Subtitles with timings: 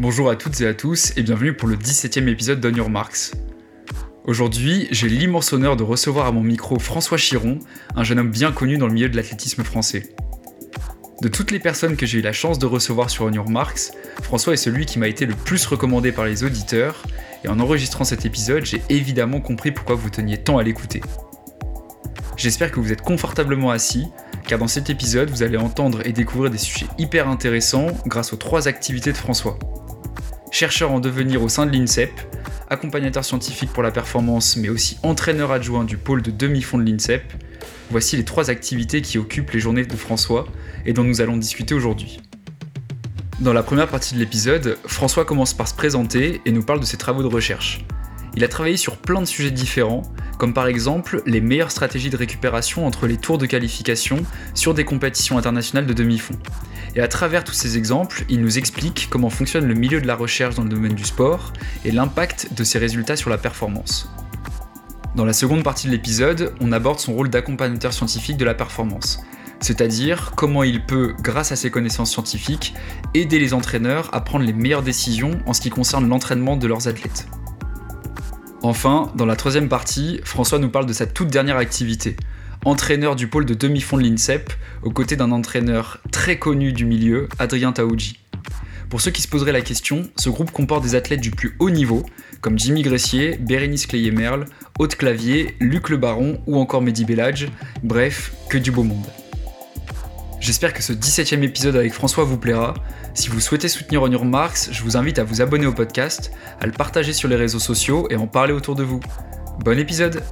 [0.00, 3.32] Bonjour à toutes et à tous et bienvenue pour le 17e épisode d'On Your Marks.
[4.24, 7.58] Aujourd'hui, j'ai l'immense honneur de recevoir à mon micro François Chiron,
[7.96, 10.14] un jeune homme bien connu dans le milieu de l'athlétisme français.
[11.20, 13.90] De toutes les personnes que j'ai eu la chance de recevoir sur On Your Marks,
[14.22, 17.02] François est celui qui m'a été le plus recommandé par les auditeurs,
[17.44, 21.02] et en enregistrant cet épisode, j'ai évidemment compris pourquoi vous teniez tant à l'écouter.
[22.38, 24.06] J'espère que vous êtes confortablement assis,
[24.48, 28.38] car dans cet épisode, vous allez entendre et découvrir des sujets hyper intéressants grâce aux
[28.38, 29.58] trois activités de François.
[30.50, 32.10] Chercheur en devenir au sein de l'INSEP,
[32.68, 37.22] accompagnateur scientifique pour la performance, mais aussi entraîneur adjoint du pôle de demi-fond de l'INSEP,
[37.90, 40.46] voici les trois activités qui occupent les journées de François
[40.84, 42.20] et dont nous allons discuter aujourd'hui.
[43.38, 46.84] Dans la première partie de l'épisode, François commence par se présenter et nous parle de
[46.84, 47.84] ses travaux de recherche.
[48.36, 50.02] Il a travaillé sur plein de sujets différents,
[50.38, 54.84] comme par exemple les meilleures stratégies de récupération entre les tours de qualification sur des
[54.84, 56.36] compétitions internationales de demi-fond.
[56.96, 60.16] Et à travers tous ces exemples, il nous explique comment fonctionne le milieu de la
[60.16, 61.52] recherche dans le domaine du sport
[61.84, 64.10] et l'impact de ses résultats sur la performance.
[65.14, 69.20] Dans la seconde partie de l'épisode, on aborde son rôle d'accompagnateur scientifique de la performance,
[69.60, 72.74] c'est-à-dire comment il peut, grâce à ses connaissances scientifiques,
[73.14, 76.88] aider les entraîneurs à prendre les meilleures décisions en ce qui concerne l'entraînement de leurs
[76.88, 77.26] athlètes.
[78.62, 82.16] Enfin, dans la troisième partie, François nous parle de sa toute dernière activité,
[82.64, 87.28] entraîneur du pôle de demi-fond de l'INSEP, aux côtés d'un entraîneur très connu du milieu,
[87.38, 88.18] Adrien Taouji.
[88.88, 91.70] Pour ceux qui se poseraient la question, ce groupe comporte des athlètes du plus haut
[91.70, 92.04] niveau,
[92.40, 94.46] comme Jimmy Gressier, Bérénice Cleyer-Merle,
[94.78, 97.48] Haute Clavier, Luc Le Baron ou encore Mehdi Bellage,
[97.82, 99.06] bref, que du beau monde.
[100.40, 102.74] J'espère que ce 17ème épisode avec François vous plaira.
[103.14, 106.32] Si vous souhaitez soutenir On Your Marks, je vous invite à vous abonner au podcast,
[106.60, 109.00] à le partager sur les réseaux sociaux et en parler autour de vous.
[109.60, 110.22] Bon épisode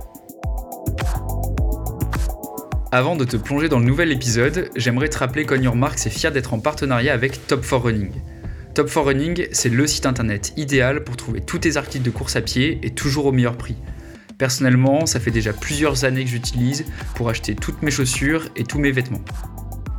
[2.91, 6.33] Avant de te plonger dans le nouvel épisode, j'aimerais te rappeler qu'On Marks est fier
[6.33, 8.13] d'être en partenariat avec Top 4 Running.
[8.75, 12.37] Top 4 Running, c'est le site internet idéal pour trouver tous tes articles de course
[12.37, 13.77] à pied et toujours au meilleur prix.
[14.39, 18.79] Personnellement, ça fait déjà plusieurs années que j'utilise pour acheter toutes mes chaussures et tous
[18.79, 19.23] mes vêtements.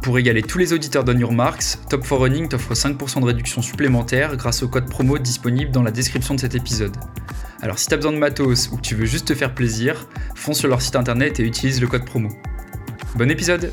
[0.02, 4.36] Pour égaler tous les auditeurs d'On Marks, Top 4 Running t'offre 5% de réduction supplémentaire
[4.36, 6.98] grâce au code promo disponible dans la description de cet épisode.
[7.62, 10.58] Alors si t'as besoin de matos ou que tu veux juste te faire plaisir, fonce
[10.58, 12.30] sur leur site internet et utilise le code promo.
[13.16, 13.72] Bon épisode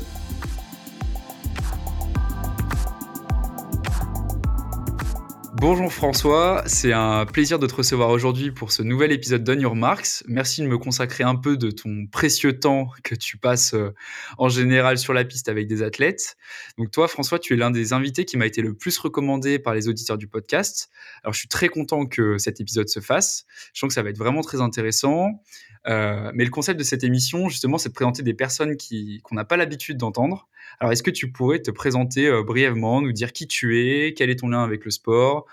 [5.59, 9.75] Bonjour François, c'est un plaisir de te recevoir aujourd'hui pour ce nouvel épisode d'On Your
[9.75, 10.23] Marks.
[10.27, 13.91] Merci de me consacrer un peu de ton précieux temps que tu passes euh,
[14.37, 16.37] en général sur la piste avec des athlètes.
[16.77, 19.73] Donc toi François, tu es l'un des invités qui m'a été le plus recommandé par
[19.73, 20.91] les auditeurs du podcast.
[21.23, 23.47] Alors je suis très content que cet épisode se fasse.
[23.73, 25.41] Je sens que ça va être vraiment très intéressant.
[25.87, 28.75] Euh, mais le concept de cette émission, justement, c'est de présenter des personnes
[29.23, 30.47] qu'on n'a pas l'habitude d'entendre.
[30.79, 34.29] Alors, est-ce que tu pourrais te présenter euh, brièvement, nous dire qui tu es, quel
[34.29, 35.45] est ton lien avec le sport,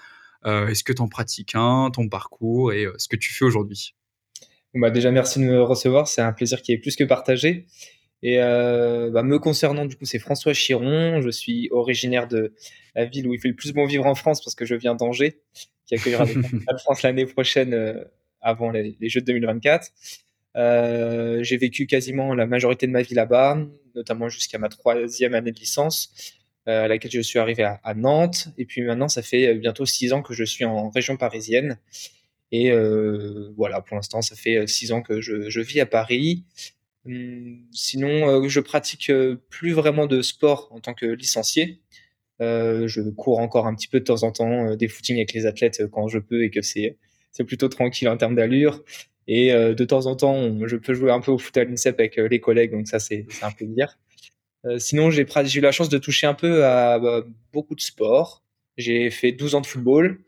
[0.46, 3.94] euh, est-ce que tu en pratiques un, ton parcours et ce que tu fais aujourd'hui?
[4.74, 6.08] Bah Déjà, merci de me recevoir.
[6.08, 7.66] C'est un plaisir qui est plus que partagé.
[8.22, 11.20] Et bah, me concernant, du coup, c'est François Chiron.
[11.20, 12.52] Je suis originaire de
[12.94, 14.94] la ville où il fait le plus bon vivre en France parce que je viens
[14.94, 15.40] d'Angers,
[15.86, 16.24] qui accueillera
[16.68, 18.04] la France l'année prochaine
[18.40, 19.88] avant les, les, Jeux de 2024.
[20.56, 23.58] Euh, j'ai vécu quasiment la majorité de ma vie là-bas,
[23.94, 26.12] notamment jusqu'à ma troisième année de licence,
[26.68, 28.48] euh, à laquelle je suis arrivé à, Nantes.
[28.58, 31.78] Et puis maintenant, ça fait euh, bientôt six ans que je suis en région parisienne.
[32.52, 32.70] Et
[33.56, 36.44] voilà, pour l'instant, ça fait six ans que je, vis à Paris.
[37.04, 39.10] Hum, sinon, je pratique
[39.50, 41.80] plus vraiment de sport en tant que licencié.
[42.38, 45.82] je cours encore un petit peu de temps en temps des footings avec les athlètes
[45.90, 46.96] quand je peux et que c'est
[47.44, 48.84] plutôt tranquille en termes d'allure.
[49.26, 51.98] Et euh, de temps en temps, je peux jouer un peu au foot à l'INSEP
[51.98, 53.98] avec euh, les collègues, donc ça, c'est un plaisir.
[54.66, 58.42] Euh, sinon, j'ai eu la chance de toucher un peu à, bah, beaucoup de sports.
[58.76, 60.20] J'ai fait 12 ans de football.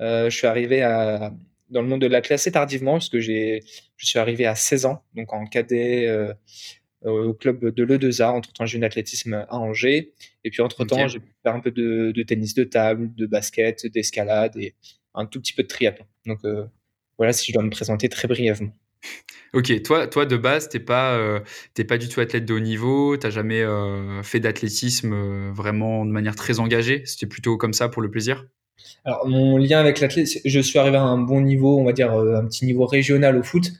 [0.00, 1.32] je suis arrivé à,
[1.70, 3.60] dans le monde de l'athlète assez tardivement, parce que je
[3.98, 6.08] suis arrivé à 16 ans, donc en cadet
[7.02, 8.30] au club de l'E2A.
[8.30, 10.12] Entre-temps, j'ai eu athlétisme à Angers.
[10.42, 13.86] Et puis, entre-temps, j'ai pu faire un peu de, de, tennis de table, de basket,
[13.86, 14.74] d'escalade et
[15.14, 16.06] un tout petit peu de triathlon.
[16.26, 16.40] Donc,
[17.18, 18.72] voilà si je dois me présenter très brièvement.
[19.52, 21.38] Ok, toi, toi de base, t'es pas, euh,
[21.86, 26.10] pas du tout athlète de haut niveau, t'as jamais euh, fait d'athlétisme euh, vraiment de
[26.10, 27.02] manière très engagée?
[27.06, 28.46] C'était plutôt comme ça pour le plaisir?
[29.04, 32.12] Alors mon lien avec l'athlète, je suis arrivé à un bon niveau, on va dire
[32.12, 33.70] un petit niveau régional au foot,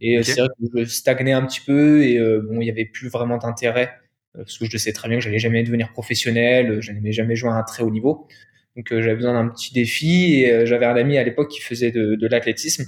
[0.00, 3.08] et c'est vrai que je stagnais un petit peu et bon, il y avait plus
[3.08, 3.92] vraiment d'intérêt
[4.34, 7.50] parce que je sais très bien que j'allais jamais devenir professionnel, je n'allais jamais jouer
[7.50, 8.26] à un très haut niveau.
[8.76, 11.60] Donc euh, j'avais besoin d'un petit défi et euh, j'avais un ami à l'époque qui
[11.60, 12.84] faisait de, l'athlétisme.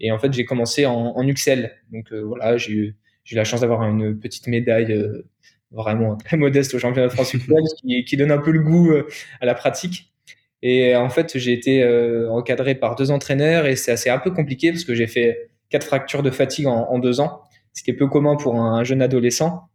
[0.00, 1.24] Et en fait, j'ai commencé en, en.
[1.24, 2.96] Donc euh, voilà, j'ai eu,
[3.30, 4.96] eu la chance d'avoir une petite médaille
[5.70, 8.92] vraiment très modeste au championnat de France UXL qui, qui donne un peu le goût
[9.40, 10.12] à la pratique.
[10.62, 11.84] Et en fait, j'ai été
[12.30, 15.84] encadré par deux entraîneurs et c'est assez un peu compliqué parce que j'ai fait quatre
[15.86, 17.42] fractures de fatigue en, deux ans,
[17.74, 19.68] ce qui est peu commun pour un, jeune adolescent.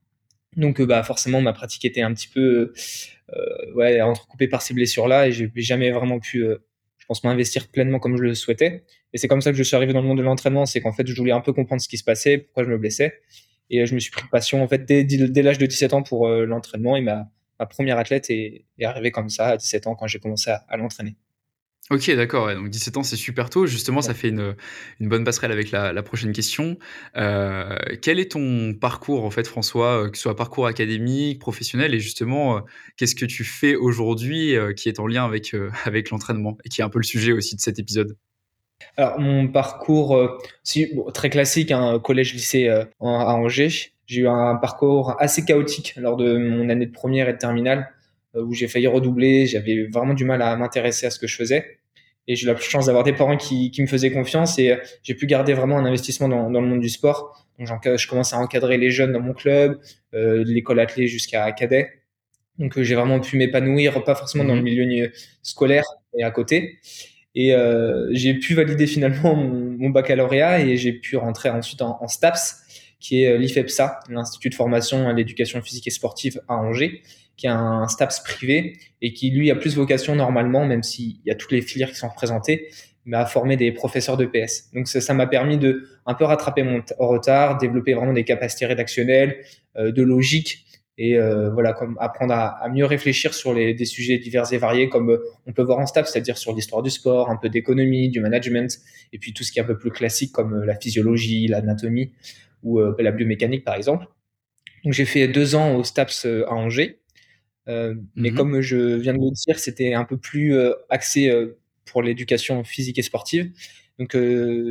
[0.58, 2.74] Donc, bah, forcément, ma pratique était un petit peu
[3.76, 6.46] ouais, entrecoupée par ces blessures-là et j'ai jamais vraiment pu
[7.04, 8.86] je pense, m'investir pleinement comme je le souhaitais.
[9.12, 10.66] Et c'est comme ça que je suis arrivé dans le monde de l'entraînement.
[10.66, 12.78] C'est qu'en fait, je voulais un peu comprendre ce qui se passait, pourquoi je me
[12.78, 13.20] blessais.
[13.70, 16.02] Et euh, je me suis pris passion, en fait, dès, dès l'âge de 17 ans
[16.02, 16.96] pour euh, l'entraînement.
[16.96, 17.30] Et ma,
[17.60, 20.78] ma, première athlète est, est, arrivée comme ça à 17 ans quand j'ai commencé à
[20.78, 21.18] l'entraîner.
[21.92, 22.54] Ok, d'accord.
[22.56, 23.66] donc 17 ans, c'est super tôt.
[23.66, 24.56] Justement, ça fait une,
[25.02, 26.78] une, bonne passerelle avec la, prochaine question.
[27.18, 31.94] Euh, quel est ton parcours, en fait, François, euh, que ce soit parcours académique, professionnel,
[31.94, 32.60] et justement, euh,
[32.96, 35.54] qu'est-ce que tu fais aujourd'hui qui est en lien avec,
[35.86, 38.16] avec l'entraînement et qui est un peu le sujet aussi de cet épisode?
[38.96, 43.92] Alors, mon parcours, si, très classique, un hein, collège-lycée à Angers.
[44.06, 47.90] J'ai eu un parcours assez chaotique lors de mon année de première et de terminale
[48.36, 49.46] où j'ai failli redoubler.
[49.46, 51.78] J'avais vraiment du mal à m'intéresser à ce que je faisais.
[52.28, 54.78] Et j'ai eu la chance d'avoir des parents qui, qui, me faisaient confiance et euh,
[55.04, 57.46] j'ai pu garder vraiment un investissement dans, dans le monde du sport.
[57.60, 59.80] Donc, je commence à encadrer les jeunes dans mon club,
[60.14, 61.90] euh, de l'école athlée jusqu'à cadet.
[62.58, 64.66] Donc, euh, j'ai vraiment pu m'épanouir, pas forcément dans le mhm.
[64.66, 65.84] milieu scolaire
[66.18, 66.80] et à côté.
[67.36, 71.98] Et euh, j'ai pu valider finalement mon, mon baccalauréat et j'ai pu rentrer ensuite en,
[72.02, 77.02] en STAPS, qui est l'IFEPSA, l'Institut de formation à l'éducation physique et sportive à Angers
[77.36, 81.32] qui est un STAPS privé et qui lui a plus vocation normalement, même s'il y
[81.32, 82.70] a toutes les filières qui sont représentées,
[83.06, 84.72] mais à former des professeurs de PS.
[84.74, 89.44] Donc ça m'a permis de un peu rattraper mon retard, développer vraiment des capacités rédactionnelles,
[89.78, 90.66] euh, de logique
[91.00, 94.90] et euh, voilà comme apprendre à, mieux réfléchir sur les, des sujets divers et variés
[94.90, 98.10] comme euh, on peut voir en STAPS, c'est-à-dire sur l'histoire du sport, un peu d'économie,
[98.10, 98.80] du management
[99.12, 102.12] et puis tout ce qui est un peu plus classique comme la physiologie, l'anatomie
[102.62, 104.06] ou la biomécanique par exemple.
[104.86, 107.00] Donc j'ai fait deux ans au STAPS à Angers
[107.70, 111.30] euh, mais mmh comme je viens de le dire, c'était un peu plus euh, axé
[111.30, 113.52] euh, pour l'éducation physique et sportive.
[114.00, 114.18] Donc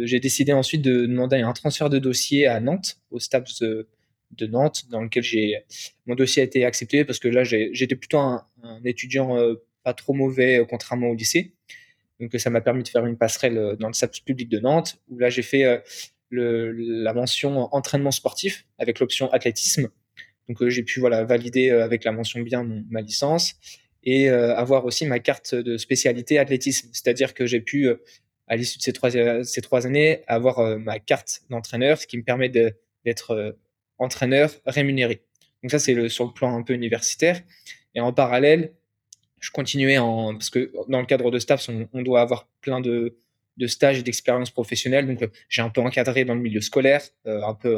[0.05, 4.87] j'ai décidé ensuite de demander un transfert de dossier à Nantes, au STAPS de, Nantes,
[4.91, 5.65] dans lequel j'ai
[6.07, 8.45] mon dossier a été accepté parce que là j'étais plutôt un,
[8.85, 9.39] étudiant
[9.85, 11.55] pas trop mauvais contrairement au lycée.
[12.19, 15.21] Donc ça m'a permis de faire une passerelle dans le STAPS public de Nantes où
[15.21, 15.81] là j'ai fait
[16.29, 19.89] le, la mention entraînement sportif avec l'option athlétisme
[20.53, 23.55] donc euh, j'ai pu voilà valider euh, avec la mention bien ma licence
[24.05, 26.91] et euh, avoir aussi ma carte de spécialité athlétisme.
[26.93, 27.89] C'est-à-dire que j'ai pu
[28.49, 32.25] à l'issue de ces trois, ces trois années, avoir ma carte d'entraîneur, ce qui me
[32.25, 33.57] permet d'être
[33.99, 35.23] entraîneur rémunéré.
[35.63, 37.41] Donc ça, c'est le, sur le plan un peu universitaire.
[37.95, 38.73] Et en parallèle,
[39.39, 40.33] je continuais en...
[40.33, 43.17] Parce que dans le cadre de STAPS, on, doit avoir plein de,
[43.57, 45.07] de stages et d'expériences professionnelles.
[45.07, 47.77] Donc j'ai un peu encadré dans le milieu scolaire, un peu,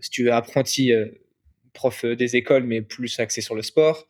[0.00, 0.92] si tu veux, apprenti
[1.76, 4.08] prof euh, des écoles, mais plus axé sur le sport.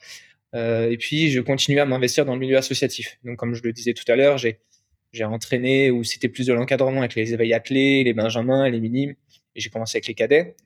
[0.55, 3.19] Euh, et puis, je continuais à m'investir dans le milieu associatif.
[3.25, 4.61] Donc, comme je le disais tout à l'heure, j'ai
[5.13, 9.15] j'ai entraîné où c'était plus de l'encadrement avec les éveils athlés, les benjamins, les minimes.
[9.55, 10.57] Et j'ai commencé avec les cadets,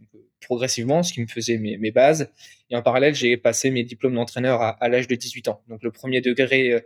[0.41, 2.33] progressivement, ce qui me faisait mes, bases.
[2.69, 5.63] Et en parallèle, j'ai passé mes diplômes d'entraîneur à, l'âge de 18 ans.
[5.69, 6.83] Donc le premier degré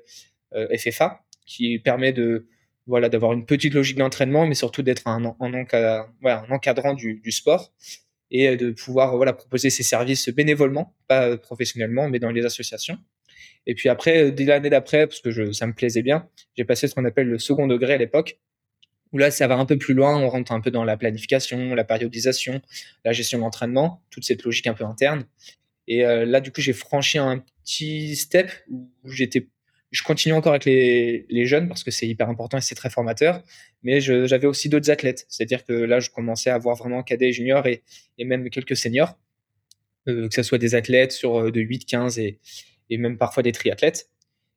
[0.55, 2.49] euh, FFA, qui permet de
[2.87, 7.73] voilà d'avoir une petite logique d'entraînement, mais surtout d'être un, un, un, encadrant du sport
[8.35, 12.45] et euh, de pouvoir voilà proposer ces services bénévolement, pas euh, professionnellement, mais dans les
[12.45, 12.99] associations.
[13.67, 16.89] Et puis après, euh, dès l'année d'après, parce que ça me plaisait bien, j'ai passé
[16.89, 18.41] ce qu'on appelle le second degré à l'époque,
[19.13, 21.77] où là, ça va un peu plus loin, on rentre un peu dans la planification,
[21.77, 22.61] la périodisation,
[23.05, 25.25] la gestion de l'entraînement, toute cette logique un peu interne.
[25.87, 29.47] Et là, du coup, j'ai franchi un petit step où j'étais
[29.95, 32.91] je continue encore avec les, les jeunes parce que c'est hyper important et c'est très
[32.91, 33.45] formateur.
[33.85, 35.25] Mais j'avais aussi d'autres athlètes.
[35.29, 37.85] C'est-à-dire que là, je commençais à avoir vraiment cadets, juniors et,
[38.19, 39.17] et même quelques seniors,
[40.09, 42.41] euh, que ce soit des athlètes sur euh, de 8, 15 et,
[42.91, 44.11] et même parfois des triathlètes.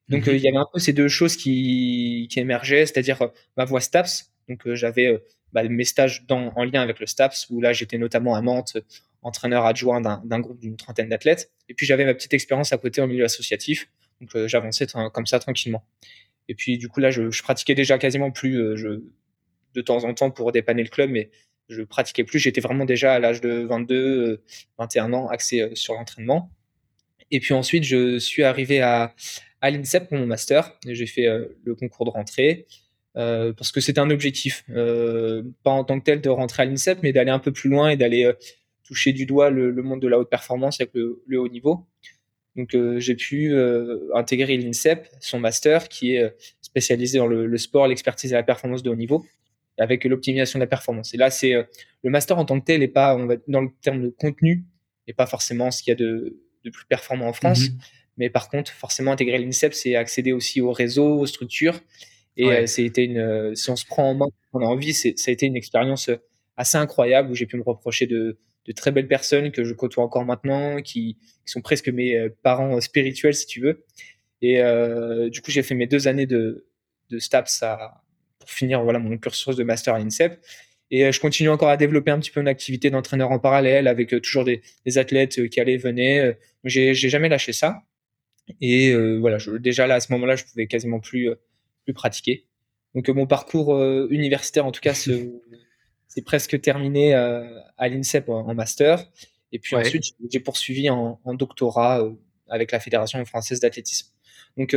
[0.09, 0.33] Donc, mhm.
[0.33, 3.27] euh, il y avait un peu ces deux choses qui, qui émergeaient, c'est-à-dire euh,
[3.57, 4.33] ma voix STAPS.
[4.49, 5.21] Donc, j'avais
[5.53, 8.77] bah, mes stages dans, en lien avec le STAPS, où là, j'étais notamment à Nantes,
[9.21, 11.51] entraîneur adjoint d'un groupe d'une trentaine d'athlètes.
[11.69, 13.87] Et puis, j'avais ma petite expérience à côté en milieu associatif,
[14.21, 15.83] donc euh, j'avançais comme ça tranquillement.
[16.47, 19.03] Et puis du coup là, je, pratiquais déjà quasiment plus euh,
[19.73, 21.29] de temps en temps pour dépanner le club, mais
[21.69, 22.39] je pratiquais plus.
[22.39, 24.43] J'étais vraiment déjà à l'âge de 22,
[24.77, 26.51] 21 euh, ans axé sur l'entraînement.
[27.29, 29.13] Et puis ensuite, je suis arrivé à,
[29.61, 30.79] l'INSEP pour mon master.
[30.87, 31.27] J'ai fait
[31.63, 32.67] le concours de rentrée.
[33.13, 37.11] Parce que c'était un objectif, pas en tant que tel de rentrer à l'INSEP, mais
[37.11, 38.31] d'aller un peu plus loin et d'aller
[38.85, 41.85] toucher du doigt le, monde de la haute performance avec le haut niveau.
[42.57, 46.29] Donc euh, j'ai pu euh, intégrer l'INSEP, son master qui est euh,
[46.61, 49.25] spécialisé dans le, sport, l'expertise et la performance de haut niveau,
[49.77, 51.13] avec l'optimisation de la performance.
[51.13, 53.69] Et là, c'est le master en tant que tel et pas, on va, dans le
[53.81, 54.65] terme de contenu,
[55.05, 57.69] et pas forcément ce qu'il y a de, de plus performant en France.
[57.69, 57.77] Mhm.
[58.17, 61.79] Mais par contre, forcément, intégrer l'INSEP, c'est accéder aussi au réseau, aux structures.
[62.35, 65.47] Et c'était une, si on se prend en main, on a envie, ça a été
[65.47, 66.11] une expérience
[66.55, 68.37] assez incroyable où j'ai pu me reprocher de,
[68.67, 73.33] de très belles personnes que je côtoie encore maintenant, qui, sont presque mes parents spirituels,
[73.33, 73.85] si tu veux.
[74.41, 74.61] Et
[75.29, 76.67] du coup, j'ai fait mes deux années de,
[77.09, 77.63] de STAPS
[78.39, 80.39] pour finir voilà, mon cursus de master à l'INSEP.
[80.89, 83.87] Et euh, je continue encore à développer un petit peu une activité d'entraîneur en parallèle
[83.87, 84.61] avec euh, toujours des,
[84.97, 86.37] athlètes euh, qui allaient, venaient.
[86.63, 87.83] J'ai, jamais lâché ça.
[88.61, 91.29] Et voilà, déjà là, à ce moment-là, je pouvais quasiment plus,
[91.83, 92.45] plus pratiquer.
[92.95, 93.77] Donc mon parcours
[94.09, 94.93] universitaire, en tout cas,
[96.07, 99.05] c'est presque terminé à l'INSEP en, master.
[99.51, 102.03] Et puis ensuite, j'ai poursuivi en, en doctorat
[102.49, 104.07] avec la Fédération française d'athlétisme.
[104.57, 104.75] Donc,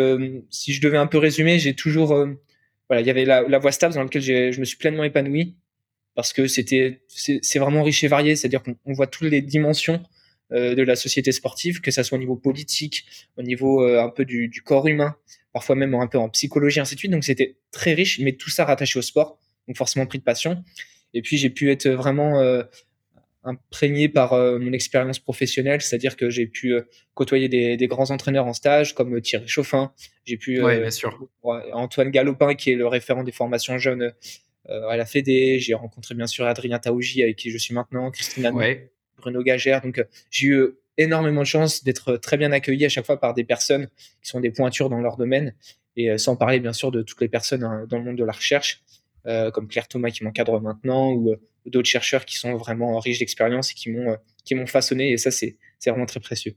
[0.51, 2.09] si je devais un peu résumer, j'ai toujours,
[2.89, 5.57] voilà, il y avait la, la voie STAPS dans laquelle je me suis pleinement épanoui
[6.15, 10.03] parce que c'était c'est vraiment riche et varié, c'est-à-dire qu'on voit toutes les dimensions
[10.53, 13.07] euh, de la société sportive, que ça soit au niveau politique,
[13.37, 15.17] au niveau euh, un peu du, du, corps humain,
[15.53, 17.13] parfois même un peu en psychologie, ainsi de suite.
[17.13, 20.63] Donc c'était très riche, mais tout ça rattaché au sport, donc forcément pris de passion.
[21.15, 22.63] Et puis j'ai pu être vraiment euh,
[23.43, 26.75] imprégné par euh, mon expérience professionnelle, c'est-à-dire que j'ai pu
[27.15, 29.93] côtoyer des, des, grands entraîneurs en stage comme Thierry Chauffin,
[30.25, 31.29] j'ai pu ouais, bien sûr.
[31.73, 34.13] Antoine Galopin qui est le référent des formations jeunes
[34.69, 35.59] euh, à la Fédé.
[35.59, 38.53] J'ai rencontré bien sûr Adrien Taouji avec qui je suis maintenant, Christine
[39.17, 39.81] Bruno Gagère.
[39.81, 40.67] Donc euh, j'ai eu
[40.99, 43.89] énormément de chance d'être très bien accueilli à chaque fois par des personnes
[44.23, 45.55] qui sont des pointures dans leur domaine
[45.97, 48.25] et euh, sans parler bien sûr de toutes les personnes hein, dans le monde de
[48.25, 48.83] la recherche
[49.25, 51.37] comme Claire Thomas qui m'encadre maintenant ou
[51.67, 55.31] d'autres chercheurs qui sont vraiment riches d'expérience et qui m'ont qui m'ont façonné et ça
[55.31, 56.57] c'est c'est vraiment très précieux.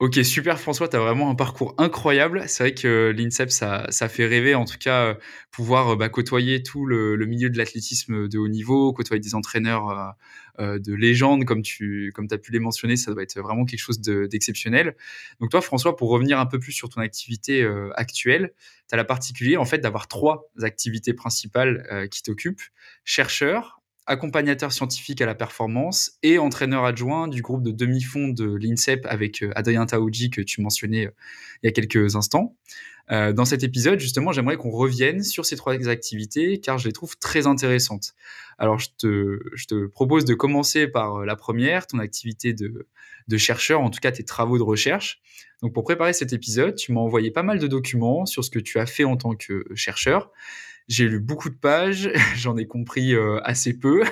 [0.00, 2.44] Ok, super François, tu as vraiment un parcours incroyable.
[2.46, 5.14] C'est vrai que l'INSEP, ça, ça, fait rêver, en tout cas, euh,
[5.50, 10.14] pouvoir euh, bah, côtoyer tout le, milieu de l'athlétisme de haut niveau, côtoyer des entraîneurs
[10.60, 13.80] euh, de légende, comme tu comme as pu les mentionner, ça doit être vraiment quelque
[13.80, 14.94] chose d'exceptionnel.
[15.40, 18.52] Donc toi, François, pour revenir un peu plus sur ton activité actuelle,
[18.88, 22.62] tu as la particulier en fait d'avoir trois activités principales qui t'occupent.
[23.04, 23.77] Chercheur,
[24.08, 29.42] accompagnateur scientifique à la performance et entraîneur adjoint du groupe de demi-fond de l'INSEP avec
[29.42, 31.14] euh, Adrien Taoudji que tu mentionnais euh,
[31.62, 32.56] il y a quelques instants.
[33.10, 36.92] Euh, dans cet épisode, justement, j'aimerais qu'on revienne sur ces trois activités car je les
[36.92, 38.14] trouve très intéressantes.
[38.58, 42.88] Alors, je te, je te propose de commencer par la première, ton activité de,
[43.28, 45.20] de chercheur, en tout cas tes travaux de recherche.
[45.62, 48.58] Donc, pour préparer cet épisode, tu m'as envoyé pas mal de documents sur ce que
[48.58, 50.30] tu as fait en tant que chercheur.
[50.88, 54.04] J'ai lu beaucoup de pages, j'en ai compris euh, assez peu,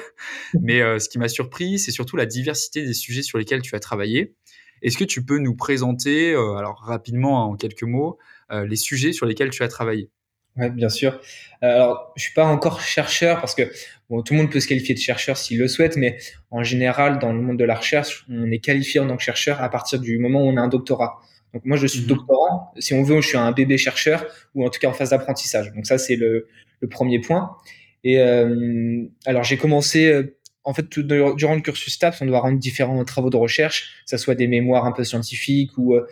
[0.61, 3.75] mais euh, ce qui m'a surpris, c'est surtout la diversité des sujets sur lesquels tu
[3.75, 4.35] as travaillé.
[4.83, 8.19] Est-ce que tu peux nous présenter, euh, alors rapidement, hein, en quelques mots,
[8.51, 10.09] les sujets sur lesquels tu as travaillé?
[10.57, 11.21] Oui, bien sûr.
[11.61, 13.71] Alors, je suis pas encore chercheur parce que
[14.09, 16.19] bon, tout le monde peut se qualifier de chercheur s'il le souhaite, mais
[16.51, 19.61] en général, dans le monde de la recherche, on est qualifié en tant que chercheur
[19.61, 21.21] à partir du moment où on a un doctorat.
[21.57, 22.71] Donc moi, je suis mmh doctorant.
[22.79, 25.73] Si on veut, je suis un bébé chercheur ou en tout cas en phase d'apprentissage.
[25.73, 26.49] Donc ça, c'est le,
[26.81, 27.57] le premier point.
[28.05, 32.41] Et euh, alors j'ai commencé euh, en fait, tout, durant le cursus TAPS, on doit
[32.41, 36.07] rendre différents travaux de recherche, que ce soit des mémoires un peu scientifiques ou, euh,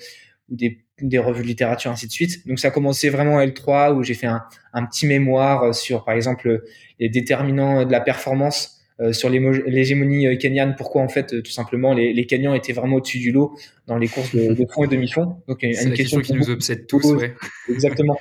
[0.48, 2.48] ou des, des, revues de littérature, ainsi de suite.
[2.48, 6.04] Donc, ça a commencé vraiment à L3, où j'ai fait un, un, petit mémoire sur,
[6.04, 6.62] par exemple,
[7.00, 10.74] les déterminants de la performance euh, sur l'hégémonie kenyane.
[10.76, 14.08] Pourquoi, en fait, tout simplement, les, les Kenyans étaient vraiment au-dessus du lot dans les
[14.08, 15.36] courses de, de fond et demi-fond.
[15.48, 17.34] Donc, une, question, qui nous obsède tous, ouais.
[17.68, 18.18] Exactement.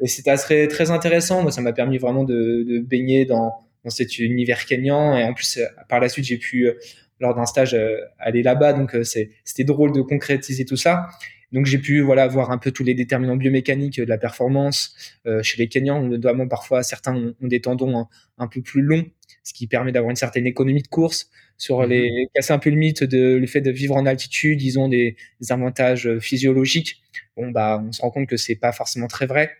[0.00, 1.42] Et c'était très, très intéressant.
[1.42, 3.52] Moi, ça m'a permis vraiment de, de baigner dans,
[3.84, 5.16] dans, cet univers kenyan.
[5.16, 6.74] Et en plus, euh, par la suite, j'ai pu, euh,
[7.20, 8.72] lors d'un stage, euh, aller là-bas.
[8.72, 11.06] Donc, c'était drôle de concrétiser tout ça.
[11.52, 14.96] Donc, j'ai pu voilà voir un peu tous les déterminants biomécaniques de la performance
[15.42, 16.02] chez les Kenyans.
[16.02, 19.04] Notamment, parfois, certains ont, des tendons un, peu plus longs,
[19.44, 21.30] ce qui permet d'avoir une certaine économie de course.
[21.56, 21.90] Sur mhm.
[21.90, 24.88] les casser un peu le mythe de le fait de vivre en altitude, ils ont
[24.88, 27.02] des, des avantages physiologiques.
[27.36, 29.52] Bon, bah, on se rend compte que c'est pas forcément très vrai.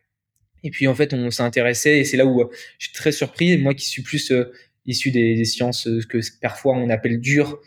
[0.64, 2.48] Et puis en fait, on s'est intéressé et c'est là où euh,
[2.78, 3.56] je suis très surpris.
[3.58, 4.50] Moi qui suis plus euh,
[4.86, 7.60] issu des, sciences euh, que parfois on appelle dures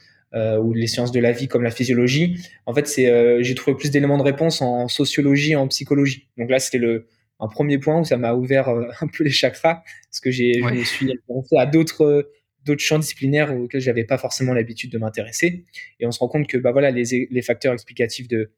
[0.62, 3.90] ou les sciences de la vie comme la physiologie, en fait, c'est j'ai trouvé plus
[3.90, 6.28] d'éléments de réponse en sociologie et en psychologie.
[6.38, 7.08] Donc là, c'était le
[7.40, 8.70] un premier point où ça m'a ouvert
[9.02, 12.32] un peu les chakras parce que j'ai je me suis intéressé à d'autres
[12.66, 15.64] d'autres champs disciplinaires auxquels j'avais pas forcément l'habitude de m'intéresser
[16.00, 18.52] et on se rend compte que bah voilà les, les facteurs explicatifs de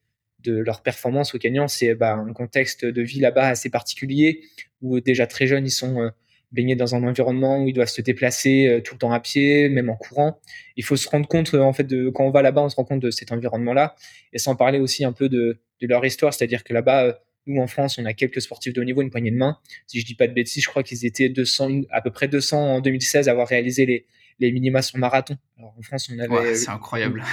[0.44, 4.42] de leur performance au Canyon, c'est bah, un contexte de vie là-bas assez particulier
[4.82, 6.10] où déjà très jeunes, ils sont euh,
[6.52, 9.70] baignés dans un environnement où ils doivent se déplacer euh, tout le temps à pied,
[9.70, 10.40] même en courant.
[10.78, 12.76] Il faut se rendre compte, euh, en fait, de quand on va là-bas, on se
[12.76, 13.96] rend compte de cet environnement-là.
[14.32, 17.68] Et sans parler aussi un peu de, de leur histoire, c'est-à-dire que là-bas, nous en
[17.68, 19.58] France, on a quelques sportifs de haut niveau, une poignée de main.
[19.88, 22.76] Si je dis pas de bêtises, je crois qu'ils étaient 200, à peu près 200
[22.76, 24.06] en 2016 à avoir réalisé les,
[24.40, 25.38] les minima sur marathon.
[25.58, 26.56] Alors en France, on avait.
[26.56, 27.24] c'est incroyable.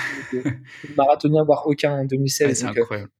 [0.96, 2.58] marathonien, voire aucun en 2016.
[2.58, 3.10] c'est incroyable.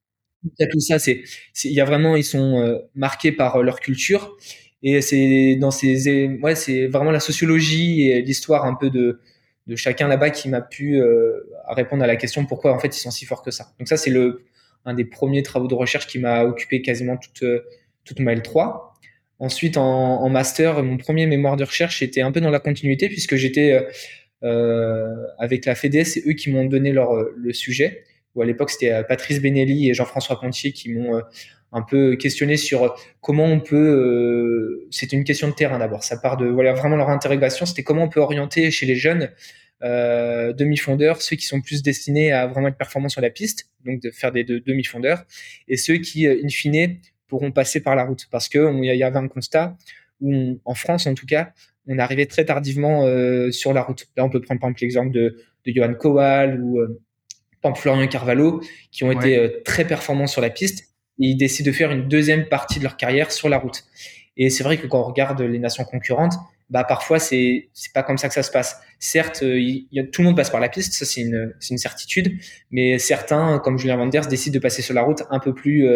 [0.44, 0.98] il y a tout ça.
[0.98, 1.22] C'est,
[1.64, 4.36] il y a vraiment, ils sont marqués par leur culture.
[4.82, 9.20] Et c'est dans ces, ouais, c'est vraiment la sociologie et l'histoire un peu de,
[9.66, 11.00] de chacun là-bas qui m'a pu
[11.68, 13.72] répondre à la question pourquoi en fait ils sont si forts que ça.
[13.78, 14.44] Donc ça, c'est le,
[14.86, 17.44] un des premiers travaux de recherche qui m'a occupé quasiment toute,
[18.04, 18.86] toute ma L3.
[19.38, 23.36] Ensuite, en, master, mon premier mémoire de recherche était un peu dans la continuité puisque
[23.36, 23.82] j'étais euh,
[24.44, 28.04] euh, avec la FEDES, c'est eux qui m'ont donné leur, le sujet.
[28.34, 31.20] Ou à l'époque, c'était euh, Patrice Benelli et Jean-François Pontier qui m'ont
[31.72, 34.86] un peu questionné sur comment on peut.
[34.90, 36.02] c'est une question de terrain d'abord.
[36.04, 37.66] Ça part de voilà vraiment leur interrogation.
[37.66, 39.30] C'était comment on peut orienter chez les jeunes
[39.82, 44.10] demi-fondeurs, ceux qui sont plus destinés à vraiment être performants sur la piste, donc de
[44.10, 45.24] faire des demi-fondeurs,
[45.68, 48.26] et ceux qui, in fine, pourront passer par la route.
[48.30, 49.76] Parce qu'il y avait un constat
[50.20, 51.52] où, en France en tout cas,
[51.86, 54.08] on arrivait très tardivement euh, sur la route.
[54.16, 57.00] Là, on peut prendre par exemple l'exemple de, de Johan Kowal ou euh,
[57.74, 60.84] Florian Carvalho, qui ont été euh, très performants sur la piste.
[61.18, 63.84] Et ils décident de faire une deuxième partie de leur carrière sur la route.
[64.36, 66.34] Et c'est vrai que quand on regarde les nations concurrentes,
[66.68, 68.80] bah parfois c'est c'est pas comme ça que ça se passe.
[68.98, 71.54] Certes, euh, il y a, tout le monde passe par la piste, ça c'est une
[71.60, 72.38] c'est une certitude,
[72.70, 75.86] mais certains, comme Julien Vanders, décident de passer sur la route un peu plus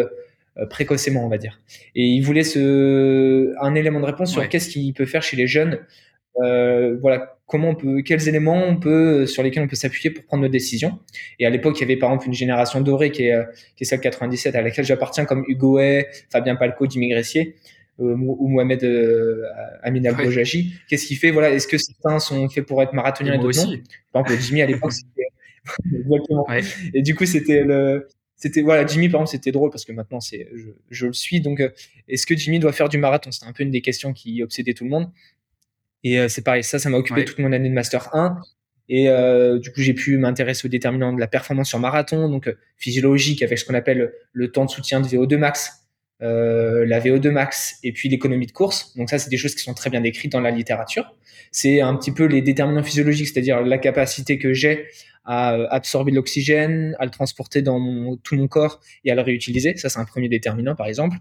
[0.57, 1.59] euh, précocement, on va dire.
[1.95, 5.47] Et il voulait ce, un élément de réponse sur qu'est-ce qu'il peut faire chez les
[5.47, 5.79] jeunes.
[6.41, 10.25] Euh, voilà, comment on peut, quels éléments on peut, sur lesquels on peut s'appuyer pour
[10.25, 10.99] prendre nos décisions.
[11.39, 13.43] Et à l'époque, il y avait par exemple une génération dorée qui est, euh,
[13.77, 17.55] qui est celle 97 à laquelle j'appartiens, comme Hugo Hay, Fabien Palco, Jimmy Gressier.
[18.01, 19.43] Ou Mohamed euh,
[19.83, 20.73] Amin Aboujaji.
[20.87, 21.31] Qu'est-ce qu'il fait?
[21.31, 23.77] Voilà, est-ce que certains sont faits pour être marathoniens et, d'autres non?
[24.11, 25.27] Par exemple, Jimmy à l'époque, c'était
[25.95, 26.47] exactement.
[26.93, 28.07] Et du coup, c'était le
[28.41, 30.49] c'était voilà Jimmy par exemple c'était drôle parce que maintenant c'est
[30.89, 31.41] je, le suis.
[31.41, 31.69] Donc euh,
[32.07, 33.31] est-ce que Jimmy doit faire du marathon?
[33.31, 35.11] C'était un peu une des questions qui obsédait tout le monde.
[36.03, 38.39] Et euh, c'est pareil ça ça m'a occupé toute mon année de master 1
[38.89, 42.51] et euh, du coup j'ai pu m'intéresser aux déterminants de la performance sur marathon donc
[42.77, 45.80] physiologique avec ce qu'on appelle le temps de soutien de VO2 max
[46.21, 49.73] la VO2 max et puis l'économie de course donc ça c'est des choses qui sont
[49.73, 51.15] très bien décrites dans la littérature
[51.51, 54.85] c'est un petit peu les déterminants physiologiques c'est-à-dire la capacité que j'ai
[55.25, 59.75] à euh, absorber l'oxygène, à le transporter dans tout mon corps et à le réutiliser.
[59.77, 61.17] Ça, c'est un premier déterminant, par exemple.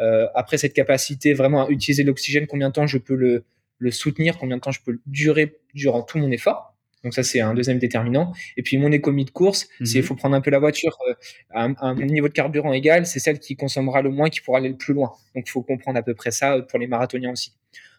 [0.00, 3.44] Euh, après cette capacité vraiment à utiliser l'oxygène, combien de temps je peux le,
[3.78, 6.73] le soutenir, combien de temps je peux le durer durant tout mon effort.
[7.04, 8.32] Donc ça, c'est un deuxième déterminant.
[8.56, 10.02] Et puis mon économie de course, c'est il mhm.
[10.04, 11.14] faut prendre un peu la voiture euh,
[11.50, 14.70] à, un, niveau de carburant égal, c'est celle qui consommera le moins qui pourra aller
[14.70, 15.12] le plus loin.
[15.34, 17.52] Donc il faut comprendre à peu près ça pour les marathoniens aussi.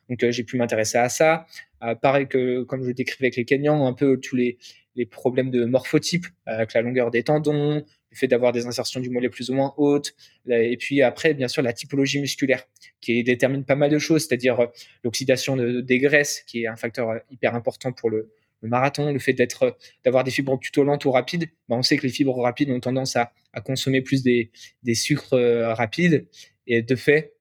[0.10, 1.46] Donc j'ai pu m'intéresser à ça.
[2.02, 4.58] pareil que comme je décrivais avec les Kenyans, un peu tous les,
[4.96, 7.84] les problèmes de morphotype avec la longueur des tendons,
[8.15, 10.15] le fait d'avoir des insertions du mollet plus ou moins hautes,
[10.48, 12.63] et puis après, bien sûr, la typologie musculaire
[13.02, 14.68] qui détermine pas mal de choses, c'est-à-dire euh,
[15.04, 18.32] l'oxydation des graisses, qui est un facteur euh, hyper important pour le,
[18.63, 19.72] marathon, le fait d'être, euh,
[20.04, 21.50] d'avoir des fibres plutôt lentes ou rapides.
[21.70, 23.32] Ben, on sait que les fibres rapides ont tendance à,
[23.63, 24.52] consommer plus des,
[24.94, 25.38] sucres
[25.78, 26.28] rapides,
[26.68, 27.36] et de fait,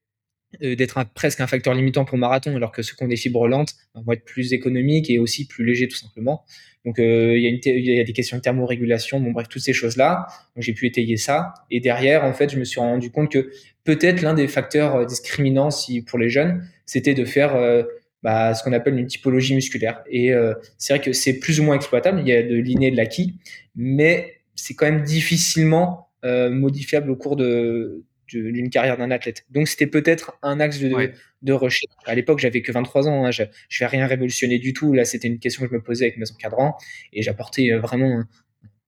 [0.61, 3.49] d'être presque un facteur limitant pour le marathon, alors que ceux qui ont des fibres
[3.49, 6.45] lentes ben, vont être plus économiques et aussi plus légers tout simplement.
[6.85, 10.27] Donc euh, il y, a des questions de thermorégulation, bon bref, toutes ces choses-là.
[10.55, 11.55] Donc j'ai pu étayer ça.
[11.71, 13.51] Et derrière, en fait, je me suis rendu compte que
[13.85, 15.71] peut-être l'un des facteurs euh, discriminants
[16.07, 17.85] pour les jeunes, c'était de faire euh,
[18.25, 20.03] bah, ce qu'on appelle une typologie musculaire.
[20.11, 20.33] Et
[20.79, 22.97] c'est vrai que c'est plus ou moins exploitable, il y a de l'inné et de
[22.97, 23.39] l'acquis,
[23.77, 29.45] mais c'est quand même difficilement modifiable au cours de, d'une carrière d'un athlète.
[29.51, 31.93] Donc c'était peut-être un axe de, de recherche.
[32.07, 34.93] À l'époque, j'avais que 23 ans, hein, je ne vais rien révolutionner du tout.
[34.93, 36.77] Là, c'était une question que je me posais avec mes encadrants
[37.13, 38.29] et j'apportais euh, vraiment un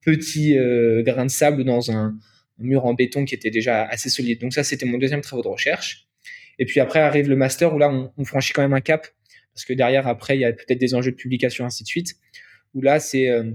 [0.00, 2.16] petit euh, grain de sable dans un,
[2.58, 4.40] mur en béton qui était déjà assez solide.
[4.40, 6.08] Donc ça, c'était mon deuxième travail de recherche.
[6.58, 9.06] Et puis après arrive le master où là, on, franchit quand même un cap
[9.56, 12.14] parce que derrière, après, il y a peut-être des enjeux de publication, ainsi de suite.
[12.74, 13.50] Où là, c'est euh,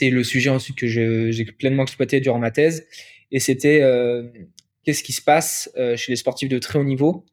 [0.00, 2.86] le sujet ensuite que j'ai pleinement exploité durant ma thèse.
[3.30, 3.80] Et c'était
[4.84, 7.24] qu'est-ce qui se passe euh, chez les sportifs de très haut niveau,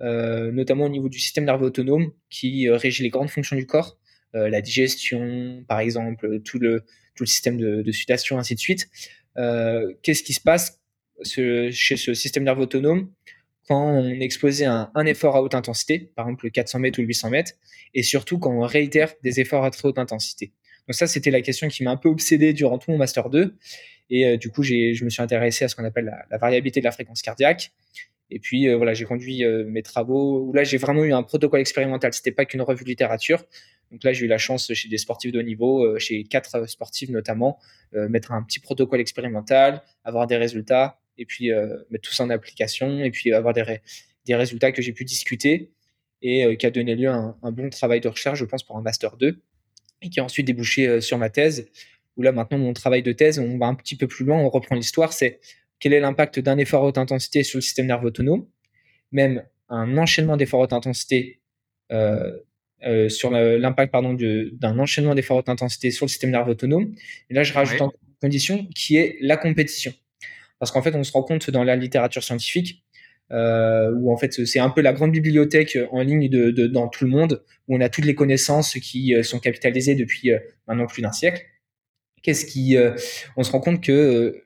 [0.00, 3.66] euh, notamment au niveau du système nerveux autonome qui euh, régit les grandes fonctions du
[3.66, 3.98] corps,
[4.34, 6.80] la digestion, par exemple, tout le,
[7.14, 8.86] tout le système de, de sudation, ainsi de suite.
[9.34, 10.78] qu'est-ce qui se passe
[11.22, 13.10] chez ce système nerveux autonome
[13.66, 14.12] quand on
[14.64, 17.52] à un, effort à haute intensité, par exemple le 400 mètres ou le 800 mètres,
[17.94, 20.52] et surtout quand on réitère des efforts à très haute intensité.
[20.86, 23.56] Donc ça, c'était la question qui m'a un peu obsédé durant tout mon master 2.
[24.10, 26.84] Et euh, du coup, je me suis intéressé à ce qu'on appelle la, variabilité de
[26.84, 27.72] la fréquence cardiaque.
[28.30, 31.22] Et puis euh, voilà, j'ai conduit euh, mes travaux où là j'ai vraiment eu un
[31.22, 32.12] protocole expérimental.
[32.12, 33.44] C'était pas qu'une revue de littérature.
[33.92, 37.08] Donc là, j'ai eu la chance chez des sportifs de haut niveau, chez quatre sportifs
[37.08, 37.60] notamment,
[37.92, 41.50] mettre un petit protocole expérimental, avoir des résultats, et puis
[41.90, 43.80] mettre tout ça en application, et puis avoir des,
[44.26, 45.72] des résultats que j'ai pu discuter
[46.22, 48.76] et qui a donné lieu à un, un, bon travail de recherche, je pense, pour
[48.76, 49.40] un master 2,
[50.02, 51.68] et qui a ensuite débouché sur ma thèse
[52.16, 54.48] où là maintenant mon travail de thèse, on va un petit peu plus loin, on
[54.48, 55.40] reprend l'histoire, c'est
[55.78, 58.46] quel est l'impact d'un effort haute intensité sur le système nerveux autonome,
[59.12, 61.40] même un enchaînement d'efforts haute intensité
[61.92, 62.38] euh,
[62.84, 66.94] euh, sur l'impact pardon d'un enchaînement d'efforts haute intensité sur le système nerveux autonome.
[67.30, 69.92] Et là, je rajoute une condition qui est la compétition,
[70.58, 72.84] parce qu'en fait, on se rend compte dans la littérature scientifique
[73.32, 76.86] euh, où en fait c'est un peu la grande bibliothèque en ligne de, de, dans
[76.86, 80.38] tout le monde, où on a toutes les connaissances qui euh, sont capitalisées depuis euh,
[80.68, 81.42] maintenant plus d'un siècle.
[82.22, 82.76] Qu'est-ce qui,
[83.36, 84.42] on se rend compte que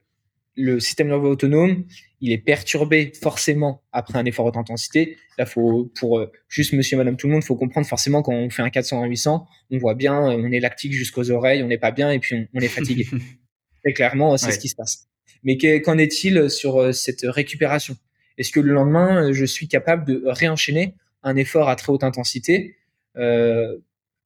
[0.55, 1.87] le système nerveux autonome,
[2.21, 5.17] il est perturbé forcément après un effort haute intensité.
[5.39, 8.61] Là, faut pour juste Monsieur, Madame, tout le monde, faut comprendre forcément quand on fait
[8.61, 11.91] un 400 à 800, on voit bien, on est lactique jusqu'aux oreilles, on n'est pas
[11.91, 13.07] bien et puis on, est fatigué.
[13.83, 15.10] Très clairement, c'est ce qui se passe.
[15.43, 17.97] Mais qu'en est-il sur cette récupération?
[18.41, 22.05] Est-ce que le lendemain, euh, je suis capable de réenchaîner un effort à très haute
[22.05, 22.79] intensité
[23.17, 23.77] euh,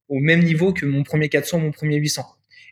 [0.07, 2.25] au même niveau que mon premier 400, mon premier 800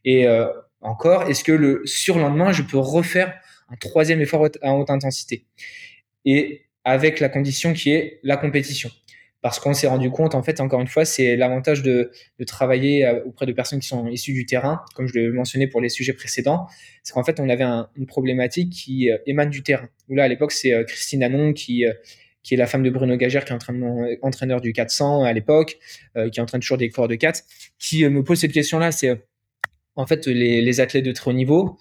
[0.05, 0.47] Et euh,
[0.79, 3.33] encore, est-ce que le surlendemain, je peux refaire
[3.67, 5.43] un troisième effort à haute intensité?
[6.23, 8.89] Et avec la condition qui est la compétition
[9.43, 12.11] parce qu'on s'est rendu compte, en fait, encore une fois, c'est l'avantage de,
[12.47, 15.81] travailler euh, auprès de personnes qui sont issues du terrain, comme je l'ai mentionné pour
[15.81, 16.65] les sujets précédents,
[17.03, 19.89] c'est qu'en fait, on avait une problématique qui euh, émane du terrain.
[20.07, 21.83] Où là, à l'époque, c'est euh, Christine Anon qui,
[22.41, 25.77] qui est la femme de Bruno Gagère, qui est entraîneur du 400 à l'époque,
[26.31, 27.43] qui entraîne toujours des cours de 4,
[27.79, 29.21] qui me pose cette question-là, c'est
[29.95, 31.77] en fait, les, les, athlètes de très haut niveau,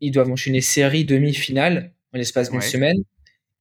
[0.00, 2.96] ils doivent enchaîner série, demi-finale en l'espace d'une semaine.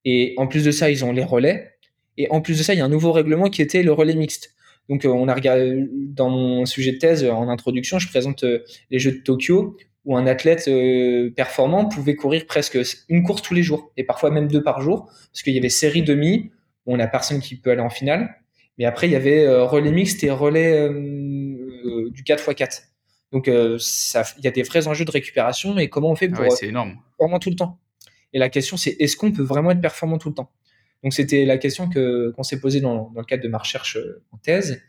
[0.05, 1.72] Et en plus de ça, ils ont les relais.
[2.17, 4.15] Et en plus de ça, il y a un nouveau règlement qui était le relais
[4.15, 4.53] mixte.
[4.89, 8.63] Donc, euh, on a regardé dans mon sujet de thèse en introduction, je présente euh,
[8.91, 13.53] les Jeux de Tokyo où un athlète euh, performant pouvait courir presque une course tous
[13.53, 16.51] les jours et parfois même deux par jour parce qu'il y avait série demi
[16.85, 18.35] où on a personne qui peut aller en finale.
[18.77, 22.81] Mais après, il y avait relais mixte et relais du 4x4.
[23.31, 26.35] Donc, ça, il y a des vrais enjeux de récupération et comment on fait ah
[26.35, 26.97] pour c'est énorme.
[27.17, 27.79] performant tout le temps.
[28.33, 30.49] Et la question, c'est est-ce qu'on peut vraiment être performant tout le temps?
[31.03, 33.97] Donc c'était la question que qu'on s'est posée dans, dans, le cadre de ma recherche
[33.97, 34.81] euh, en thèse.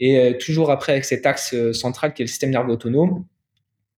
[0.00, 3.24] Et euh, toujours après avec cet axe euh, central qui est le système nerveux autonome,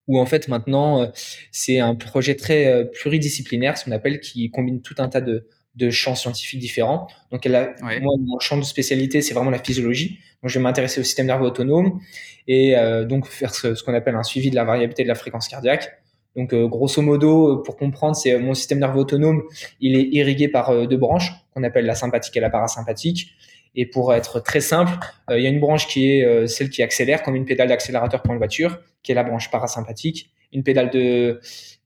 [0.07, 1.09] où en fait maintenant
[1.51, 5.89] c'est un projet très pluridisciplinaire, ce qu'on appelle, qui combine tout un tas de, de
[5.89, 7.07] champs scientifiques différents.
[7.31, 10.19] Donc elle a, moi mon champ de spécialité c'est vraiment la physiologie.
[10.41, 12.01] Donc je vais m'intéresser au système nerveux autonome
[12.49, 12.75] et
[13.07, 16.02] donc faire ce, ce qu'on appelle un suivi de la variabilité de la fréquence cardiaque.
[16.35, 19.43] Donc, euh, grosso modo, pour comprendre, c'est euh, mon système nerveux autonome,
[19.79, 23.35] il est irrigué par euh, deux branches qu'on appelle la sympathique et la parasympathique.
[23.75, 24.93] Et pour être très simple,
[25.31, 28.31] il y a une branche qui est celle qui accélère, comme une pédale d'accélérateur pour
[28.31, 30.29] une voiture, qui est la branche parasympathique.
[30.51, 31.41] Une pédale de,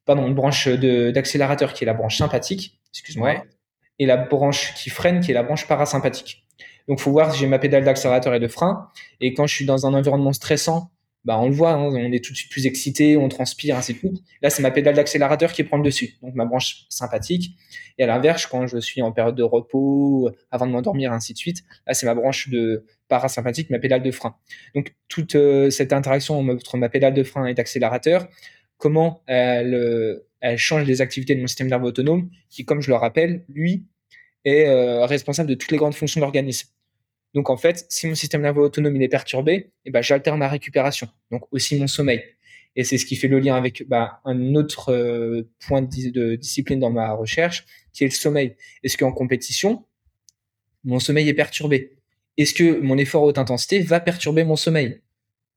[0.05, 3.35] pardon, une branche d'accélérateur qui est la branche sympathique, excuse-moi.
[3.99, 6.45] Et la branche qui freine, qui est la branche parasympathique.
[6.89, 8.89] Donc, faut voir si j'ai ma pédale d'accélérateur et de frein.
[9.21, 10.91] Et quand je suis dans un environnement stressant,
[11.27, 13.93] bah, on le voit, hein, on est tout de suite plus excité, on transpire, ainsi
[13.93, 14.23] de suite.
[14.41, 17.57] Là, c'est ma pédale d'accélérateur qui prend le dessus, donc ma branche sympathique.
[17.97, 21.37] Et à l'inverse, quand je suis en période de repos, avant de m'endormir, ainsi de
[21.37, 24.37] suite, là, c'est ma branche de parasympathique, ma pédale de frein.
[24.73, 28.29] Donc, toute euh, cette interaction entre ma pédale de frein et d'accélérateur,
[28.77, 32.89] comment elle, euh, elle change les activités de mon système nerveux autonome, qui, comme je
[32.89, 33.85] le rappelle, lui,
[34.45, 36.69] est euh, responsable de toutes les grandes fonctions de l'organisme.
[37.33, 41.07] Donc en fait, si mon système nerveux autonome est perturbé, eh ben, j'alterne ma récupération,
[41.31, 42.23] donc aussi mon sommeil.
[42.75, 46.79] Et c'est ce qui fait le lien avec bah, un autre euh, point de, discipline
[46.79, 48.55] dans ma recherche, qui est le sommeil.
[48.83, 49.85] Est-ce qu'en compétition,
[50.83, 51.97] mon sommeil est perturbé?
[52.37, 55.01] Est-ce que mon effort haute intensité va perturber mon sommeil?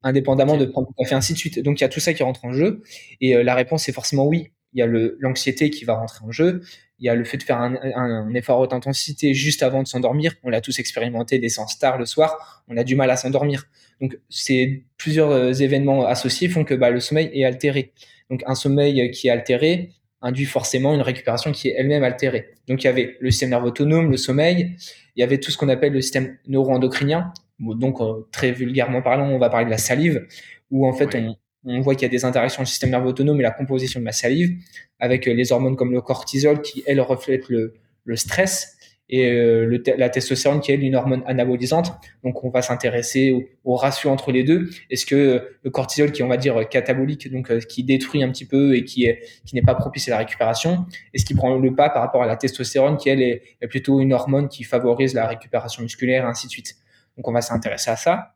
[0.02, 1.58] Indépendamment de prendre du café, ainsi de suite.
[1.58, 2.82] Donc il y a tout ça qui rentre en jeu.
[3.20, 4.48] Et euh, la réponse est forcément oui.
[4.72, 6.62] Il y a l'anxiété qui va rentrer en jeu
[7.00, 9.88] il y a le fait de faire un, un, effort haute intensité juste avant de
[9.88, 10.34] s'endormir.
[10.44, 12.62] On l'a tous expérimenté des séances tard le soir.
[12.68, 13.64] On a du mal à s'endormir.
[14.02, 17.92] Donc, c'est plusieurs euh, événements associés font que bah, le sommeil est altéré.
[18.28, 22.50] Donc, un sommeil qui est altéré induit forcément une récupération qui est elle-même altérée.
[22.68, 24.76] Donc, il y avait le système nerveux autonome, le sommeil.
[25.16, 27.32] Il y avait tout ce qu'on appelle le système neuro-endocrinien.
[27.60, 30.26] Donc, euh, très vulgairement parlant, on va parler de la salive,
[30.70, 33.40] où en fait, on, on voit qu'il y a des interactions du système nerveux autonome
[33.40, 34.56] et la composition de ma salive,
[34.98, 37.74] avec euh, les hormones comme le cortisol qui, elle, reflète le,
[38.16, 38.76] stress,
[39.12, 41.92] et euh, la testostérone qui est une hormone anabolisante.
[42.22, 43.32] Donc, on va s'intéresser
[43.64, 44.70] au, ratio entre les deux.
[44.88, 48.46] Est-ce que euh, le cortisol, qui on va dire, catabolique, donc qui détruit un petit
[48.46, 49.08] peu et qui
[49.52, 52.36] n'est pas propice à la récupération, est-ce qu'il prend le pas par rapport à la
[52.36, 56.46] testostérone, qui elle est, est plutôt une hormone qui favorise la récupération musculaire, et ainsi
[56.46, 56.76] de suite?
[57.16, 58.34] Donc, on va s'intéresser à ça.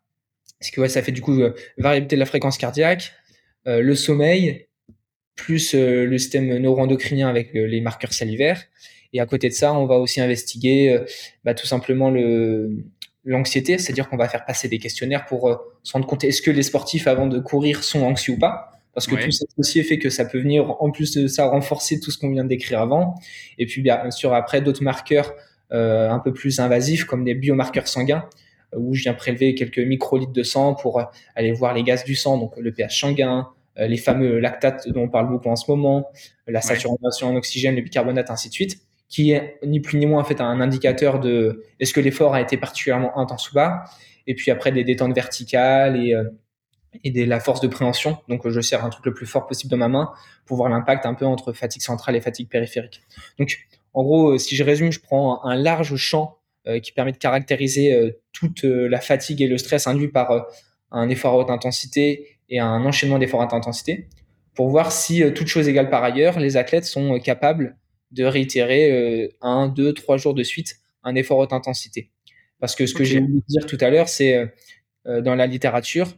[0.64, 3.12] Parce que ouais, ça fait du coup euh, variabilité de la fréquence cardiaque,
[3.66, 4.66] euh, le sommeil,
[5.34, 8.62] plus euh, le système neuroendocrinien avec les marqueurs salivaires.
[9.12, 10.98] Et à côté de ça, on va aussi investiguer
[11.44, 12.84] bah, tout simplement le
[13.26, 16.62] l'anxiété, c'est-à-dire qu'on va faire passer des questionnaires pour se rendre compte est-ce que les
[16.62, 18.70] sportifs avant de courir sont anxieux ou pas?
[18.92, 21.98] parce que tout ça aussi fait que ça peut venir, en plus de ça, renforcer
[21.98, 23.16] tout ce qu'on vient de décrire avant.
[23.58, 25.34] Et puis, bien sûr, après, d'autres marqueurs
[25.72, 28.28] euh, un peu plus invasifs, comme des biomarqueurs sanguins,
[28.76, 32.14] où je viens prélever quelques microlitres de sang pour euh, aller voir les gaz du
[32.14, 35.70] sang, donc le pH sanguin, euh, les fameux lactates dont on parle beaucoup en ce
[35.70, 36.08] moment,
[36.46, 40.20] la saturation en oxygène, le bicarbonate, ainsi de suite, qui est ni plus ni moins
[40.20, 43.84] en fait un indicateur de est-ce que l'effort a été particulièrement intense ou pas.
[44.26, 46.14] Et puis après des détentes verticales et
[47.02, 48.18] et de la force de préhension.
[48.28, 50.12] Donc, je serre un truc le plus fort possible dans ma main
[50.46, 53.02] pour voir l'impact un peu entre fatigue centrale et fatigue périphérique.
[53.38, 56.43] Donc, en gros, si je résume, je prends un large champ euh,
[56.82, 60.46] qui permet de caractériser euh, toute euh, la fatigue et le stress induit par
[60.90, 64.08] un effort à haute intensité et un enchaînement d'efforts à haute intensité
[64.54, 67.76] pour voir si, toutes choses égales par ailleurs, les athlètes sont capables
[68.12, 72.12] de réitérer un, deux, trois jours de suite un effort à haute intensité.
[72.60, 74.46] Parce que ce que j'ai voulu dire tout à l'heure, c'est
[75.04, 76.14] dans la littérature,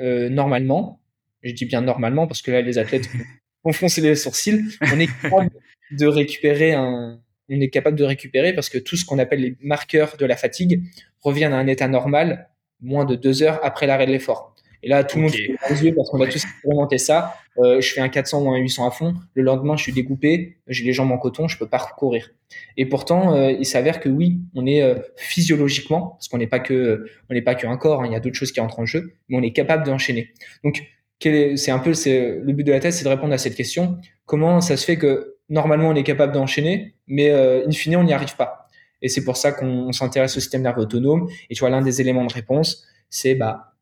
[0.00, 1.00] euh, normalement,
[1.42, 3.08] je dis bien normalement parce que là les athlètes
[3.64, 5.50] vont foncer les sourcils, on est capable
[5.92, 9.56] de récupérer un, on est capable de récupérer parce que tout ce qu'on appelle les
[9.60, 10.82] marqueurs de la fatigue
[11.20, 12.48] reviennent à un état normal
[12.80, 14.54] moins de deux heures après l'arrêt de l'effort.
[14.84, 17.36] Et là, tout le monde se les yeux parce qu'on a tous expérimenté ça.
[17.56, 19.14] Euh, je fais un 400 ou un 800 à fond.
[19.32, 22.30] Le lendemain, je suis découpé, j'ai les jambes en coton, je peux pas courir.
[22.76, 26.60] Et pourtant, euh, il s'avère que oui, on est euh, physiologiquement, parce qu'on n'est pas
[26.60, 28.84] que, on n'est pas qu'un corps, hein, il y a d'autres choses qui entrent en
[28.84, 30.32] jeu, mais on est capable d'enchaîner.
[30.62, 30.82] Donc,
[31.22, 33.96] c'est un peu, c'est le but de la thèse, c'est de répondre à cette question.
[34.26, 38.12] Comment ça se fait que normalement on est capable d'enchaîner, mais in fine on n'y
[38.12, 38.64] arrive pas.
[39.02, 41.28] Et c'est pour ça qu'on s'intéresse au système nerveux autonome.
[41.50, 43.74] Et tu vois, l'un des éléments de réponse, c'est bah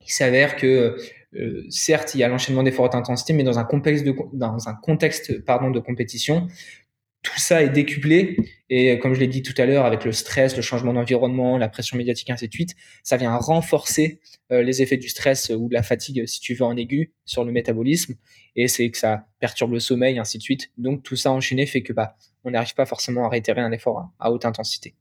[0.00, 0.96] il s'avère que
[1.36, 4.74] euh, certes, il y a l'enchaînement des fortes intensités, mais dans un contexte dans un
[4.74, 6.48] contexte pardon, de compétition,
[7.22, 8.36] tout ça est décuplé.
[8.72, 11.68] Et comme je l'ai dit tout à l'heure, avec le stress, le changement d'environnement, la
[11.68, 14.20] pression médiatique, ainsi de suite, ça vient renforcer
[14.52, 17.44] euh, les effets du stress ou de la fatigue, si tu veux, en aigu, sur
[17.44, 18.14] le métabolisme.
[18.54, 20.70] Et c'est que ça perturbe le sommeil, ainsi de suite.
[20.78, 24.08] Donc tout ça enchaîné fait que bah, on n'arrive pas forcément à réitérer un effort
[24.20, 24.94] à, haute intensité.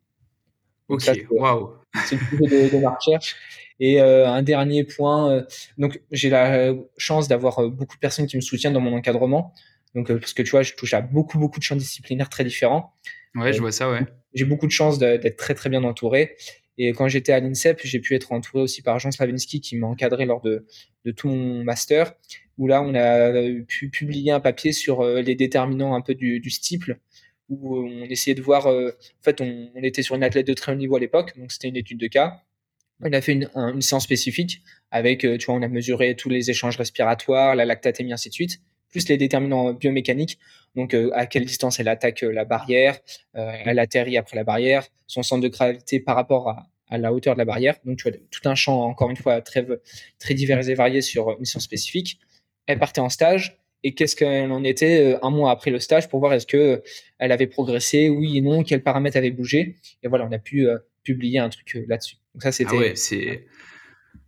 [0.87, 1.73] Ok, waouh.
[2.05, 3.35] C'est le sujet de, de ma recherche.
[3.79, 5.45] Et euh, un dernier point, euh,
[5.77, 9.53] donc j'ai la chance d'avoir beaucoup de personnes qui me soutiennent dans mon encadrement.
[9.93, 12.93] Donc parce que tu vois, je touche à beaucoup beaucoup de champs disciplinaires très différents.
[13.35, 14.01] Ouais, je vois ça, ouais.
[14.33, 16.35] J'ai beaucoup de chance d'être très très bien entouré.
[16.77, 19.87] Et quand j'étais à l'INSEP, j'ai pu être entouré aussi par Jean Slavinsky qui m'a
[19.87, 20.65] encadré lors de,
[21.03, 22.13] de tout mon master,
[22.57, 23.31] où là on a
[23.67, 26.99] pu publier un papier sur les déterminants un peu du, du stiple,
[27.49, 30.75] où on essayait de voir, en fait on, était sur une athlète de très haut
[30.75, 32.43] niveau à l'époque, donc c'était une étude de cas,
[33.01, 34.61] on a fait une, une, séance spécifique
[34.91, 38.33] avec, euh, tu vois, on a mesuré tous les échanges respiratoires, la lactatémie, ainsi de
[38.33, 40.39] suite, plus les déterminants biomécaniques.
[40.75, 42.99] Donc, euh, à quelle distance elle attaque euh, la barrière,
[43.33, 47.39] elle atterrit après la barrière, son centre de gravité par rapport à, la hauteur de
[47.39, 47.75] la barrière.
[47.85, 49.65] Donc, tu vois, tout un champ, encore une fois, très,
[50.31, 52.19] divers et varié sur une séance spécifique.
[52.65, 53.57] Elle partait en stage.
[53.83, 56.83] Et qu'est-ce qu'elle en était un mois après le stage pour voir est-ce que
[57.17, 59.77] elle avait progressé, oui et non, quels paramètres avaient bougé.
[60.03, 60.67] Et voilà, on a pu
[61.03, 62.17] publier un truc là-dessus.
[62.39, 62.93] Ça, c'était.
[62.93, 62.95] Ah.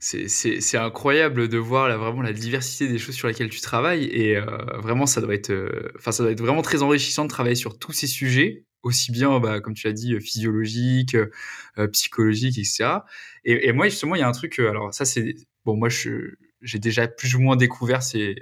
[0.03, 4.45] C'est incroyable de voir vraiment la diversité des choses sur lesquelles tu travailles et euh,
[4.79, 7.91] vraiment ça doit être euh, ça doit être vraiment très enrichissant de travailler sur tous
[7.91, 13.01] ces sujets aussi bien bah, comme tu l'as dit physiologique euh, psychologique etc
[13.45, 16.79] et, et, moi justement il y a un truc alors ça c'est bon moi j'ai
[16.79, 18.35] déjà plus ou moins découvert ces,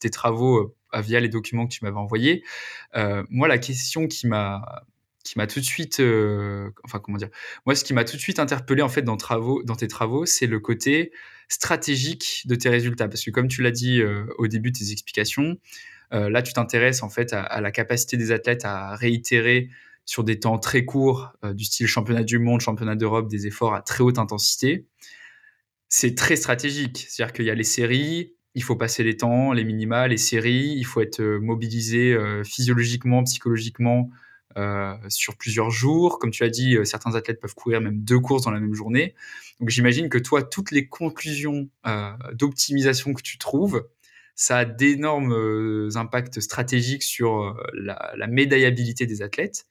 [0.00, 2.44] tes travaux via les documents que tu m'avais envoyés.
[3.30, 4.84] Moi la question qui m'a
[5.24, 7.28] qui m'a tout de suite, euh, enfin comment dire,
[7.66, 10.26] moi ce qui m'a tout de suite interpellé en fait dans, travaux, dans tes travaux,
[10.26, 11.12] c'est le côté
[11.48, 14.92] stratégique de tes résultats, parce que comme tu l'as dit euh, au début de tes
[14.92, 15.58] explications,
[16.12, 19.68] euh, là tu t'intéresses en fait à, la capacité des athlètes à réitérer
[20.06, 23.82] sur des temps très courts, du style championnat du monde, championnat d'Europe, des efforts à
[23.82, 24.86] très haute intensité.
[25.88, 29.62] C'est très stratégique, c'est-à-dire qu'il y a les séries, il faut passer les temps, les
[29.62, 34.10] minima, les séries, il faut être mobilisé physiologiquement, psychologiquement
[34.56, 36.18] euh, sur plusieurs jours.
[36.18, 38.74] Comme tu as dit, euh, certains athlètes peuvent courir même deux courses dans la même
[38.74, 39.14] journée.
[39.60, 43.88] Donc j'imagine que toi, toutes les conclusions euh, d'optimisation que tu trouves,
[44.34, 49.66] ça a d'énormes impacts stratégiques sur la, la, médaillabilité des athlètes.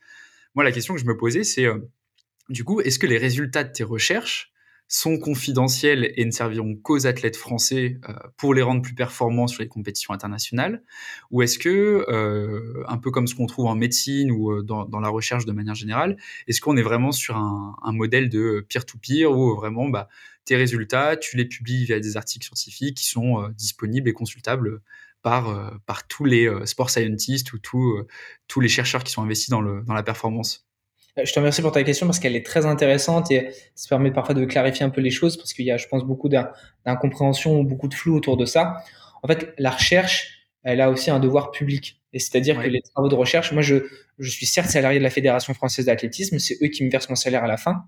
[0.54, 1.66] Moi, la question que je me posais, c'est
[2.50, 4.54] du coup, est-ce que les résultats de tes recherches
[4.92, 9.62] sont confidentiels et ne serviront qu'aux athlètes français euh, pour les rendre plus performants sur
[9.62, 10.84] les compétitions internationales?
[11.30, 15.00] Ou est-ce que, euh, un peu comme ce qu'on trouve en médecine ou euh, dans,
[15.00, 19.56] la recherche de manière générale, est-ce qu'on est vraiment sur un, modèle de peer-to-peer où
[19.56, 20.10] vraiment bah,
[20.46, 24.82] tes résultats, tu les publies via des articles scientifiques qui sont disponibles et consultables
[25.22, 28.06] par, tous les sport scientists ou tous,
[28.60, 30.69] les chercheurs qui sont investis dans, la performance?
[31.24, 34.36] Je te remercie pour ta question parce qu'elle est très intéressante et ça permet parfois
[34.36, 37.64] de clarifier un peu les choses parce qu'il y a, je pense, beaucoup d'incompréhension ou
[37.64, 38.84] beaucoup de flou autour de ça.
[39.24, 42.02] En fait, la recherche, elle a aussi un devoir public.
[42.14, 43.76] Et c'est-à-dire que les travaux de recherche, moi, je,
[44.18, 47.16] je suis certes salarié de la Fédération française d'athlétisme, c'est eux qui me versent mon
[47.16, 47.84] salaire à la fin,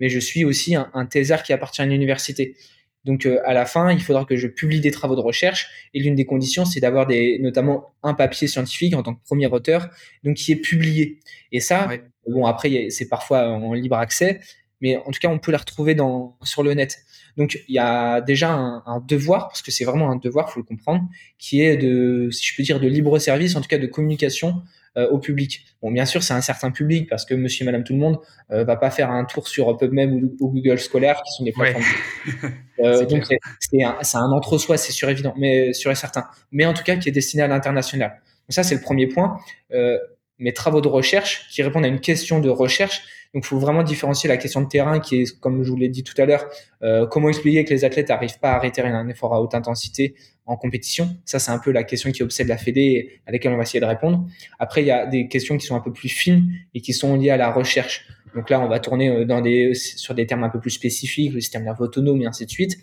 [0.00, 2.56] mais je suis aussi un, un thésard qui appartient à une université.
[3.04, 6.00] Donc euh, à la fin, il faudra que je publie des travaux de recherche et
[6.00, 9.88] l'une des conditions, c'est d'avoir des, notamment un papier scientifique en tant que premier auteur,
[10.22, 11.20] donc qui est publié.
[11.52, 11.88] Et ça,
[12.26, 14.40] bon après c'est parfois en libre accès,
[14.80, 16.98] mais en tout cas on peut la retrouver dans sur le net.
[17.36, 20.60] Donc il y a déjà un, un devoir, parce que c'est vraiment un devoir, faut
[20.60, 21.08] le comprendre,
[21.38, 24.62] qui est de, si je peux dire, de libre service, en tout cas de communication
[24.96, 25.64] au public.
[25.82, 28.18] Bon, bien sûr, c'est un certain public parce que Monsieur, Madame, tout le monde
[28.50, 31.84] euh, va pas faire un tour sur PubMed ou, Google Scholar, qui sont des plateformes.
[32.80, 33.24] euh, donc
[33.60, 36.26] c'est un, un entre-soi, c'est sûr évident, mais sûr et certain.
[36.52, 38.10] Mais en tout cas, qui est destiné à l'international.
[38.10, 39.38] Donc ça, c'est le premier point.
[39.72, 39.98] Euh,
[40.40, 43.02] mes travaux de recherche qui répondent à une question de recherche.
[43.32, 45.88] Donc, il faut vraiment différencier la question de terrain qui est, comme je vous l'ai
[45.88, 46.46] dit tout à l'heure,
[46.82, 50.16] euh, comment expliquer que les athlètes n'arrivent pas à arrêter un effort à haute intensité
[50.46, 51.16] en compétition.
[51.24, 53.78] Ça, c'est un peu la question qui obsède la Fédé à laquelle on va essayer
[53.78, 54.26] de répondre.
[54.58, 57.16] Après, il y a des questions qui sont un peu plus fines et qui sont
[57.16, 58.08] liées à la recherche.
[58.34, 61.32] Donc là, on va tourner euh, dans des, sur des termes un peu plus spécifiques,
[61.32, 62.78] le système nerveux autonome et ainsi de suite.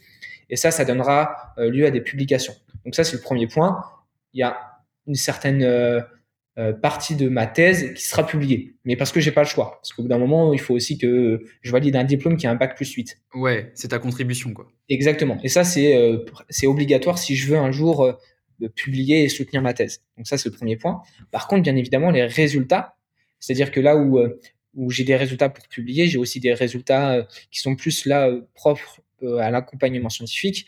[0.49, 2.53] Et ça, ça donnera euh, lieu à des publications.
[2.85, 3.83] Donc ça, c'est le premier point.
[4.33, 4.57] Il y a
[5.07, 5.61] une certaine
[6.57, 8.73] euh, partie de ma thèse qui sera publiée.
[8.83, 9.77] Mais parce que j'ai pas le choix.
[9.79, 12.51] Parce qu'au bout d'un moment, il faut aussi que je valide un diplôme qui a
[12.51, 13.21] un bac plus 8.
[13.35, 14.67] Ouais, c'est ta contribution, quoi.
[14.89, 15.37] Exactement.
[15.43, 19.61] Et ça, c'est euh, c'est obligatoire si je veux un jour euh, publier et soutenir
[19.61, 20.01] ma thèse.
[20.17, 21.01] Donc ça, c'est le premier point.
[21.29, 22.95] Par contre, bien évidemment, les résultats,
[23.39, 24.19] c'est-à-dire que là où,
[24.73, 29.01] où j'ai des résultats pour publier, j'ai aussi des résultats qui sont plus là propres
[29.21, 30.67] à l'accompagnement scientifique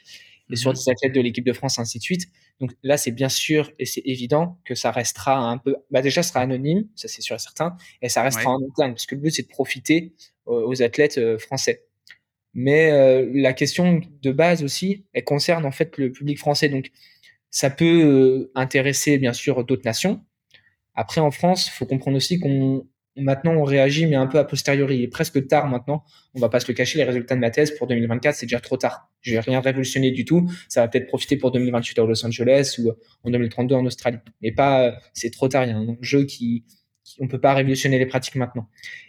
[0.51, 0.77] et sur mhm.
[0.77, 2.27] des athlètes de l'équipe de France, ainsi de suite.
[2.59, 6.23] Donc là, c'est bien sûr et c'est évident que ça restera un peu, bah déjà,
[6.23, 9.15] ça sera anonyme, ça c'est sûr et certain, et ça restera en interne, parce que
[9.15, 10.13] le but c'est de profiter
[10.45, 11.85] aux athlètes euh, français.
[12.53, 16.69] Mais euh, la question de base aussi, elle concerne en fait le public français.
[16.69, 16.91] Donc
[17.51, 20.23] ça peut euh, intéresser bien sûr d'autres nations.
[20.95, 22.85] Après, en France, il faut comprendre aussi qu'on
[23.19, 24.97] Maintenant, on réagit, mais un peu a posteriori.
[24.97, 26.03] Il est presque tard maintenant.
[26.33, 26.97] On va pas se le cacher.
[26.97, 29.09] Les résultats de ma thèse pour 2024, c'est déjà trop tard.
[29.21, 30.49] Je vais rien révolutionner du tout.
[30.67, 32.91] Ça va peut-être profiter pour 2028 à Los Angeles ou
[33.23, 34.19] en 2032 en Australie.
[34.41, 35.65] Mais pas, c'est trop tard.
[35.65, 36.65] Il y a un enjeu qui,
[37.19, 38.67] on peut pas révolutionner les pratiques maintenant.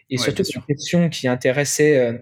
[0.09, 2.19] Et surtout, une question qui intéressait euh,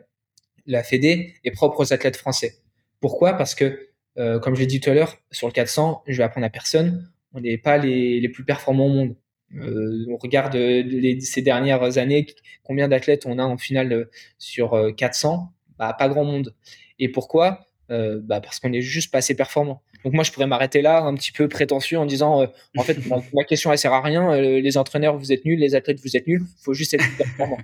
[0.67, 2.59] la Fédé est propre aux athlètes français.
[3.01, 3.35] Pourquoi?
[3.35, 6.25] Parce que, euh, comme je l'ai dit tout à l'heure, sur le 400, je vais
[6.25, 7.11] apprendre à personne.
[7.33, 9.17] On n'est pas les, les plus performants au monde.
[9.57, 12.27] Euh, on regarde euh, ces dernières années,
[12.63, 16.55] combien d'athlètes on a en finale euh, sur 400 bah, Pas grand monde.
[16.99, 17.67] Et pourquoi?
[17.89, 19.83] Bah, Parce qu'on est juste pas assez performant.
[20.05, 22.99] Donc moi, je pourrais m'arrêter là, un petit peu prétentieux, en disant, en fait,
[23.33, 24.37] ma, question, elle sert à rien.
[24.37, 26.43] les entraîneurs, vous êtes nuls, les athlètes, vous êtes nuls.
[26.45, 27.59] Il faut juste être performant.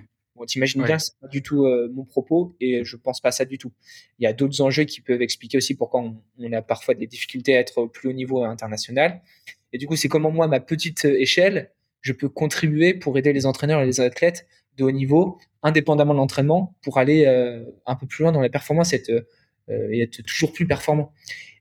[0.47, 3.71] T'imagines bien, c'est pas du tout mon propos et je pense pas ça du tout.
[4.19, 7.07] Il y a d'autres enjeux qui peuvent expliquer aussi pourquoi on, on, a parfois des
[7.07, 9.21] difficultés à être au plus haut niveau international.
[9.71, 11.71] Et du coup, c'est comment moi, ma petite échelle,
[12.01, 14.45] je peux contribuer pour aider les entraîneurs et les athlètes
[14.77, 18.49] de haut niveau, indépendamment de l'entraînement, pour aller euh, un peu plus loin dans la
[18.49, 19.09] performance et être,
[19.69, 21.11] euh, et être toujours plus performant.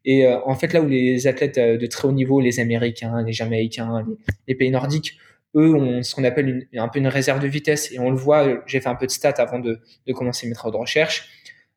[0.05, 3.33] Et euh, en fait, là où les athlètes de très haut niveau, les Américains, les
[3.33, 4.05] Jamaïcains,
[4.47, 5.17] les, pays nordiques,
[5.55, 7.93] eux ont ce qu'on appelle une, un peu une réserve de vitesse.
[7.93, 10.55] Et on le voit, j'ai fait un peu de stats avant de, de commencer mes
[10.55, 11.29] travaux de recherche.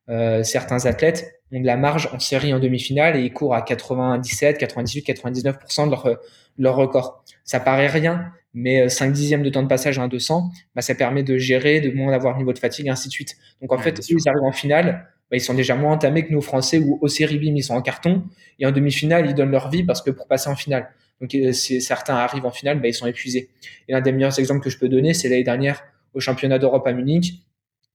[0.08, 3.62] Euh, certains athlètes ont de la marge en série en demi-finale et ils courent à
[3.62, 6.18] 97, 98, 99% de leur,
[6.58, 7.24] leur record.
[7.44, 10.82] Ça paraît rien, mais 5 euh, dixièmes de temps de passage à un 200, bah,
[10.82, 13.36] ça permet de gérer, de moins avoir niveau de fatigue, et ainsi de suite.
[13.60, 16.40] Donc en fait, ils arrivent en finale, bah, ils sont déjà moins entamés que nos
[16.40, 18.24] Français où au série BIM, ils sont en carton,
[18.58, 20.88] et en demi-finale, ils donnent leur vie parce que pour passer en finale.
[21.20, 23.50] Donc euh, certains arrivent en finale, bah, ils sont épuisés.
[23.88, 25.82] Et l'un des meilleurs exemples que je peux donner, c'est l'année dernière
[26.14, 27.42] au championnat d'Europe à Munich.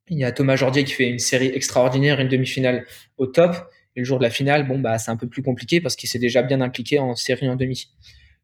[0.10, 2.86] Il y a Thomas Jordier qui fait une série extraordinaire, une demi-finale
[3.18, 3.56] au top.
[3.96, 6.10] Et le jour de la finale, bon, bah, c'est un peu plus compliqué parce qu'il
[6.10, 7.90] s'est déjà bien impliqué en série en demi.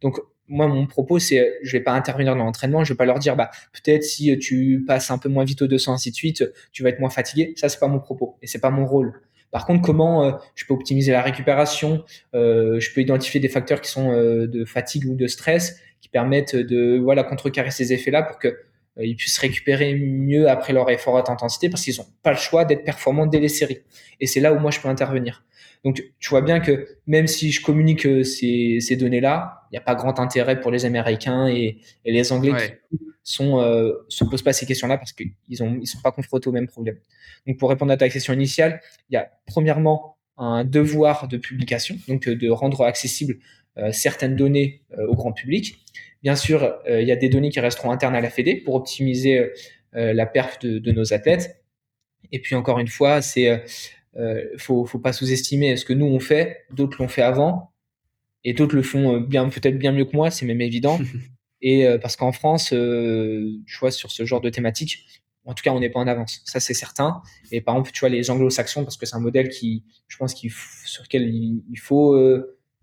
[0.01, 3.19] Donc, moi, mon propos, c'est, je vais pas intervenir dans l'entraînement, je vais pas leur
[3.19, 6.43] dire, bah, peut-être si tu passes un peu moins vite au 200, ainsi de suite,
[6.71, 7.53] tu vas être moins fatigué.
[7.55, 9.21] Ça, c'est pas mon propos et c'est pas mon rôle.
[9.51, 12.03] Par contre, comment euh, je peux optimiser la récupération
[12.35, 16.09] euh, Je peux identifier des facteurs qui sont euh, de fatigue ou de stress qui
[16.09, 18.59] permettent de voilà contrecarrer ces effets-là pour que
[19.01, 22.65] ils puissent récupérer mieux après leur effort à intensité parce qu'ils n'ont pas le choix
[22.65, 23.79] d'être performants dès les séries.
[24.19, 25.45] Et c'est là où moi je peux intervenir.
[25.85, 29.95] Donc, tu vois bien que même si je communique ces, données-là, il n'y a pas
[29.95, 32.51] grand intérêt pour les Américains et, les Anglais
[33.29, 36.67] sont, euh, se posent pas ces questions-là parce qu'ils ils sont pas confrontés au même
[36.67, 36.97] problème.
[37.45, 41.95] Donc, pour répondre à ta question initiale, il y a premièrement un devoir de publication,
[42.07, 43.37] donc euh, de rendre accessible
[43.77, 45.77] euh, certaines données au grand public.
[46.23, 49.51] Bien sûr, il y a des données qui resteront internes à la Fédé pour optimiser
[49.93, 51.63] la perf de, nos athlètes.
[52.33, 53.63] Et puis encore une fois, c'est
[54.57, 57.71] faut, faut pas sous-estimer ce que nous on fait, d'autres l'ont fait avant.
[58.43, 60.99] et d'autres le font peut-être bien mieux que moi, c'est même évident.
[61.61, 65.05] et parce qu'en France, tu vois, sur ce genre de thématique,
[65.45, 66.41] en tout cas, on n'est pas en avance.
[66.45, 67.21] Ça, c'est certain.
[67.51, 70.35] Et par exemple, tu vois, les anglo-saxons, parce que c'est un modèle qui, je pense,
[70.35, 72.15] sur lequel il, faut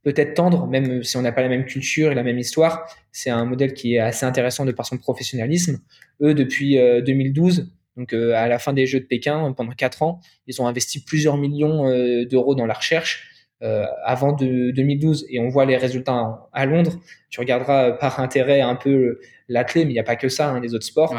[0.03, 2.87] peut-être tendre, même si on n'a pas la même culture et la même histoire.
[3.13, 5.81] C'est un modèle qui est assez intéressant de par son professionnalisme.
[6.21, 10.61] Eux, depuis 2012, donc à la fin des Jeux de Pékin, pendant quatre ans, ils
[10.61, 11.85] ont investi plusieurs millions
[12.25, 16.99] d'euros dans la recherche euh, avant de 2012 et on voit les résultats à Londres,
[17.31, 20.61] tu regarderas par intérêt un peu l'athlé, mais il n'y a pas que ça, hein,
[20.61, 21.15] les autres sports.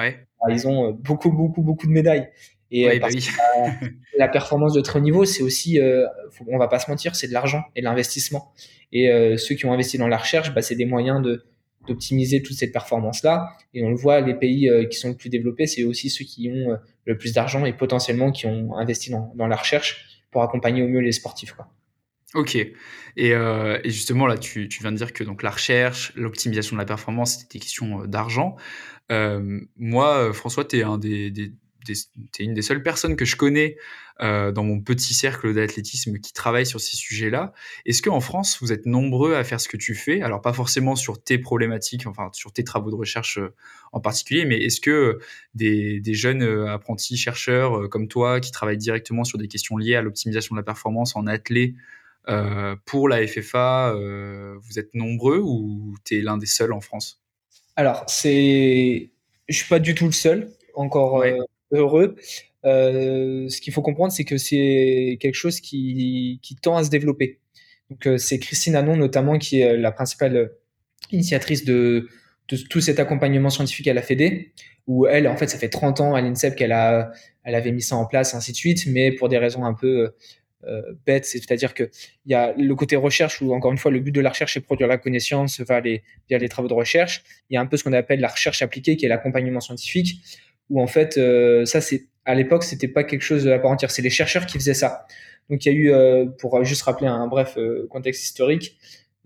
[0.49, 2.29] Ils ont beaucoup, beaucoup, beaucoup de médailles.
[2.71, 3.07] Et euh, bah
[4.17, 6.05] la, performance de très haut niveau, c'est aussi, euh,
[6.47, 8.51] on va pas se mentir, c'est de l'argent et de l'investissement.
[8.91, 11.45] Et euh, ceux qui ont investi dans la recherche, bah, c'est des moyens de
[11.87, 13.53] d'optimiser toute cette performance-là.
[13.73, 16.51] Et on le voit, les pays qui sont le plus développés, c'est aussi ceux qui
[16.51, 20.83] ont le plus d'argent et potentiellement qui ont investi dans, dans, la recherche pour accompagner
[20.83, 21.53] au mieux les sportifs.
[21.53, 21.69] Quoi.
[22.33, 22.57] Ok.
[23.19, 26.85] Euh, et, justement, là, tu, viens de dire que donc, la recherche, l'optimisation de la
[26.85, 28.57] performance, c'était des questions euh, d'argent.
[29.11, 30.83] Euh, moi, François, tu es,
[32.39, 33.77] une des seules personnes que je connais
[34.19, 37.53] dans mon petit cercle d'athlétisme qui travaille sur ces sujets-là.
[37.85, 40.23] Est-ce qu'en France, vous êtes nombreux à faire ce que tu fais?
[40.23, 43.39] Alors, pas forcément sur tes problématiques, enfin, sur tes travaux de recherche
[43.91, 45.19] en particulier, mais est-ce que
[45.53, 50.01] des, des, jeunes apprentis chercheurs comme toi qui travaillent directement sur des questions liées à
[50.01, 51.75] l'optimisation de la performance en athlée,
[52.29, 56.81] euh, pour la FFA, euh, vous êtes nombreux ou tu es l'un des seuls en
[56.81, 57.21] France?
[57.75, 59.11] Alors, c'est,
[59.47, 61.37] je suis pas du tout le seul, encore euh,
[61.71, 62.15] heureux.
[62.63, 67.39] ce qu'il faut comprendre, c'est que c'est quelque chose qui, qui, tend à se développer.
[67.89, 70.51] Donc, c'est Christine Anon, notamment, qui est la principale
[71.11, 72.09] initiatrice de,
[72.49, 74.53] de tout cet accompagnement scientifique à la Fédé,
[74.87, 77.11] où elle, en fait, ça fait 30 ans à l'INSEP qu'elle a,
[77.43, 80.13] elle avait mis ça en place, ainsi de suite, mais pour des raisons un peu
[81.05, 81.89] bête, c'est-à-dire qu'il
[82.25, 84.61] y a le côté recherche où, encore une fois, le but de la recherche est
[84.61, 87.23] produire la connaissance via les, les travaux de recherche.
[87.49, 90.21] Il y a un peu ce qu'on appelle la recherche appliquée, qui est l'accompagnement scientifique,
[90.69, 93.91] où en fait, euh, ça, c'est à l'époque, c'était pas quelque chose à part entière,
[93.91, 95.05] c'est les chercheurs qui faisaient ça.
[95.49, 97.57] Donc il y a eu, euh, pour juste rappeler un bref
[97.89, 98.77] contexte historique,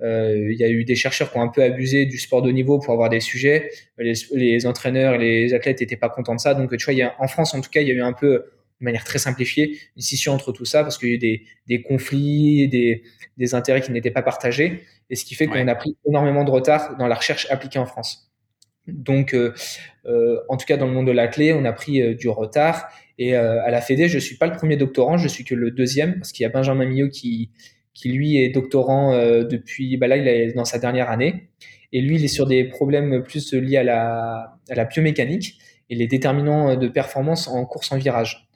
[0.03, 2.79] il y a eu des chercheurs qui ont un peu abusé du sport de niveau
[2.79, 3.69] pour avoir des sujets.
[3.99, 6.55] Les, les entraîneurs et les athlètes n'étaient pas contents de ça.
[6.55, 8.01] Donc tu vois, il y a, en France en tout cas, il y a eu
[8.01, 8.45] un peu
[8.82, 11.45] de manière très simplifiée, une scission entre tout ça parce qu'il y a eu des,
[11.67, 13.03] des conflits, des,
[13.38, 16.51] des, intérêts qui n'étaient pas partagés, et ce qui fait qu'on a pris énormément de
[16.51, 18.32] retard dans la recherche appliquée en France.
[18.88, 19.53] Donc, euh,
[20.05, 22.29] euh, en tout cas, dans le monde de la clé, on a pris euh, du
[22.29, 22.89] retard.
[23.17, 26.15] Et à la Fédé, je suis pas le premier doctorant, je suis que le deuxième,
[26.15, 27.51] parce qu'il y a Benjamin Millot qui,
[27.93, 31.49] qui lui est doctorant depuis, bah là, il est dans sa dernière année.
[31.93, 35.59] Et lui, il est sur des problèmes plus liés à la, à la biomécanique
[35.91, 38.49] et les déterminants de performance en course en virage.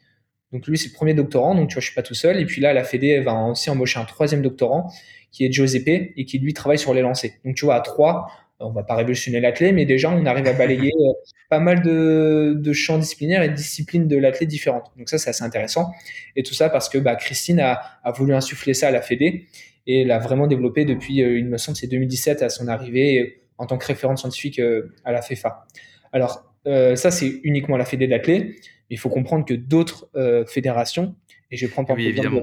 [0.56, 2.40] Donc lui, c'est le premier doctorant, donc tu vois, je suis pas tout seul.
[2.40, 4.90] Et puis là, la Fédé va aussi embaucher un troisième doctorant
[5.34, 7.32] qui est Giuseppe et qui lui travaille sur les lancers.
[7.44, 8.28] Donc tu vois, à trois,
[8.62, 11.12] on va pas révolutionner l'athlète, mais déjà on arrive à balayer euh,
[11.50, 14.94] pas mal de, champs disciplinaires et de disciplines de l'athlète différentes.
[14.98, 15.92] Donc ça, c'est assez intéressant.
[16.38, 17.82] Et tout ça parce que bah, Christine a,
[18.16, 19.48] voulu insuffler ça à la Fédé
[19.88, 23.42] et l'a vraiment développé depuis, euh, il me semble, c'est 2017 à son arrivée euh,
[23.58, 24.62] en tant que référente scientifique
[25.04, 25.66] à la FEFA.
[26.14, 28.56] Alors ça, c'est uniquement la Fédé d'athlète
[28.90, 31.16] il faut comprendre que d'autres euh, fédérations,
[31.52, 32.42] et je prends par exemple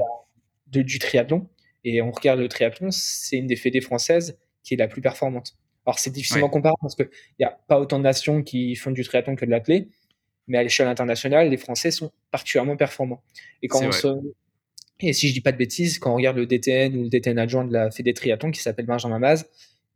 [0.66, 1.48] du triathlon,
[1.84, 5.56] et on regarde le triathlon, c'est une des fédés françaises qui est la plus performante.
[5.84, 7.08] Alors c'est difficilement comparable parce qu'il
[7.40, 9.88] n'y a pas autant de nations qui font du triathlon que de l'athlé,
[10.46, 13.22] mais à l'échelle internationale, les Français sont particulièrement performants.
[13.62, 14.22] Et quand on
[15.00, 17.38] Et si je dis pas de bêtises, quand on regarde le DTN ou le DTN
[17.38, 19.48] adjoint de la Fédé Triathlon qui s'appelle Benjamin Maz,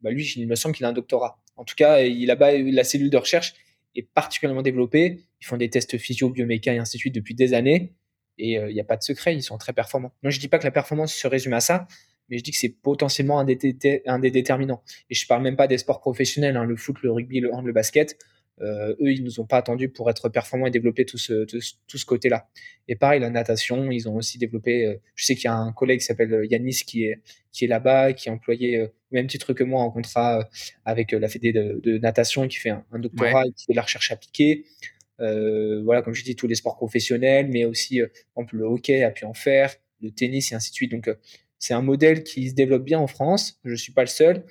[0.03, 1.41] bah lui, il me semble qu'il a un doctorat.
[1.57, 3.55] En tout cas, il a la cellule de recherche
[4.03, 5.21] particulièrement développé.
[5.41, 7.95] Ils font des tests physio, bioméca et ainsi de suite depuis des années.
[8.39, 10.13] Et euh, il n'y a pas de secret, ils sont très performants.
[10.23, 11.87] Non, je dis pas que la performance se résume à ça,
[12.29, 14.83] mais je dis que c'est potentiellement un des, déterminants.
[15.11, 17.65] Et je parle même pas des sports professionnels, hein, le foot, le rugby, le hand,
[17.65, 18.19] le basket.
[18.63, 21.99] Euh, eux, ils nous ont pas attendus pour être performants et développer tout ce, tout,
[21.99, 22.49] ce côté-là.
[22.89, 24.87] Et pareil, la natation, ils ont aussi développé.
[24.87, 27.21] Euh, je sais qu'il y a un collègue qui s'appelle Yanis qui est,
[27.53, 30.49] qui est là-bas, qui est employé au même titre que moi en contrat
[30.85, 34.11] avec la Fédé de, natation, qui fait un, doctorat et qui fait de la recherche
[34.11, 34.65] appliquée.
[35.21, 38.65] Euh, voilà, comme je dis, tous les sports professionnels, mais aussi, euh, par exemple, le
[38.65, 40.93] hockey a pu en faire, le tennis et ainsi de suite.
[40.93, 41.11] Donc,
[41.59, 43.59] c'est un modèle qui se développe bien en France.
[43.65, 44.45] Je suis pas le seul.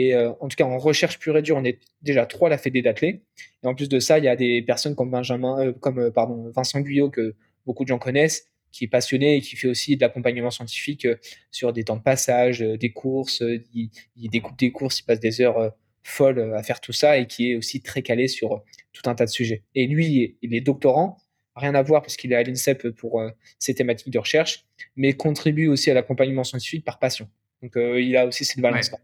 [0.00, 2.50] Et euh, en tout cas, en recherche pure et dure, on est déjà trois à
[2.50, 3.20] la Fédé d'athlètes.
[3.62, 6.10] Et en plus de ça, il y a des personnes comme Benjamin, euh, comme euh,
[6.10, 7.34] pardon, Vincent Guyot que
[7.66, 11.06] beaucoup de gens connaissent, qui est passionné et qui fait aussi de l'accompagnement scientifique
[11.50, 13.42] sur des temps de passage, des courses.
[13.74, 13.90] Il,
[14.30, 17.56] découpe des courses, il passe des heures folles à faire tout ça et qui est
[17.56, 19.64] aussi très calé sur tout un tas de sujets.
[19.74, 21.18] Et lui, il est doctorant,
[21.56, 23.20] rien à voir parce qu'il est à l'INSEP pour
[23.58, 24.64] ses thématiques de recherche,
[24.96, 27.28] mais contribue aussi à l'accompagnement scientifique par passion.
[27.62, 28.98] Donc il a aussi cette balance-là.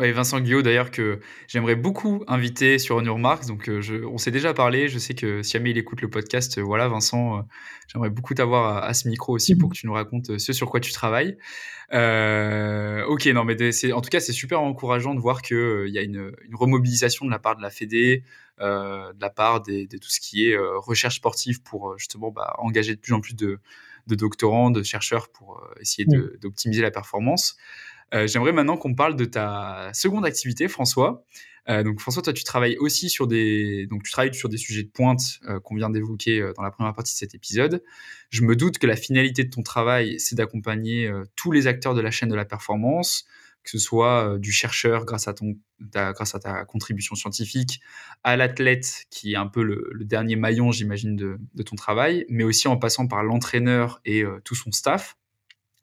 [0.00, 3.46] Vincent Guillot, d'ailleurs, que j'aimerais beaucoup inviter sur On Marks.
[3.46, 4.88] Donc, euh, je, on s'est déjà parlé.
[4.88, 7.42] Je sais que si jamais il écoute le podcast, euh, voilà, Vincent, euh,
[7.88, 10.80] j'aimerais beaucoup t'avoir à, ce micro aussi pour que tu nous racontes ce sur quoi
[10.80, 11.36] tu travailles.
[11.92, 16.32] ok, non, mais en tout cas, c'est super encourageant de voir qu'il y a une,
[16.46, 18.24] une, remobilisation de la part de la Fédé,
[18.58, 23.00] de la part de tout ce qui est recherche sportive pour justement bah, engager de
[23.00, 23.58] plus en plus de,
[24.06, 26.06] de doctorants, de chercheurs pour essayer
[26.40, 27.56] d'optimiser la performance.
[28.14, 31.24] Euh, j'aimerais maintenant qu'on parle de ta seconde activité, François.
[31.68, 34.82] Euh, donc François, toi, tu travailles aussi sur des, donc tu travailles sur des sujets
[34.82, 37.82] de pointe euh, qu'on vient d'évoquer dans la première partie de cet épisode.
[38.30, 42.00] Je me doute que la finalité de ton travail, c'est d'accompagner tous les acteurs de
[42.00, 43.26] la chaîne de la performance,
[43.62, 45.56] que ce soit du chercheur grâce à ton,
[45.92, 47.80] ta, grâce à ta contribution scientifique,
[48.24, 52.42] à l'athlète qui est un peu le, dernier maillon, j'imagine, de, de, ton travail, mais
[52.42, 55.16] aussi en passant par l'entraîneur et tout son staff.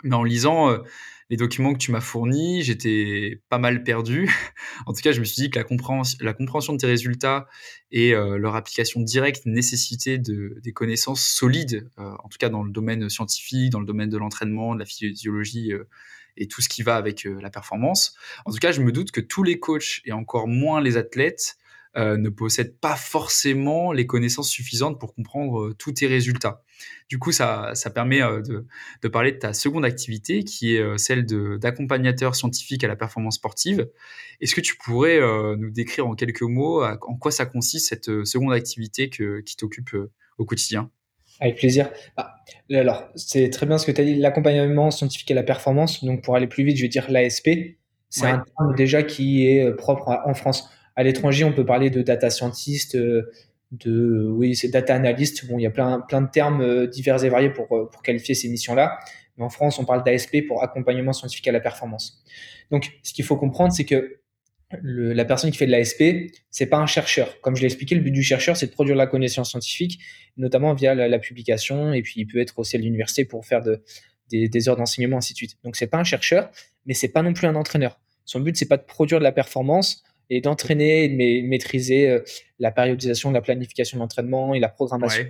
[0.04, 0.76] Mais en lisant
[1.30, 4.30] les documents que tu m'as fournis, j'étais pas mal perdu.
[4.86, 5.64] en tout cas, je me suis dit que la,
[6.34, 7.48] compréhension, de tes résultats
[7.92, 12.64] et euh, leur application directe nécessitaient de, des connaissances solides, euh, en tout cas dans
[12.64, 15.88] le domaine scientifique, dans le domaine de l'entraînement, de la physiologie euh,
[16.38, 18.16] et tout ce qui va avec la performance.
[18.46, 21.58] En tout cas, je me doute que tous les coachs et encore moins les athlètes
[21.96, 26.62] ne possède pas forcément les connaissances suffisantes pour comprendre tous tes résultats.
[27.10, 28.66] Du coup, ça, ça permet euh, de,
[29.02, 31.26] de, parler de ta seconde activité, qui est celle
[31.60, 33.90] d'accompagnateur scientifique à la performance sportive.
[34.42, 35.20] Est-ce que tu pourrais
[35.58, 39.96] nous décrire en quelques mots en quoi ça consiste, cette seconde activité que, qui t'occupe
[40.38, 40.92] au quotidien?
[41.40, 41.90] Avec plaisir.
[42.16, 42.36] Bah,
[42.72, 46.04] alors, c'est très bien ce que tu as dit, l'accompagnement scientifique à la performance.
[46.04, 47.50] Donc, pour aller plus vite, je vais dire l'ASP.
[48.10, 52.02] C'est un terme déjà qui est propre en France à l'étranger, on peut parler de
[52.02, 53.32] data scientist, euh,
[53.72, 55.48] de oui, c'est data analyst.
[55.48, 58.02] Bon, il y a plein plein de termes euh, divers et variés pour euh, pour
[58.02, 59.00] qualifier ces missions-là.
[59.38, 62.24] Mais en France, on parle d'ASP pour accompagnement scientifique à la performance.
[62.72, 64.20] Donc, ce qu'il faut comprendre, c'est que
[64.82, 67.40] la personne qui fait de l'ASP, c'est pas un chercheur.
[67.42, 70.00] Comme je l'ai expliqué, le but du chercheur, c'est de produire la connaissance scientifique,
[70.36, 73.82] notamment via la, publication, et puis il peut être aussi à l'université pour faire de,
[74.30, 75.58] des, des heures d'enseignement, ainsi de suite.
[75.64, 76.50] Donc, c'est pas un chercheur,
[76.86, 78.00] mais c'est pas non plus un entraîneur.
[78.26, 82.20] Son but, c'est pas de produire de la performance, et d'entraîner et de maîtriser euh,
[82.60, 85.26] la périodisation, la planification de l'entraînement et la programmation.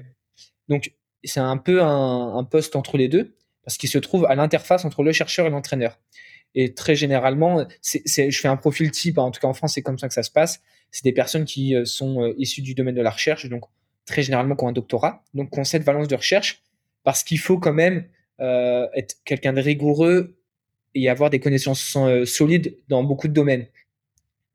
[0.69, 0.93] Donc,
[1.23, 5.03] c'est un peu un, poste entre les deux parce qu'il se trouve à l'interface entre
[5.03, 5.99] le chercheur et l'entraîneur.
[6.55, 9.99] Et très généralement, je fais un profil type, en tout cas en France, c'est comme
[9.99, 10.61] ça que ça se passe.
[10.91, 13.65] C'est des personnes qui euh, sont euh, issues du domaine de la recherche, donc
[14.05, 16.63] très généralement qui ont un doctorat, donc qui ont cette valence de recherche,
[17.03, 18.07] parce qu'il faut quand même
[18.39, 20.37] être quelqu'un de rigoureux
[20.93, 23.65] et avoir des connaissances solides dans beaucoup de domaines.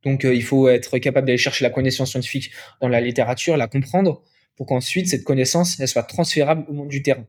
[0.04, 2.50] Donc, euh, il faut être capable d'aller chercher la connaissance scientifique
[2.80, 4.22] dans la littérature, la comprendre,
[4.56, 7.26] pour qu'ensuite cette connaissance elle soit transférable au monde du terrain.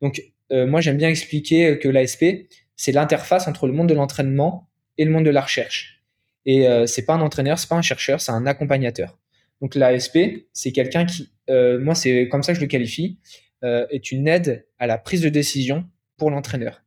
[0.00, 4.68] Donc, euh, moi, j'aime bien expliquer que l'ASP, c'est l'interface entre le monde de l'entraînement
[4.98, 6.02] et le monde de la recherche.
[6.46, 9.18] Et euh, c'est pas un entraîneur, c'est pas un chercheur, c'est un accompagnateur.
[9.60, 10.18] Donc, l'ASP,
[10.52, 13.18] c'est quelqu'un qui, euh, moi, c'est comme ça que je le qualifie,
[13.62, 15.84] est une aide à la prise de décision
[16.16, 16.80] pour l'entraîneur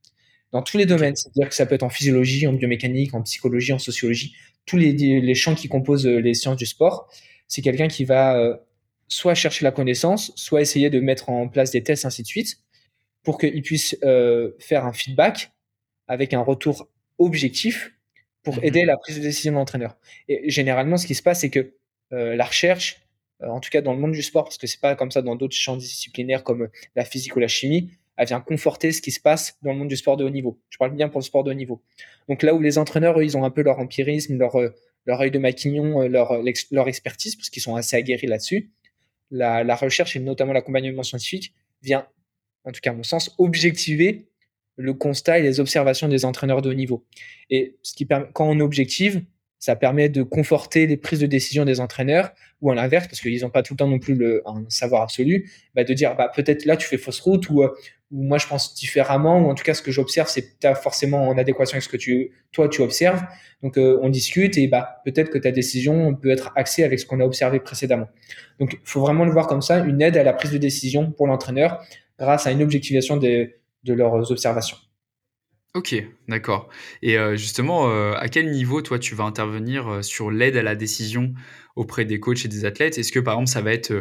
[0.53, 1.15] dans tous les domaines.
[1.15, 4.33] C'est-à-dire que ça peut être en physiologie, en biomécanique, en psychologie, en sociologie
[4.65, 7.11] tous les, les champs qui composent euh, les sciences du sport.
[7.47, 8.55] C'est quelqu'un qui va euh,
[9.07, 12.59] soit chercher la connaissance, soit essayer de mettre en place des tests, ainsi de suite,
[13.23, 15.51] pour qu'il puisse euh, faire un feedback
[16.07, 17.91] avec un retour objectif
[18.43, 18.63] pour mhm.
[18.63, 19.97] aider la prise de décision de l'entraîneur.
[20.27, 21.73] Et généralement, ce qui se passe, c'est que
[22.11, 23.01] la recherche,
[23.41, 25.35] en tout cas dans le monde du sport, parce que c'est pas comme ça dans
[25.35, 29.19] d'autres champs disciplinaires comme la physique ou la chimie, elle vient conforter ce qui se
[29.19, 30.59] passe dans le monde du sport de haut niveau.
[30.69, 31.81] Je parle bien pour le sport de haut niveau.
[32.29, 34.69] Donc là où les entraîneurs, eux, ils ont un peu leur empirisme, leur, euh,
[35.05, 38.71] leur œil de maquignon, euh, leur, euh, leur expertise, parce qu'ils sont assez aguerris là-dessus,
[39.31, 42.07] la, la, recherche et notamment l'accompagnement scientifique vient,
[42.65, 44.27] en tout cas à mon sens, objectiver
[44.75, 47.05] le constat et les observations des entraîneurs de haut niveau.
[47.49, 49.23] Et ce qui permet, quand on objective,
[49.63, 53.43] ça permet de conforter les prises de décision des entraîneurs ou à l'inverse parce qu'ils
[53.43, 56.29] n'ont pas tout le temps non plus le un savoir absolu bah de dire bah
[56.35, 57.69] peut-être là tu fais fausse route ou, ou
[58.11, 61.37] moi je pense différemment ou en tout cas ce que j'observe c'est pas forcément en
[61.37, 63.23] adéquation avec ce que tu toi tu observes.
[63.61, 67.05] Donc euh, on discute et bah peut-être que ta décision peut être axée avec ce
[67.05, 68.09] qu'on a observé précédemment.
[68.59, 71.25] Donc faut vraiment le voir comme ça une aide à la prise de décision pour
[71.25, 71.81] l'entraîneur
[72.19, 73.49] grâce à une objectivation de
[73.85, 74.75] leurs observations
[75.75, 75.95] Ok,
[76.27, 76.69] d'accord.
[77.01, 80.61] Et euh, justement, euh, à quel niveau, toi, tu vas intervenir euh, sur l'aide à
[80.61, 81.33] la décision
[81.75, 82.99] auprès des coachs et des athlètes?
[82.99, 83.91] Est-ce que, par exemple, ça va être...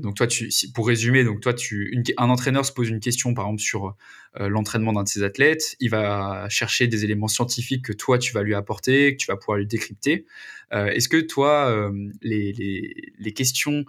[0.00, 0.28] donc, toi,
[0.72, 3.96] pour résumer, donc toi, tu, un entraîneur se pose une question, par exemple, sur
[4.38, 5.74] l'entraînement d'un de ses athlètes.
[5.80, 9.36] Il va chercher des éléments scientifiques que toi, tu vas lui apporter, que tu vas
[9.36, 10.24] pouvoir lui décrypter.
[10.70, 11.90] Est-ce que, toi,
[12.22, 13.84] les, les, les questions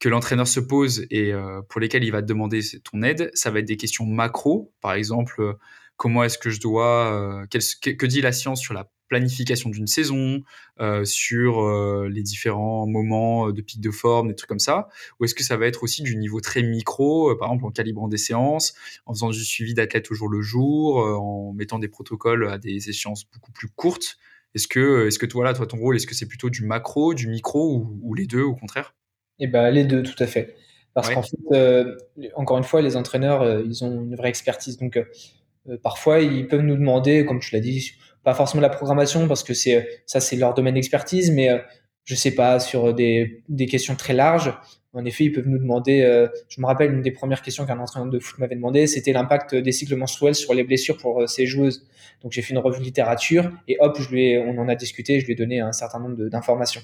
[0.00, 1.34] que l'entraîneur se pose et
[1.68, 4.94] pour lesquelles il va te demander ton aide, ça va être des questions macro, par
[4.94, 5.58] exemple
[5.98, 10.42] comment est-ce que je dois, que, dit la science sur la planification d'une saison,
[11.04, 14.88] sur les différents moments de pic de forme, des trucs comme ça?
[15.20, 18.08] Ou est-ce que ça va être aussi du niveau très micro, par exemple en calibrant
[18.08, 18.74] des séances,
[19.04, 22.88] en faisant du suivi d'athlètes au jour le jour, en mettant des protocoles à des
[22.88, 24.16] échéances beaucoup plus courtes?
[24.54, 27.12] Est-ce que, est-ce que toi, là, toi, ton rôle, est-ce que c'est plutôt du macro,
[27.12, 28.94] du micro ou, ou les deux au contraire?
[29.40, 30.56] Eh ben, les deux, tout à fait.
[30.94, 31.96] Parce qu'en fait, euh,
[32.34, 34.78] encore une fois, les entraîneurs, euh, ils ont une vraie expertise.
[34.78, 35.04] Donc, euh,
[35.82, 37.92] parfois, ils peuvent nous demander, comme tu l'as dit,
[38.24, 41.50] pas forcément la programmation, parce que c'est ça, c'est leur domaine d'expertise, mais
[42.04, 44.54] je sais pas, sur des, des, questions très larges.
[44.94, 48.10] En effet, ils peuvent nous demander, je me rappelle, une des premières questions qu'un entraîneur
[48.10, 51.86] de foot m'avait demandé, c'était l'impact des cycles menstruels sur les blessures pour ces joueuses.
[52.22, 55.20] Donc, j'ai fait une revue de littérature et hop, je lui on en a discuté,
[55.20, 56.80] je lui ai donné un certain nombre d'informations.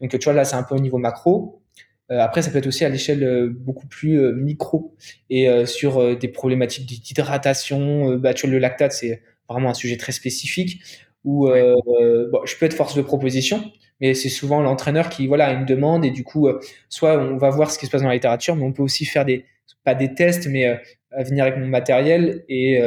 [0.00, 1.62] Donc, tu vois, là, c'est un peu au niveau macro.
[2.10, 4.94] Euh, après, ça peut être aussi à l'échelle euh, beaucoup plus euh, micro
[5.28, 8.16] et sur des problématiques d'hydratation.
[8.16, 10.80] Bah, tu vois, le lactate, c'est vraiment un sujet très spécifique
[11.24, 13.64] où bon, je peux être force de proposition,
[14.00, 16.48] mais c'est souvent l'entraîneur qui voilà a une demande et du coup,
[16.88, 19.04] soit on va voir ce qui se passe dans la littérature, mais on peut aussi
[19.04, 19.44] faire des
[19.84, 20.80] pas des tests, mais
[21.16, 22.80] venir avec mon matériel et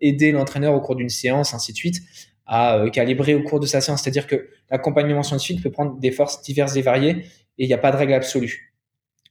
[0.00, 2.00] aider l'entraîneur au cours d'une séance, ainsi de suite,
[2.46, 4.02] à calibrer au cours de sa séance.
[4.02, 7.24] C'est-à-dire que l'accompagnement scientifique peut prendre des forces diverses et variées
[7.64, 8.74] il n'y a pas de règle absolue.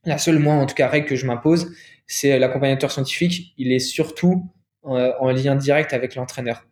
[0.06, 1.76] La seule, moi, en tout cas, règle que je m'impose,
[2.08, 3.54] c'est l'accompagnateur scientifique.
[3.58, 4.50] Il est surtout
[4.86, 6.66] euh, en lien direct avec l'entraîneur.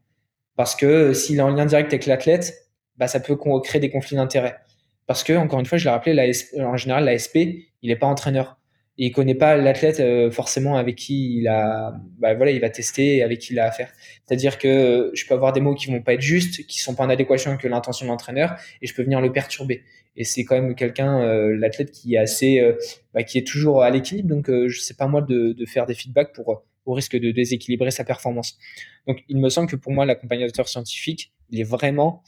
[0.55, 2.53] Parce que euh, s'il est en lien direct avec l'athlète,
[2.95, 4.57] bah, ça peut créer des conflits d'intérêts.
[5.05, 8.57] Parce que, encore une fois, je l'ai rappelé, en général, l'ASP, il n'est pas entraîneur.
[8.99, 13.53] Il connaît pas l'athlète euh, forcément avec qui il a, bah, va tester avec qui
[13.53, 13.91] il a affaire.
[14.25, 17.03] C'est-à-dire que je peux avoir des mots qui vont pas être justes, qui sont pas
[17.03, 19.83] en adéquation avec l'intention de l'entraîneur, et je peux venir le perturber
[20.17, 22.73] et c'est quand même quelqu'un, euh, l'athlète qui est assez, euh,
[23.13, 24.29] bah, qui est toujours à l'équilibre.
[24.29, 27.31] Donc, euh, je sais pas moi de, de, faire des feedbacks pour au risque de
[27.31, 28.57] déséquilibrer sa performance.
[29.05, 32.23] Donc, il me semble que pour moi, l'accompagnateur scientifique, il est vraiment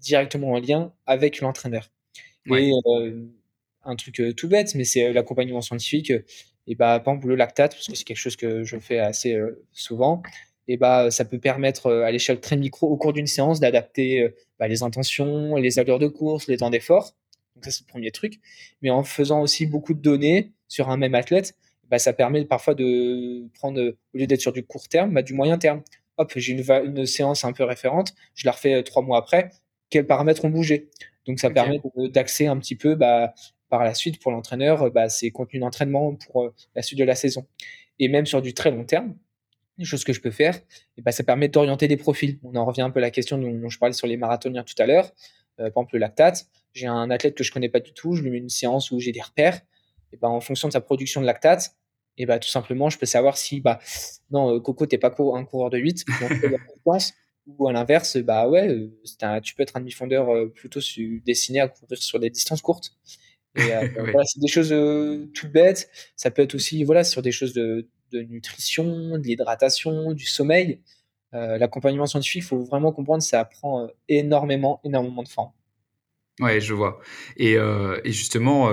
[0.00, 1.90] directement en lien avec l'entraîneur.
[2.50, 2.72] Et
[3.84, 6.12] un truc tout bête, mais c'est l'accompagnement scientifique.
[6.66, 9.38] Et bah, par exemple, le lactate, parce que c'est quelque chose que je fais assez
[9.72, 10.22] souvent
[10.66, 14.34] et bah, ça peut permettre à l'échelle très micro au cours d'une séance d'adapter
[14.64, 17.12] bah, les intentions, les allures de course, les temps d'effort.
[17.54, 18.40] Donc ça c'est le premier truc.
[18.80, 21.54] Mais en faisant aussi beaucoup de données sur un même athlète,
[21.90, 25.34] bah, ça permet parfois de prendre, au lieu d'être sur du court terme, bah, du
[25.34, 25.82] moyen terme.
[26.16, 26.64] Hop, j'ai une,
[26.96, 29.50] une, séance un peu référente, je la refais trois mois après.
[29.90, 30.88] Quels paramètres ont bougé?
[31.26, 31.78] Donc ça permet
[32.10, 33.34] d'axer un petit peu bah,
[33.68, 37.46] par la suite pour l'entraîneur bah, ses contenus d'entraînement pour la suite de la saison.
[37.98, 39.14] Et même sur du très long terme,
[39.78, 40.58] les choses que je peux faire,
[40.96, 42.38] et ben, ça permet d'orienter des profils.
[42.42, 44.74] On en revient un peu à la question dont je parlais sur les marathoniens tout
[44.78, 45.10] à l'heure.
[45.60, 46.46] Euh, par exemple, le lactate.
[46.72, 48.98] J'ai un athlète que je connais pas du tout, je lui mets une séance où
[48.98, 49.60] j'ai des repères.
[50.12, 51.76] Et ben, en fonction de sa production de lactate,
[52.16, 53.80] et ben, tout simplement, je peux savoir si, bah,
[54.30, 56.04] non, euh, Coco, t'es pas un coureur de 8,
[57.46, 60.80] ou à l'inverse, bah ouais, euh, tu peux être un demi-fondeur plutôt
[61.26, 62.96] destiné à courir sur des distances courtes.
[63.56, 63.60] Et
[63.98, 64.74] voilà, c'est des choses
[65.34, 65.90] tout bêtes.
[66.16, 70.80] Ça peut être aussi, voilà, sur des choses de, de nutrition, de l'hydratation, du sommeil.
[71.34, 75.50] Euh, l'accompagnement scientifique, il faut vraiment comprendre, ça prend euh, énormément, énormément de forme.
[76.40, 77.00] Ouais, je vois.
[77.36, 78.70] Et, euh, justement,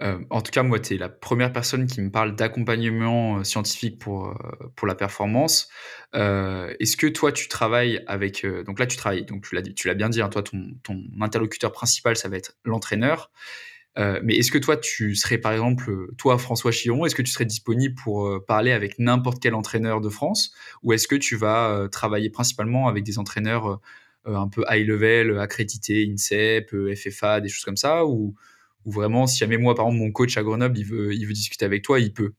[0.00, 4.34] en tout cas, moi, tu es la première personne qui me parle d'accompagnement scientifique pour,
[4.76, 5.68] pour la performance.
[6.14, 8.46] Est-ce que toi, tu travailles avec.
[8.64, 12.16] donc là, tu travailles, donc tu l'as bien dit, hein, toi, ton, ton interlocuteur principal,
[12.16, 13.30] ça va être l'entraîneur.
[13.98, 17.30] Euh, mais est-ce que toi, tu serais par exemple, toi, François Chiron, est-ce que tu
[17.30, 21.36] serais disponible pour euh, parler avec n'importe quel entraîneur de France Ou est-ce que tu
[21.36, 23.80] vas euh, travailler principalement avec des entraîneurs
[24.26, 28.34] un peu high level, accrédités, INSEP, FFA, des choses comme ça ou,
[28.84, 31.64] vraiment, si jamais moi, par exemple, mon coach à Grenoble, il veut, il veut discuter
[31.64, 32.32] avec toi, il peut?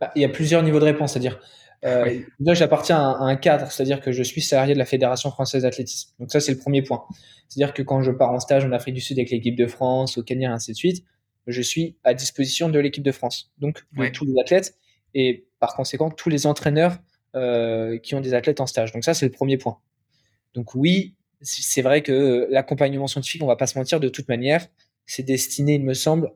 [0.00, 1.40] Bah, Il y a plusieurs niveaux de réponse, c'est-à-dire
[1.84, 5.62] euh, Là, j'appartiens à, un cadre, c'est-à-dire que je suis salarié de la Fédération française
[5.62, 6.10] d'athlétisme.
[6.18, 7.04] Donc ça, c'est le premier point.
[7.48, 10.18] C'est-à-dire que quand je pars en stage en Afrique du Sud avec l'équipe de France,
[10.18, 11.04] au Kenya, ainsi de suite,
[11.46, 13.52] je suis à disposition de l'équipe de France.
[13.58, 14.76] Donc de tous les athlètes
[15.14, 16.98] et par conséquent tous les entraîneurs
[17.34, 18.92] euh, qui ont des athlètes en stage.
[18.92, 19.78] Donc ça, c'est le premier point.
[20.54, 24.66] Donc oui, c'est vrai que l'accompagnement scientifique, on va pas se mentir, de toute manière,
[25.04, 26.32] c'est destiné, il me semble,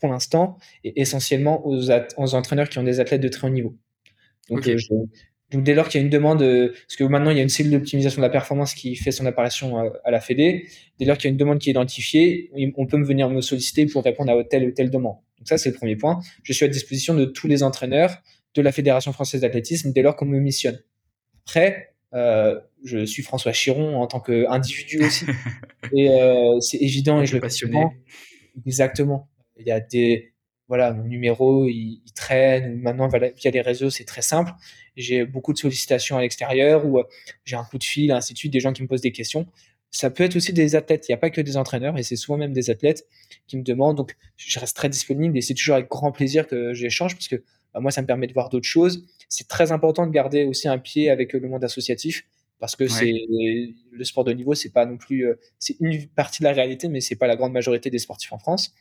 [0.00, 3.76] pour l'instant, et essentiellement aux, aux entraîneurs qui ont des athlètes de très haut niveau.
[4.50, 4.76] Euh,
[5.52, 7.42] donc, dès lors qu'il y a une demande, euh, parce que maintenant il y a
[7.42, 11.04] une cellule d'optimisation de la performance qui fait son apparition à, à la Fédé, dès
[11.04, 13.86] lors qu'il y a une demande qui est identifiée, on peut me venir me solliciter
[13.86, 15.16] pour répondre à telle ou telle demande.
[15.38, 16.20] Donc ça c'est le premier point.
[16.44, 18.22] Je suis à disposition de tous les entraîneurs
[18.54, 20.78] de la Fédération française d'athlétisme dès lors qu'on me missionne.
[21.46, 25.26] Après, euh, je suis François Chiron en tant qu'individu aussi.
[25.96, 27.84] et euh, c'est évident et je le passionné.
[28.66, 29.28] Exactement.
[29.58, 30.29] Il y a des
[30.70, 34.52] voilà, mon numéro, il, traîne, ou maintenant, via les réseaux, c'est très simple.
[34.96, 37.02] J'ai beaucoup de sollicitations à l'extérieur, ou
[37.44, 39.48] j'ai un coup de fil, ainsi de suite, des gens qui me posent des questions.
[39.90, 42.14] Ça peut être aussi des athlètes, il n'y a pas que des entraîneurs, et c'est
[42.14, 43.04] souvent même des athlètes
[43.48, 43.96] qui me demandent.
[43.96, 47.42] Donc, je reste très disponible, et c'est toujours avec grand plaisir que j'échange, parce que
[47.74, 49.04] bah, moi, ça me permet de voir d'autres choses.
[49.28, 52.24] C'est très important de garder aussi un pied avec le monde associatif
[52.60, 53.14] parce que c'est
[53.90, 56.88] le sport de niveau, c'est pas non plus, euh, c'est une partie de la réalité,
[56.88, 58.74] mais c'est pas la grande majorité des sportifs en France.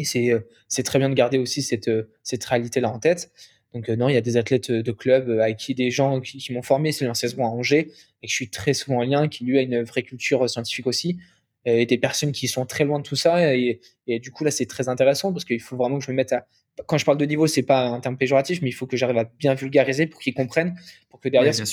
[0.00, 2.98] Et c'est euh, c'est très bien de garder aussi cette euh, cette réalité là en
[2.98, 3.32] tête.
[3.74, 6.62] Donc non, il y a des athlètes de club avec qui des gens qui, m'ont
[6.62, 9.58] formé, c'est saison à Angers, et que je suis très souvent en lien, qui lui
[9.58, 11.18] a une vraie culture scientifique aussi,
[11.64, 13.54] et des personnes qui sont très loin de tout ça.
[13.54, 16.16] Et, et du coup là, c'est très intéressant parce qu'il faut vraiment que je me
[16.16, 16.48] mette à
[16.86, 19.18] quand je parle de niveau, c'est pas un terme péjoratif, mais il faut que j'arrive
[19.18, 20.76] à bien vulgariser pour qu'ils comprennent,
[21.08, 21.64] pour que derrière, ce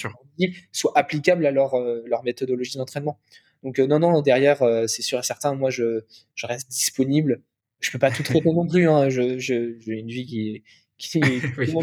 [0.71, 3.19] soit applicable à leur, euh, leur méthodologie d'entraînement.
[3.63, 6.01] Donc, euh, non, non, derrière, euh, c'est sûr et certain, moi, je,
[6.35, 7.41] je reste disponible.
[7.79, 8.89] Je peux pas tout traiter non plus.
[8.89, 9.09] Hein.
[9.09, 10.63] Je, j'ai une vie qui,
[10.97, 11.19] qui,
[11.57, 11.73] oui,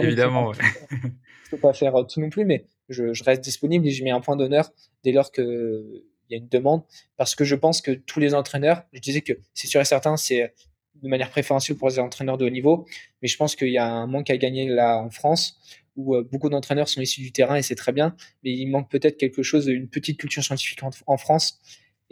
[0.00, 0.52] évidemment.
[1.44, 4.10] Je peux pas faire tout non plus, mais je, je reste disponible et je mets
[4.10, 4.72] un point d'honneur
[5.04, 6.82] dès lors que il y a une demande,
[7.18, 10.16] parce que je pense que tous les entraîneurs, je disais que c'est sûr et certain,
[10.16, 10.54] c'est
[11.02, 12.86] de manière préférentielle pour les entraîneurs de haut niveau.
[13.20, 15.58] Mais je pense qu'il y a un manque à gagner là en France
[15.96, 18.16] où euh, beaucoup d'entraîneurs sont issus du terrain et c'est très bien.
[18.44, 21.60] Mais il manque peut-être quelque chose, une petite culture scientifique en, France.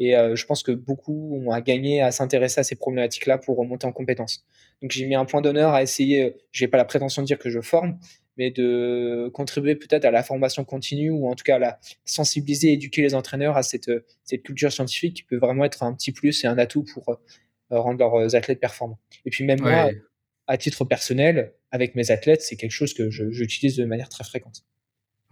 [0.00, 3.58] Et euh, je pense que beaucoup ont à gagner à s'intéresser à ces problématiques-là pour
[3.58, 4.44] remonter en compétences.
[4.80, 7.38] Donc j'ai mis un point d'honneur à essayer, euh, j'ai pas la prétention de dire
[7.38, 7.98] que je forme,
[8.38, 12.72] mais de contribuer peut-être à la formation continue ou en tout cas à la sensibiliser,
[12.72, 13.90] éduquer les entraîneurs à cette,
[14.24, 17.78] cette culture scientifique qui peut vraiment être un petit plus et un atout pour euh,
[17.78, 18.98] rendre leurs euh, athlètes performants.
[19.26, 19.90] Et puis même moi,
[20.46, 24.64] à titre personnel, avec mes athlètes, c'est quelque chose que j'utilise de manière très fréquente.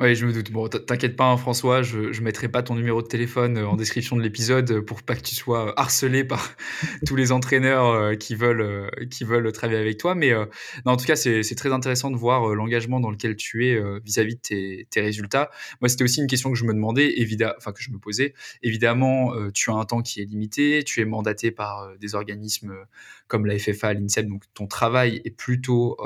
[0.00, 0.52] Oui, je me doute.
[0.52, 3.74] Bon, t'inquiète pas, hein, François, je ne mettrai pas ton numéro de téléphone euh, en
[3.74, 6.54] description de l'épisode euh, pour pas que tu sois harcelé par
[7.06, 10.14] tous les entraîneurs euh, qui veulent, qui veulent travailler avec toi.
[10.14, 10.32] Mais
[10.86, 14.36] non, en tout cas, c'est très intéressant de voir l'engagement dans lequel tu es vis-à-vis
[14.36, 15.50] de tes, tes, résultats.
[15.80, 17.12] Moi, c'était aussi une question que je me demandais,
[17.56, 18.34] enfin que je me posais.
[18.62, 22.72] Évidemment, tu as un temps qui est limité, tu es mandaté par des organismes
[23.26, 25.96] comme la FFA, l'INSEP, donc ton travail est plutôt,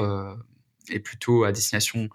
[0.91, 2.09] est plutôt à destination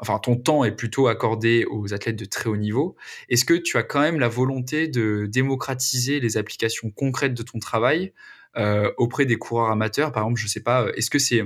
[0.00, 2.96] enfin ton temps est plutôt accordé aux athlètes de très haut niveau.
[3.28, 7.58] Est-ce que tu as quand même la volonté de démocratiser les applications concrètes de ton
[7.58, 8.12] travail
[8.56, 10.12] euh, auprès des coureurs amateurs?
[10.12, 11.44] Par exemple, je sais pas, est-ce que c'est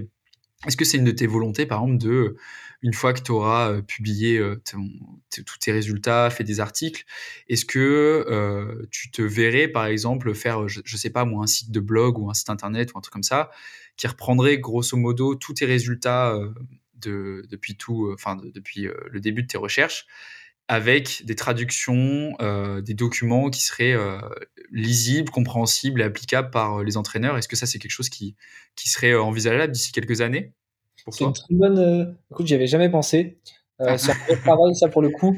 [0.66, 2.36] est-ce que c'est une de tes volontés, par exemple, de,
[2.80, 7.04] une fois que tu auras euh, publié euh, tous tes résultats, fait des articles,
[7.48, 11.70] est-ce que tu te verrais, par exemple, faire, je, ne sais pas moi, un site
[11.70, 13.50] de blog ou un site internet ou un truc comme ça,
[13.98, 16.34] qui reprendrait grosso modo tous tes résultats
[17.06, 20.06] depuis tout, euh, enfin depuis euh, le début de tes recherches,
[20.68, 23.96] avec des traductions, euh, des documents qui seraient
[24.70, 27.36] lisibles, compréhensibles et applicables par les entraîneurs.
[27.36, 28.34] Est-ce que ça, c'est quelque chose qui,
[28.76, 30.52] qui serait envisageable d'ici quelques années
[31.10, 32.16] C'est une très bonne.
[32.30, 33.38] Écoute, j'y avais jamais pensé.
[33.80, 35.36] Euh, c'est un travail, ça, pour le coup.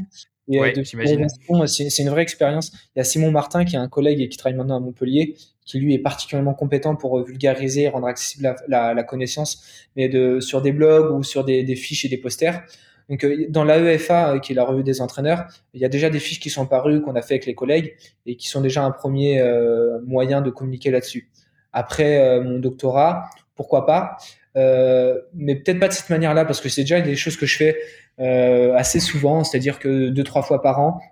[0.49, 2.73] Et c'est une vraie expérience.
[2.95, 5.37] Il y a Simon Martin, qui est un collègue et qui travaille maintenant à Montpellier,
[5.67, 9.63] qui lui est particulièrement compétent pour vulgariser et rendre accessible la, la, connaissance,
[9.97, 12.63] mais de, sur des blogs ou sur des, des fiches et des posters.
[13.09, 16.11] Donc, euh, dans l'AEFA, euh, qui est la revue des entraîneurs, il y a déjà
[16.11, 17.95] des fiches qui sont parues, qu'on a fait avec les collègues,
[18.27, 21.29] et qui sont déjà un premier euh, moyen de communiquer là-dessus.
[21.73, 24.17] Après mon doctorat, pourquoi pas,
[24.55, 27.77] mais peut-être pas de cette manière-là, parce que c'est déjà des choses que je fais
[28.75, 31.03] assez souvent, c'est-à-dire que deux, trois fois par an,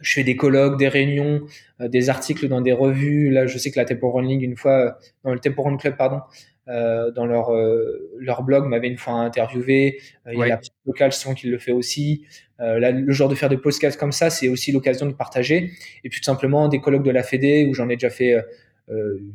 [0.00, 1.42] je fais des colloques, des réunions,
[1.80, 3.30] euh, des articles dans des revues.
[3.30, 4.90] Là, je sais que la Tempo Running, une fois, euh,
[5.24, 6.20] dans le Tempo Run Club, pardon,
[6.68, 7.50] euh, dans leur,
[8.18, 10.00] leur blog, m'avait une fois interviewé.
[10.30, 12.24] Il y a la local son qui le fait aussi.
[12.58, 15.70] Là, le genre de faire des podcasts comme ça, c'est aussi l'occasion de partager.
[16.04, 18.36] Et puis tout simplement des colloques de la Fédé où j'en ai déjà fait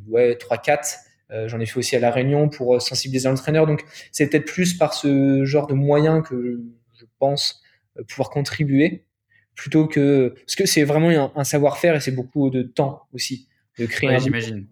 [0.08, 1.48] ouais, 3-4.
[1.48, 3.66] j'en ai fait aussi à La Réunion pour sensibiliser l'entraîneur.
[3.66, 6.62] Donc c'est peut-être plus par ce genre de moyens que
[6.94, 7.64] je pense
[8.08, 9.06] pouvoir contribuer
[9.56, 13.48] plutôt que parce que c'est vraiment un, savoir-faire et c'est beaucoup de temps aussi
[13.80, 14.18] de créer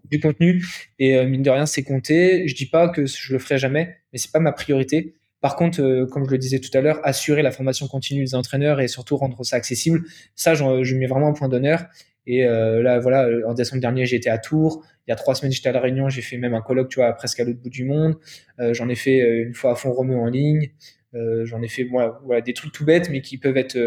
[0.10, 0.64] du, contenu.
[1.00, 2.48] Et euh, mine de rien c'est compté.
[2.48, 5.16] Je dis pas que je le ferai jamais mais c'est pas ma priorité.
[5.42, 8.36] Par contre euh, comme je le disais tout à l'heure assurer la formation continue des
[8.36, 10.04] entraîneurs et surtout rendre ça accessible
[10.36, 11.86] ça je mets vraiment un point d'honneur.
[12.26, 14.86] Et euh, là voilà en décembre dernier j'étais à Tours.
[15.08, 16.10] Il y a trois semaines j'étais à la Réunion.
[16.10, 18.16] J'ai fait même un colloque tu vois presque à l'autre bout du monde.
[18.60, 20.72] J'en ai fait une fois à fond Romeu en ligne.
[21.14, 23.78] J'en ai fait voilà, voilà, des trucs tout bêtes mais qui peuvent être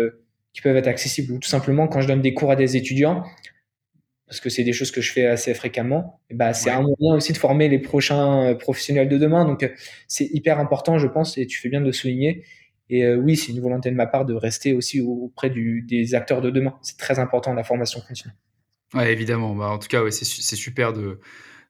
[0.57, 1.34] qui peuvent être accessibles.
[1.34, 3.22] Ou tout simplement, quand je donne des cours à des étudiants,
[4.26, 7.14] parce que c'est des choses que je fais assez fréquemment, et bah, c'est un moyen
[7.14, 9.44] aussi de former les prochains euh, professionnels de demain.
[9.44, 9.68] Donc, euh,
[10.09, 12.42] c'est hyper important, je pense, et tu fais bien de le souligner.
[12.88, 16.14] Et euh, oui, c'est une volonté de ma part de rester aussi auprès du, des
[16.14, 16.74] acteurs de demain.
[16.80, 18.32] C'est très important, la formation continue.
[18.94, 19.54] Ouais, évidemment.
[19.54, 21.20] Bah, en tout cas, ouais, c'est super de,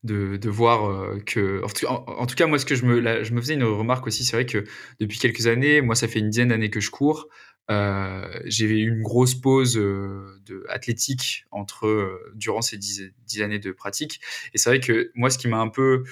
[0.04, 1.60] de, voir que.
[1.64, 4.36] En tout, cas, moi, ce que je me, je me faisais une remarque aussi, c'est
[4.36, 4.64] vrai que
[5.00, 7.28] depuis quelques années, moi, ça fait une dizaine d'années que je cours.
[7.68, 14.20] J'ai eu une grosse pause de athlétique entre durant ces dix, années de pratique.
[14.54, 16.04] Et c'est vrai que moi ce qui m'a un peu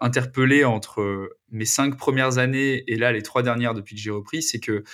[0.00, 4.42] interpellé entre mes cinq premières années et là les trois dernières depuis que j'ai repris
[4.42, 4.84] c'est que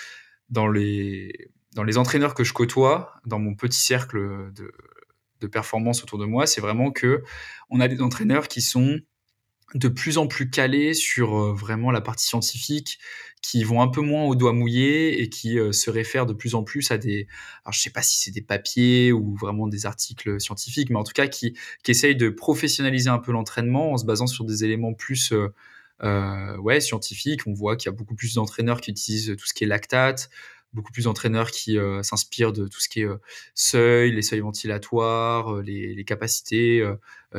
[0.49, 4.73] dans les dans les entraîneurs que je côtoie dans mon petit cercle de,
[5.41, 7.23] de performance autour de moi c'est vraiment que
[7.71, 8.99] on a des entraîneurs qui sont
[9.75, 12.99] de plus en plus calés sur vraiment la partie scientifique,
[13.43, 16.55] qui vont un peu moins au doigt mouillé et qui euh, se réfèrent de plus
[16.55, 17.27] en plus à des,
[17.65, 21.05] alors je sais pas si c'est des papiers ou vraiment des articles scientifiques, mais en
[21.05, 24.65] tout cas qui, qui essayent de professionnaliser un peu l'entraînement en se basant sur des
[24.65, 25.49] éléments plus euh,
[26.03, 27.47] euh ouais, scientifiques.
[27.47, 30.31] On voit qu'il y a beaucoup plus d'entraîneurs qui utilisent tout ce qui est lactate,
[30.73, 33.09] beaucoup plus d'entraîneurs qui euh, s'inspirent de tout ce qui est
[33.55, 36.85] seuil, les seuils ventilatoires, les, les capacités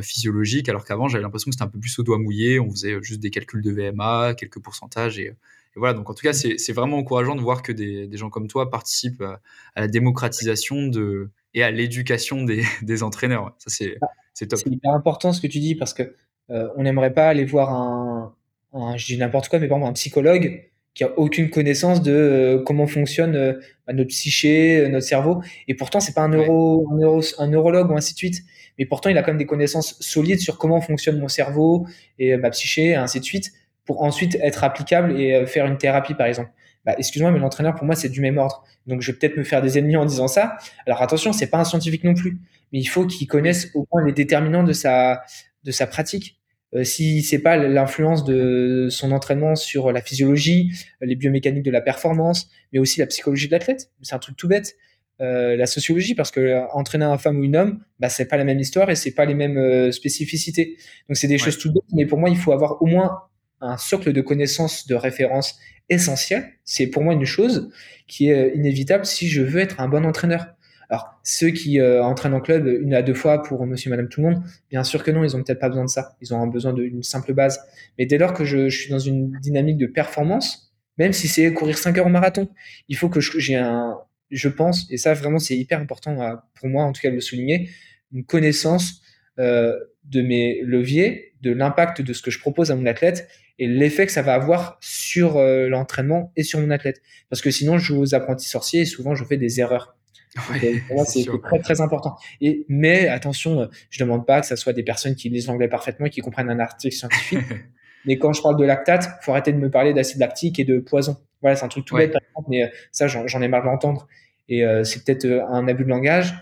[0.02, 3.02] physiologiques, alors qu'avant j'avais l'impression que c'était un peu plus au doigt mouillé, on faisait
[3.02, 5.34] juste des calculs de VMA, quelques pourcentages et
[5.76, 8.30] et voilà, donc en tout cas, c'est vraiment encourageant de voir que des, des, gens
[8.30, 9.40] comme toi participent à,
[9.80, 13.56] la démocratisation de, et à l'éducation des, des, entraîneurs.
[13.58, 14.08] Ça, c'est bah,
[14.50, 14.60] top.
[14.60, 16.16] C'est hyper important ce que tu dis parce que
[16.50, 18.36] euh, on n'aimerait pas aller voir un,
[18.74, 22.12] un je dis n'importe quoi, mais par exemple un psychologue qui a aucune connaissance de
[22.12, 23.54] euh, comment fonctionne euh,
[23.88, 25.42] bah, notre psyché, notre cerveau.
[25.68, 28.42] Et pourtant, c'est pas un, neuro, un, neuro, un neurologue ou ainsi de suite.
[28.78, 31.88] Mais pourtant, il a quand même des connaissances solides sur comment fonctionne mon cerveau
[32.20, 33.52] et ma psyché, et ainsi de suite
[33.86, 36.50] pour ensuite être applicable et euh, faire une thérapie, par exemple.
[36.86, 38.64] Bah, excuse-moi, mais l'entraîneur, pour moi, c'est du même ordre.
[38.88, 40.58] Donc, je vais peut-être me faire des ennemis en disant ça.
[40.86, 42.40] Alors, attention, c'est pas un scientifique non plus,
[42.72, 45.24] mais il faut qu'il connaisse au moins les déterminants de sa,
[45.64, 46.41] de sa pratique.
[46.74, 51.82] Euh, si c'est pas l'influence de son entraînement sur la physiologie, les biomécaniques de la
[51.82, 54.76] performance, mais aussi la psychologie de l'athlète, c'est un truc tout bête.
[55.20, 58.38] Euh, la sociologie, parce que euh, entraîner un femme ou une homme, bah, c'est pas
[58.38, 60.78] la même histoire et c'est pas les mêmes spécificités.
[61.08, 63.20] Donc c'est des choses tout bêtes, mais pour moi, il faut avoir au moins
[63.60, 65.60] un socle de connaissances de référence
[65.90, 66.50] essentiel.
[66.64, 67.70] C'est pour moi une chose
[68.08, 70.48] qui est inévitable si je veux être un bon entraîneur.
[70.92, 74.22] Alors, ceux qui euh, entraînent en club une à deux fois pour monsieur, madame, tout
[74.22, 76.18] le monde, bien sûr que non, ils ont peut-être pas besoin de ça.
[76.22, 77.60] Ils ont besoin d'une simple base.
[77.98, 81.78] Mais dès lors que je, suis dans une dynamique de performance, même si c'est courir
[81.78, 82.50] 5 heures au marathon,
[82.90, 83.98] il faut que j'ai un,
[84.30, 87.22] je pense, et ça vraiment c'est hyper important pour moi en tout cas de le
[87.22, 87.70] souligner,
[88.14, 89.02] une connaissance
[89.40, 93.30] euh, de mes leviers, de l'impact de ce que je propose à mon athlète
[93.60, 97.02] et l'effet que ça va avoir sur euh, l'entraînement et sur mon athlète.
[97.30, 99.96] Parce que sinon, je joue aux apprentis sorciers et souvent, je fais des erreurs.
[100.38, 102.16] Euh, c'est très très important.
[102.40, 105.68] Et mais attention, euh, je demande pas que ça soit des personnes qui lisent l'anglais
[105.68, 107.40] parfaitement et qui comprennent un article scientifique.
[108.06, 110.80] mais quand je parle de lactate, faut arrêter de me parler d'acide lactique et de
[110.80, 111.18] poison.
[111.42, 114.08] Voilà, c'est un truc tout bête, par exemple, mais ça, j'en ai marre de l'entendre.
[114.48, 116.36] Et c'est peut-être un abus de langage,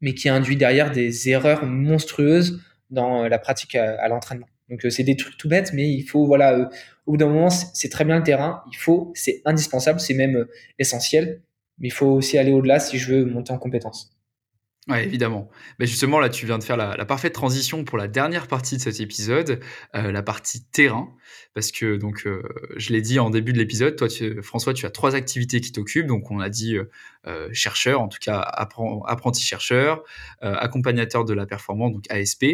[0.00, 4.46] mais qui induit derrière des erreurs monstrueuses dans la pratique à l'entraînement.
[4.68, 6.66] Donc euh, c'est des trucs tout bêtes, mais il faut voilà, euh,
[7.06, 10.36] au bout d'un moment c'est très bien le terrain, il faut, c'est indispensable, c'est même
[10.36, 11.42] euh, essentiel,
[11.78, 14.10] mais il faut aussi aller au-delà si je veux monter en compétence.
[14.86, 15.48] Oui, évidemment.
[15.78, 18.82] Mais justement, là, tu viens de faire la, parfaite transition pour la dernière partie de
[18.82, 19.60] cet épisode,
[19.94, 21.08] la partie terrain
[21.54, 22.42] parce que donc euh,
[22.76, 24.08] je l'ai dit en début de l'épisode, toi
[24.42, 26.08] François, tu as trois activités qui t'occupent.
[26.08, 26.90] Donc on a dit euh,
[27.26, 30.02] euh, chercheur, en tout cas apprenti chercheur,
[30.40, 32.44] accompagnateur de la performance, donc ASP,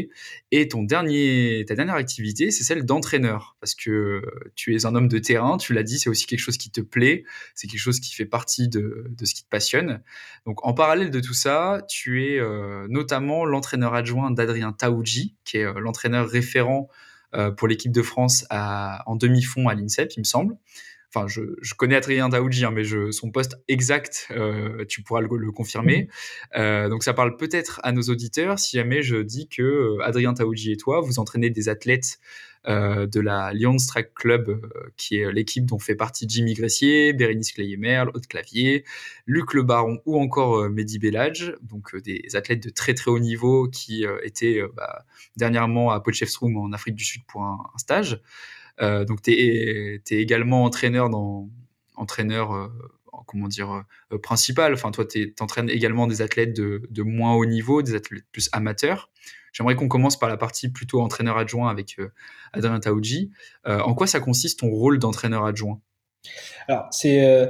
[0.52, 4.22] et ton dernier, ta dernière activité, c'est celle d'entraîneur, parce que
[4.54, 5.56] tu es un homme de terrain.
[5.56, 8.26] Tu l'as dit, c'est aussi quelque chose qui te plaît, c'est quelque chose qui fait
[8.26, 10.02] partie de, de, ce qui te passionne.
[10.46, 12.40] Donc en parallèle de tout ça, tu es
[12.88, 16.88] notamment l'entraîneur adjoint d'Adrien Taouji, qui est l'entraîneur référent
[17.34, 20.56] euh, pour l'équipe de France à, en demi-fond à l'INSEP, il me semble.
[21.12, 25.20] Enfin, je, je connais Adrien Daoudji, hein, mais je, son poste exact, euh, tu pourras
[25.20, 26.02] le, le confirmer.
[26.54, 26.61] Mhm.
[26.62, 30.34] Euh, donc, ça parle peut-être à nos auditeurs si jamais je dis que euh, Adrien
[30.34, 32.20] Taoudji et toi, vous entraînez des athlètes
[32.68, 37.14] euh, de la Lyon Track Club, euh, qui est l'équipe dont fait partie Jimmy Gressier,
[37.14, 38.84] Bérénice Clayemerle, Haute Clavier,
[39.24, 43.18] Luc Le Baron ou encore euh, Mehdi Bellage, donc des athlètes de très très haut
[43.18, 45.06] niveau qui étaient bah,
[45.36, 48.20] dernièrement à Potchefstroom en Afrique du Sud pour un, stage.
[48.80, 51.48] Donc tu es, également entraîneur dans
[51.96, 52.70] entraîneur
[53.26, 53.84] comment dire
[54.22, 54.72] principal.
[54.72, 59.10] Enfin, toi, tu entraînes également des athlètes de, moins haut niveau, des athlètes plus amateurs.
[59.52, 62.12] J'aimerais qu'on commence par la partie plutôt entraîneur adjoint avec euh,
[62.52, 63.32] Adrien Taouji.
[63.66, 65.80] Euh, en quoi ça consiste ton rôle d'entraîneur adjoint?
[66.68, 67.48] Alors, c'est.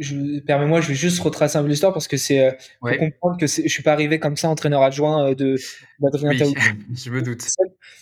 [0.00, 3.46] Euh, permets-moi, je vais juste retracer un peu l'histoire parce que c'est pour comprendre que
[3.46, 5.56] je suis pas arrivé comme ça entraîneur adjoint de
[6.00, 6.54] d'Adrien Taouji.
[6.94, 7.42] je me doute.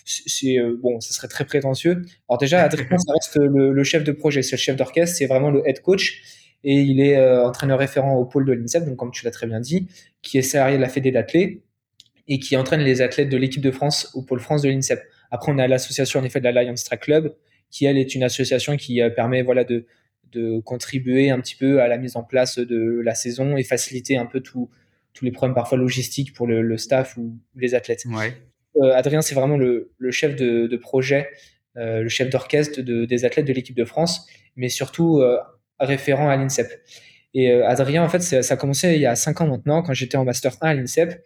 [0.05, 2.03] C'est bon, ça serait très prétentieux.
[2.29, 5.51] Alors déjà, Adrien, ça reste le, chef de projet, c'est le chef d'orchestre, c'est vraiment
[5.51, 6.23] le head coach
[6.65, 9.61] et il est entraîneur référent au pôle de l'INSEP, donc comme tu l'as très bien
[9.61, 9.89] dit,
[10.23, 11.63] qui est salarié de la Fédé d'athlètes
[12.29, 15.01] et qui entraîne les athlètes de l'équipe de France au pôle France de l'INSEP.
[15.31, 17.35] Après, on a l'association en effet de l'Alliance Track Club,
[17.71, 19.87] qui elle est une association qui euh, permet voilà de,
[20.33, 24.17] de contribuer un petit peu à la mise en place de la saison et faciliter
[24.17, 24.71] un peu tous
[25.23, 28.05] les problèmes parfois logistiques pour le, staff ou les athlètes.
[28.07, 28.35] Ouais.
[28.77, 31.29] Euh, Adrien, c'est vraiment le, le, chef de, de projet,
[31.77, 34.27] euh, le chef d'orchestre de, des athlètes de l'équipe de France,
[34.57, 35.39] mais surtout euh,
[35.81, 36.69] référent à l'INSEP.
[37.35, 40.17] Et Adrien, en fait, ça a commencé il y a cinq ans maintenant, quand j'étais
[40.17, 41.23] en Master 1 à l'INSEP,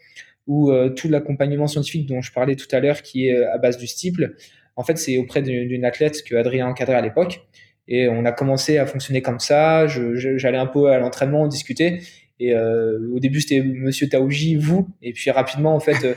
[0.49, 3.87] où tout l'accompagnement scientifique dont je parlais tout à l'heure, qui est à base du
[3.87, 4.35] STIPLE,
[4.75, 7.47] en fait, c'est auprès d'une athlète que Adrien encadrait à l'époque.
[7.89, 9.87] Et on a commencé à fonctionner comme ça.
[9.87, 12.01] J'allais un peu à l'entraînement, discuter.
[12.39, 14.89] Et euh, au début, c'était Monsieur Taouji, vous.
[15.01, 16.15] Et puis rapidement, en fait, euh,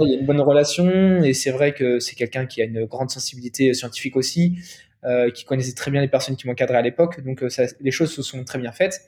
[0.00, 1.22] il y a une bonne relation.
[1.22, 4.58] Et c'est vrai que c'est quelqu'un qui a une grande sensibilité scientifique aussi,
[5.04, 7.24] euh, qui connaissait très bien les personnes qui m'encadraient à l'époque.
[7.24, 9.00] Donc ça, les choses se sont très bien faites.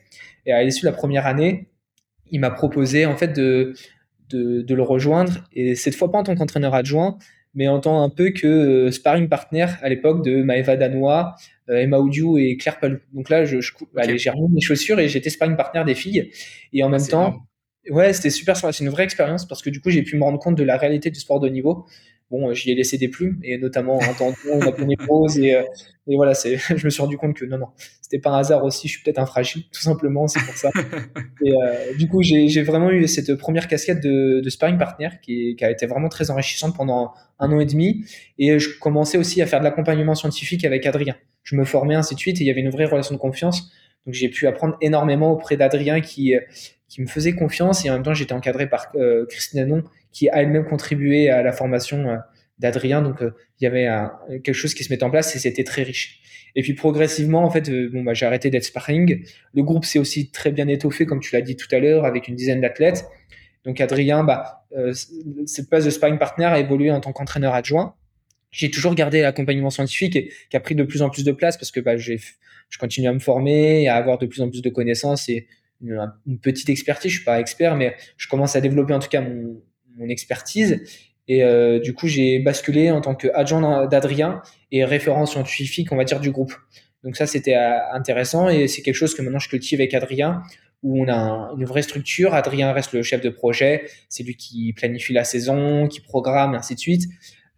[0.45, 1.69] Et à l'issue de la première année,
[2.31, 3.73] il m'a proposé en fait de,
[4.29, 5.47] de, de, le rejoindre.
[5.53, 7.17] Et cette fois pas en tant qu'entraîneur adjoint,
[7.57, 11.33] mais en tant un peu que euh, sparring partner à l'époque de Maeva Danois,
[11.69, 12.99] euh, Emma Oudiou et Claire Palou.
[13.13, 13.71] Donc là, je, je
[14.15, 16.29] j'ai remis mes chaussures et j'étais sparring partner des filles.
[16.71, 17.39] Et en même temps,
[17.89, 18.55] ouais, c'était super.
[18.55, 20.77] C'est une vraie expérience parce que du coup, j'ai pu me rendre compte de la
[20.77, 21.87] réalité du sport de niveau.
[22.29, 24.97] Bon, euh, j'y ai laissé des plumes et notamment en temps on a pris des
[24.97, 25.57] pauses et,
[26.07, 27.67] et voilà, c'est, je me suis rendu compte que non, non,
[28.01, 28.87] c'était pas un hasard aussi.
[28.87, 30.71] Je suis peut-être un fragile, tout simplement, c'est pour ça.
[31.43, 35.55] et euh, du coup, j'ai vraiment eu cette première casquette de, de sparring partner qui,
[35.57, 38.05] qui, a été vraiment très enrichissante pendant un an et demi.
[38.39, 41.15] Et je commençais aussi à faire de l'accompagnement scientifique avec Adrien.
[41.43, 43.71] Je me formais ainsi de suite et il y avait une vraie relation de confiance.
[44.05, 46.33] Donc j'ai pu apprendre énormément auprès d'Adrien qui
[46.87, 50.29] qui me faisait confiance et en même temps j'étais encadré par euh, Christine Anon qui
[50.29, 52.17] a elle-même contribué à la formation euh,
[52.59, 53.01] d'Adrien.
[53.01, 53.87] Donc euh, il y avait
[54.43, 56.21] quelque chose qui se mettait en place et c'était très riche.
[56.55, 59.23] Et puis progressivement, en fait, bon, bah, j'ai arrêté d'être sparring.
[59.53, 62.27] Le groupe s'est aussi très bien étoffé, comme tu l'as dit tout à l'heure, avec
[62.27, 63.05] une dizaine d'athlètes.
[63.63, 64.65] Donc Adrien, bah,
[65.45, 67.95] cette place de sparring partner a évolué en tant qu'entraîneur adjoint.
[68.49, 71.71] J'ai toujours gardé l'accompagnement scientifique qui a pris de plus en plus de place parce
[71.71, 72.19] que bah, j'ai,
[72.69, 75.47] je continue à me former, à avoir de plus en plus de connaissances et
[75.81, 77.11] une, une, petite expertise.
[77.11, 79.61] Je suis pas expert, mais je commence à développer en tout cas mon,
[79.97, 80.81] mon expertise.
[81.27, 84.41] Et euh, du coup, j'ai basculé en tant qu'adjoint d'Adrien
[84.71, 86.53] et référent scientifique, on va dire, du groupe.
[87.03, 90.41] Donc ça, c'était euh, intéressant et c'est quelque chose que maintenant je cultive avec Adrien,
[90.83, 92.33] où on a une vraie structure.
[92.33, 96.75] Adrien reste le chef de projet, c'est lui qui planifie la saison, qui programme, ainsi
[96.75, 97.03] de suite.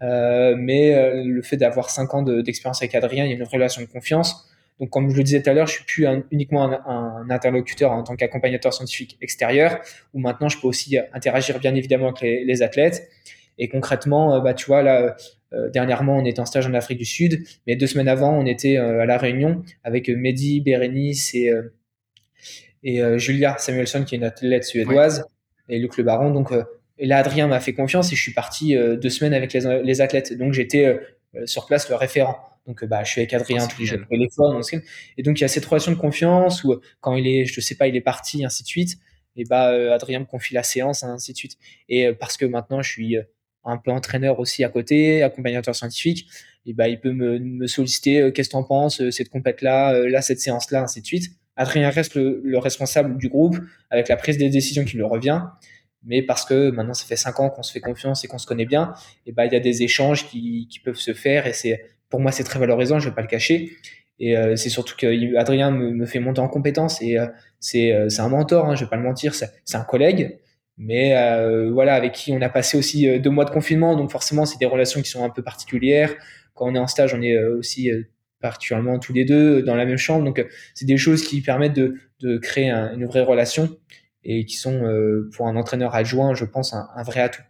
[0.02, 3.82] Euh, mais le fait d'avoir cinq ans d'expérience avec Adrien, il y a une relation
[3.82, 4.49] de confiance.
[4.80, 7.92] Donc, comme je le disais tout à l'heure, je suis plus uniquement un, un, interlocuteur
[7.92, 9.80] en tant qu'accompagnateur scientifique extérieur,
[10.14, 13.10] où maintenant je peux aussi interagir bien évidemment avec les, les athlètes.
[13.60, 15.18] Et concrètement, euh, bah, tu vois, là,
[15.54, 18.46] euh, dernièrement, on était en stage en Afrique du Sud, mais deux semaines avant, on
[18.46, 21.52] était euh, à La Réunion avec Mehdi, Bérénice et,
[22.84, 25.26] et Julia Samuelson, qui est une athlète suédoise,
[25.68, 26.32] et Luc Le Baron.
[26.32, 26.54] Donc,
[26.98, 30.02] et là, Adrien m'a fait confiance et je suis parti deux semaines avec les, les
[30.02, 30.38] athlètes.
[30.38, 30.98] Donc, j'étais
[31.46, 32.38] sur place le référent.
[32.68, 34.62] Donc, bah, je suis avec Adrien tous les jours téléphone.
[35.18, 37.76] Et donc, il y a cette relation de confiance où, quand il est, je sais
[37.76, 38.98] pas, il est parti, ainsi de suite.
[39.36, 41.58] Et bah, Adrien me confie la séance, ainsi de suite.
[41.88, 43.18] Et parce que maintenant, je suis
[43.64, 46.28] un peu entraîneur aussi à côté, accompagnateur scientifique,
[46.66, 50.22] et bah, il peut me, me solliciter qu'est-ce que tu en penses, cette compète-là, là,
[50.22, 51.32] cette séance-là, ainsi de suite.
[51.56, 53.58] Adrien reste le, le, responsable du groupe
[53.90, 55.42] avec la prise des décisions qui lui revient.
[56.04, 58.48] Mais parce que maintenant, ça fait cinq ans qu'on se fait confiance et qu'on se
[58.48, 58.94] connaît bien,
[59.26, 62.20] et bah, il y a des échanges qui, qui peuvent se faire et c'est, pour
[62.20, 63.72] moi, c'est très valorisant, je vais pas le cacher.
[64.20, 67.28] Et euh, c'est surtout que Adrien me, fait monter en compétence et euh,
[67.60, 70.40] c'est, c'est un mentor, hein, je vais pas le mentir, c'est, un collègue,
[70.80, 74.12] mais euh, voilà, avec qui on a passé aussi euh, deux mois de confinement, donc
[74.12, 76.16] forcément, c'est des relations qui sont un peu particulières.
[76.56, 77.92] Quand on est en stage, on est euh, aussi
[78.40, 80.44] particulièrement tous les deux dans la même chambre, donc
[80.74, 83.78] c'est des choses qui permettent de, de créer un, une vraie relation
[84.24, 84.82] et qui sont
[85.34, 87.42] pour un entraîneur adjoint, je pense, un, vrai atout.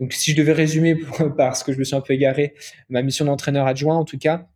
[0.00, 0.96] Donc, si je devais résumer,
[1.36, 2.54] parce que je me suis un peu égaré,
[2.88, 4.46] ma mission d'entraîneur adjoint, en tout cas,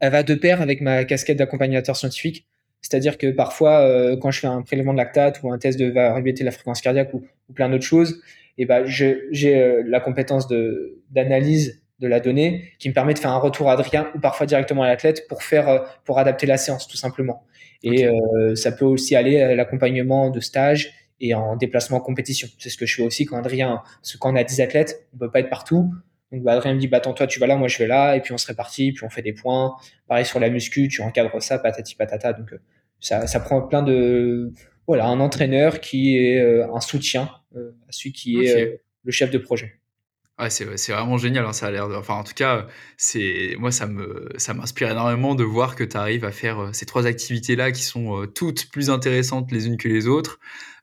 [0.00, 2.46] elle va de pair avec ma casquette d'accompagnateur scientifique.
[2.80, 5.90] C'est-à-dire que parfois, euh, quand je fais un prélèvement de lactate ou un test de
[5.90, 8.22] variabilité de la fréquence cardiaque ou, ou plein d'autres choses,
[8.60, 10.46] et eh ben, j'ai euh, la compétence
[11.10, 14.44] d'analyse de, la donnée qui me permet de faire un retour à Adrien ou parfois
[14.44, 17.46] directement à l'athlète pour faire euh, pour adapter la séance tout simplement.
[17.82, 22.48] Et euh, ça peut aussi aller à l'accompagnement de stage et en déplacement en compétition.
[22.58, 25.06] C'est ce que je fais aussi quand Adrien, parce que quand on a 10 athlètes,
[25.14, 25.92] on peut pas être partout.
[26.32, 28.16] Donc bah, Adrien me dit bah attends toi tu vas là, moi je vais là,
[28.16, 29.76] et puis on se répartit, puis on fait des points.
[30.06, 32.32] Pareil sur la muscu, tu encadres ça, patati patata.
[32.32, 32.58] Donc euh,
[33.00, 34.52] ça, ça prend plein de
[34.86, 39.30] voilà un entraîneur qui est euh, un soutien euh, à celui qui est le chef
[39.30, 39.79] de projet.
[40.48, 42.66] C'est vraiment génial, hein, ça a l'air de enfin, en tout cas,
[42.96, 46.72] c'est moi, ça me ça m'inspire énormément de voir que tu arrives à faire, heu,
[46.72, 50.38] ces trois activités-là qui sont, heu, toutes plus intéressantes les unes que les autres.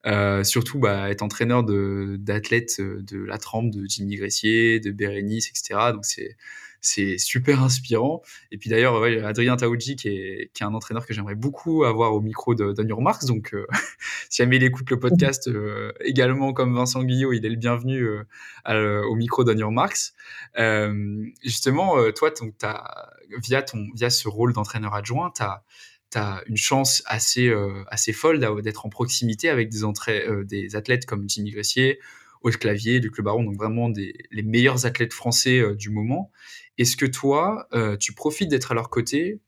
[0.06, 5.52] Heu, surtout, bah, être entraîneur d'athlètes, de la trempe de Jimmy Gressier, de Bérénice et
[5.56, 6.38] cetera, donc c'est
[6.82, 8.22] c'est super inspirant.
[8.52, 12.14] Et puis d'ailleurs, Adrien Taoudji, qui est, qui est un entraîneur que j'aimerais beaucoup avoir
[12.14, 13.26] au micro de Daniel Marx.
[13.26, 13.66] Donc, euh,
[14.30, 18.08] si jamais il écoute le podcast, euh, également comme Vincent Guillot, il est le bienvenu
[18.68, 20.14] euh, au micro Daniel Marx.
[21.44, 22.32] justement, toi,
[22.64, 23.12] as,
[23.42, 25.44] via, ton, via ce rôle d'entraîneur adjoint, tu
[26.18, 27.54] as une chance assez,
[27.90, 29.82] assez folle d'être en proximité avec des,
[30.46, 32.00] des athlètes comme Jimmy Gressier,
[32.42, 36.32] Aude Clavier, Luc Le Baron, donc vraiment des, les meilleurs athlètes français du moment.
[36.78, 39.40] Est-ce que toi, euh, tu profites d'être à leur côté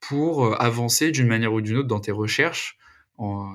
[0.00, 2.76] pour euh, avancer d'une manière ou d'une autre dans tes recherches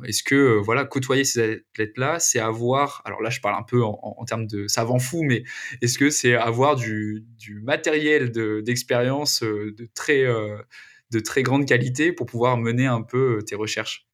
[0.06, 3.84] Est-ce que euh, voilà, côtoyer ces athlètes-là, c'est avoir, alors là je parle un peu
[3.84, 5.44] en, termes de savant fou, mais
[5.82, 7.26] est-ce que c'est avoir du,
[7.64, 8.32] matériel
[8.64, 14.08] d'expérience de, très, de très grande qualité pour pouvoir mener un peu tes recherches?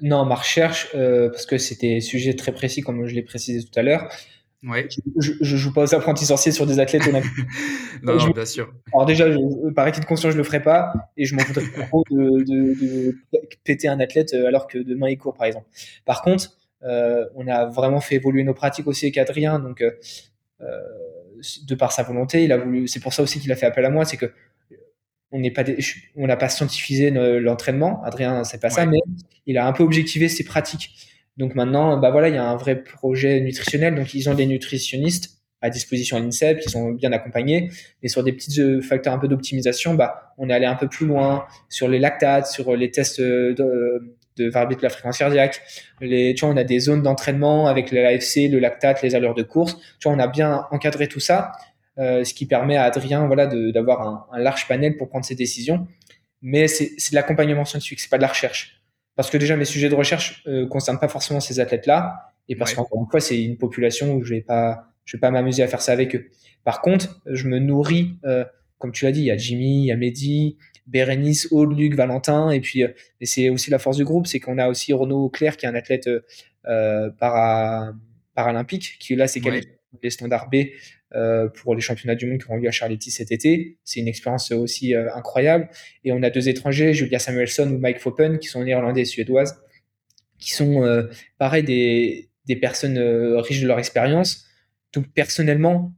[0.00, 3.82] Non, ma recherche, parce que c'était sujet très précis, comme je l'ai précisé tout à
[3.82, 4.08] l'heure,
[4.64, 4.88] Ouais.
[5.20, 7.06] Je, je, joue pas aux apprentis sorciers sur des athlètes
[8.02, 8.72] non, non, bien sûr.
[8.92, 11.64] Alors déjà, je, par acquis de conscience, je le ferai pas et je m'en voudrais
[11.88, 13.18] trop de, de, de,
[13.64, 15.66] péter un athlète euh, alors que demain il court, par exemple.
[16.04, 19.90] Par contre, euh, on a vraiment fait évoluer nos pratiques aussi avec Adrien, donc euh,
[21.68, 22.88] de par sa volonté, il a voulu.
[22.88, 24.32] C'est pour ça aussi qu'il a fait appel à moi, c'est que
[25.30, 25.62] on n'est pas,
[26.16, 28.02] on n'a pas scientifisé l'entraînement.
[28.02, 28.98] Adrien, c'est pas ça, mais
[29.46, 31.08] il a un peu objectivé ses pratiques.
[31.38, 33.94] Donc maintenant, bah voilà, il y a un vrai projet nutritionnel.
[33.94, 37.70] Donc ils ont des nutritionnistes à disposition à l'INSEP qui sont bien accompagnés.
[38.02, 40.88] Et sur des petits euh, facteurs un peu d'optimisation, bah on est allé un peu
[40.88, 43.54] plus loin sur les lactates, sur les tests de,
[44.36, 45.62] de variabilité de la fréquence cardiaque.
[46.00, 49.42] Les, tu vois, on a des zones d'entraînement avec l'AFC, le lactate, les allures de
[49.42, 49.76] course.
[50.00, 51.52] Tu vois, on a bien encadré tout ça,
[51.98, 55.34] euh, ce qui permet à Adrien, voilà, d'avoir un, un, large panel pour prendre ses
[55.34, 55.86] décisions.
[56.42, 58.77] Mais c'est de l'accompagnement scientifique, c'est pas de la recherche
[59.18, 62.72] parce que déjà mes sujets de recherche euh, concernent pas forcément ces athlètes-là, et parce
[62.72, 65.66] qu'encore une fois, c'est une population où je vais pas, je vais pas m'amuser à
[65.66, 66.28] faire ça avec eux.
[66.62, 68.44] Par contre, je me nourris, euh,
[68.78, 70.56] comme tu l'as dit, il y a Jimmy, il y a Mehdi,
[70.86, 72.90] Bérénice, Aude, Luc, Valentin, et puis euh,
[73.20, 75.68] et c'est aussi la force du groupe, c'est qu'on a aussi Renaud Claire qui est
[75.68, 76.08] un athlète
[76.68, 77.92] euh, para,
[78.36, 79.62] paralympique, qui là c'est ouais.
[80.00, 80.64] les standards B euh,
[81.54, 83.78] pour les championnats du monde qui auront lieu à Charletti cet été.
[83.84, 85.68] C'est une expérience aussi euh, incroyable.
[86.04, 89.62] Et on a deux étrangers, Julia Samuelson ou Mike Foppen, qui sont néerlandais et suédoises,
[90.38, 91.04] qui sont euh,
[91.38, 94.46] pareil des, personnes riches de leur expérience.
[94.92, 95.92] Donc personnellement,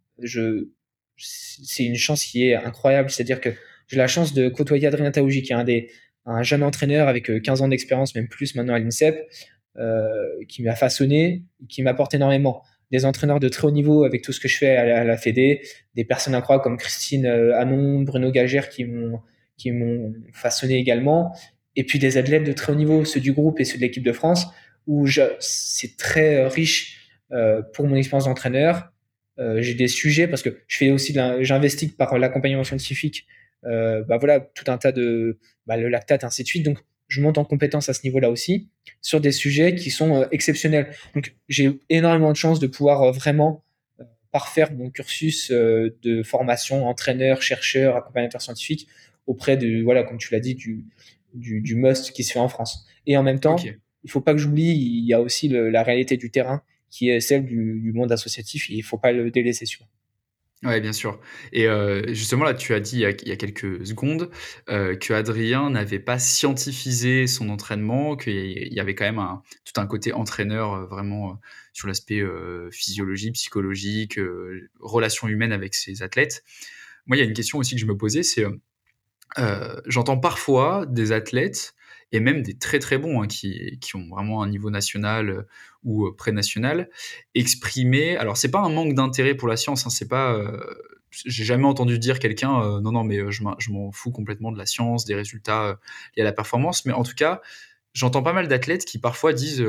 [1.17, 3.11] c'est une chance qui est incroyable.
[3.11, 3.51] C'est-à-dire que
[3.89, 5.91] j'ai la chance de côtoyer Adrien Taouji, qui est un, des,
[6.27, 9.29] un jeune entraîneur avec 15 ans d'expérience, même plus maintenant à l'INSEP,
[9.77, 14.33] euh, qui m'a façonné, qui m'apporte énormément des entraîneurs de très haut niveau avec tout
[14.33, 15.63] ce que je fais à la, Fédé,
[15.95, 19.21] des personnes incroyables comme Christine euh, Anon, Bruno Gagère qui m'ont
[19.57, 21.37] qui m'ont façonné également,
[21.77, 24.03] et puis des athlètes de très haut niveau, ceux du groupe et ceux de l'équipe
[24.03, 24.47] de France,
[24.87, 25.07] où
[25.39, 27.01] c'est très riche
[27.33, 28.91] euh, pour mon expérience d'entraîneur.
[29.39, 33.27] Euh, j'ai des sujets parce que je fais aussi, j'investis par l'accompagnement scientifique,
[33.65, 36.65] euh, bah voilà, tout un tas de, bah, le lactate, ainsi de suite.
[36.65, 36.79] Donc
[37.11, 38.71] je monte en compétence à ce niveau-là aussi
[39.03, 40.95] sur des sujets qui sont euh, exceptionnels.
[41.15, 43.65] Donc j'ai énormément de chance de pouvoir euh, vraiment
[44.01, 48.89] euh, parfaire mon cursus de formation entraîneur, chercheur, accompagnateur scientifique
[49.27, 50.87] auprès de voilà comme tu l'as dit du,
[51.35, 52.87] du, du must qui se fait en France.
[53.07, 53.57] Et en même temps,
[54.05, 57.11] il faut pas que j'oublie, il y a aussi le, la réalité du terrain qui
[57.11, 58.71] est celle du, du monde associatif.
[58.71, 59.85] Et il faut pas le délaisser sur.
[60.63, 61.19] Ouais, bien sûr.
[61.53, 64.31] Et euh, justement, là, tu as dit il y a, quelques secondes
[64.69, 69.87] euh, que Adrien n'avait pas scientifisé son entraînement, qu'il y avait quand même tout un
[69.87, 71.41] côté entraîneur euh, vraiment
[71.73, 72.23] sur l'aspect
[72.73, 74.21] physiologie, psychologique,
[74.81, 76.45] relation humaine avec ses athlètes.
[77.07, 78.45] Moi, il y a une question aussi que je me posais, c'est
[79.87, 81.75] j'entends parfois des athlètes
[82.13, 85.43] et même des très très bons hein, qui, qui, ont vraiment un niveau national euh,
[85.85, 86.91] ou euh, pré-national,
[87.35, 88.17] exprimer.
[88.17, 90.35] Alors c'est pas un manque d'intérêt pour la science, hein, c'est pas.
[90.35, 90.61] Euh,
[91.27, 93.43] j'ai jamais entendu dire quelqu'un non non mais je
[93.73, 95.81] m'en fous complètement de la science, des résultats
[96.17, 97.41] liés à la performance, mais en tout cas
[97.95, 99.67] j'entends pas mal d'athlètes qui parfois disent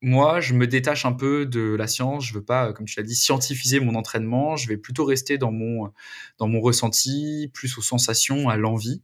[0.00, 2.24] moi, je me détache un peu de la science.
[2.24, 4.56] Je veux pas, comme tu l'as dit, scientifiser mon entraînement.
[4.56, 5.92] Je vais plutôt rester dans mon
[6.38, 9.02] dans mon ressenti, plus aux sensations, à l'envie.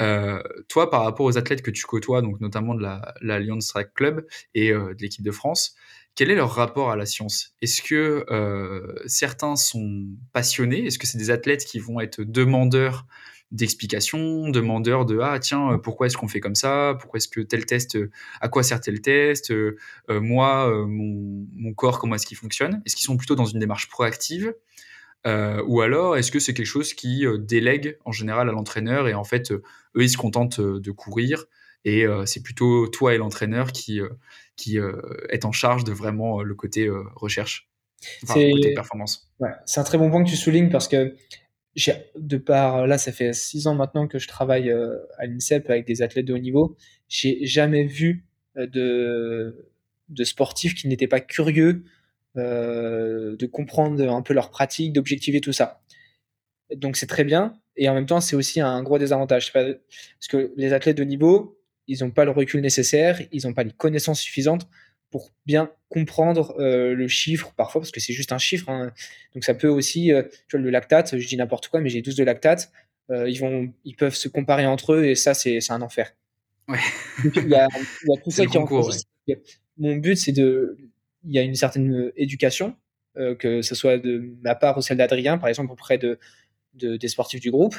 [0.00, 3.94] Euh, toi, par rapport aux athlètes que tu côtoies, donc notamment de la, la Track
[3.94, 5.74] Club et euh, de l'équipe de France,
[6.14, 7.54] quel est leur rapport à la science?
[7.62, 10.86] Est-ce que euh, certains sont passionnés?
[10.86, 13.06] Est-ce que c'est des athlètes qui vont être demandeurs
[13.52, 16.96] d'explications, demandeurs de ah tiens pourquoi est-ce qu'on fait comme ça?
[16.98, 17.96] Pourquoi est-ce que tel test
[18.40, 19.52] À quoi sert tel test?
[19.52, 19.76] Euh,
[20.08, 22.82] Moi, mon, mon, corps, comment est-ce qu'il fonctionne?
[22.84, 24.52] Est-ce qu'ils sont plutôt dans une démarche proactive?
[25.24, 29.24] Ou alors, est-ce que c'est quelque chose qui délègue en général à l'entraîneur et en
[29.24, 29.62] fait, eux,
[29.96, 31.46] ils se contentent de courir
[31.84, 34.00] et c'est plutôt toi et l'entraîneur qui,
[34.56, 34.78] qui
[35.28, 37.68] est en charge de vraiment le côté recherche,
[38.22, 39.32] enfin, côté performance.
[39.40, 41.16] Ouais, c'est un très bon point que tu soulignes parce que
[42.16, 46.02] de par là, ça fait six ans maintenant que je travaille à l'INSEP avec des
[46.02, 46.76] athlètes de haut niveau.
[47.08, 48.24] J'ai jamais vu
[48.56, 49.68] de,
[50.08, 51.82] de sportifs qui n'étaient pas curieux euh,
[52.36, 55.82] de comprendre un peu leur pratique, d'objectiver tout ça.
[56.74, 57.58] Donc c'est très bien.
[57.76, 59.52] Et en même temps, c'est aussi un gros désavantage.
[59.52, 59.76] Parce
[60.28, 63.72] que les athlètes de niveau, ils n'ont pas le recul nécessaire, ils n'ont pas les
[63.72, 64.68] connaissances suffisantes
[65.10, 68.68] pour bien comprendre euh, le chiffre parfois, parce que c'est juste un chiffre.
[68.68, 68.92] Hein.
[69.34, 72.02] Donc ça peut aussi, euh, tu vois, le lactate, je dis n'importe quoi, mais j'ai
[72.02, 72.72] 12 de lactate,
[73.08, 76.12] ils, vont, ils peuvent se comparer entre eux et ça, c'est un enfer.
[76.68, 76.78] Ouais.
[77.36, 77.68] il, y a,
[78.24, 79.40] tout ça qui est
[79.78, 80.76] Mon but, c'est de.
[81.26, 82.76] Il y a une certaine éducation,
[83.18, 86.18] euh, que ce soit de ma part ou celle d'Adrien, par exemple, auprès de,
[86.74, 87.74] de, des sportifs du groupe.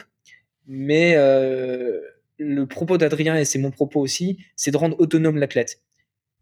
[0.66, 2.02] Mais euh,
[2.38, 5.82] le propos d'Adrien, et c'est mon propos aussi, c'est de rendre autonome l'athlète.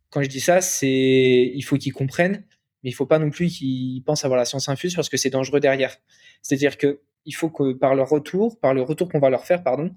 [0.09, 2.43] Quand je dis ça, c'est il faut qu'il comprenne,
[2.83, 5.29] mais il faut pas non plus qu'il pense avoir la science infuse parce que c'est
[5.29, 5.97] dangereux derrière.
[6.41, 9.63] C'est-à-dire que il faut que par leur retour, par le retour qu'on va leur faire,
[9.63, 9.93] pardon,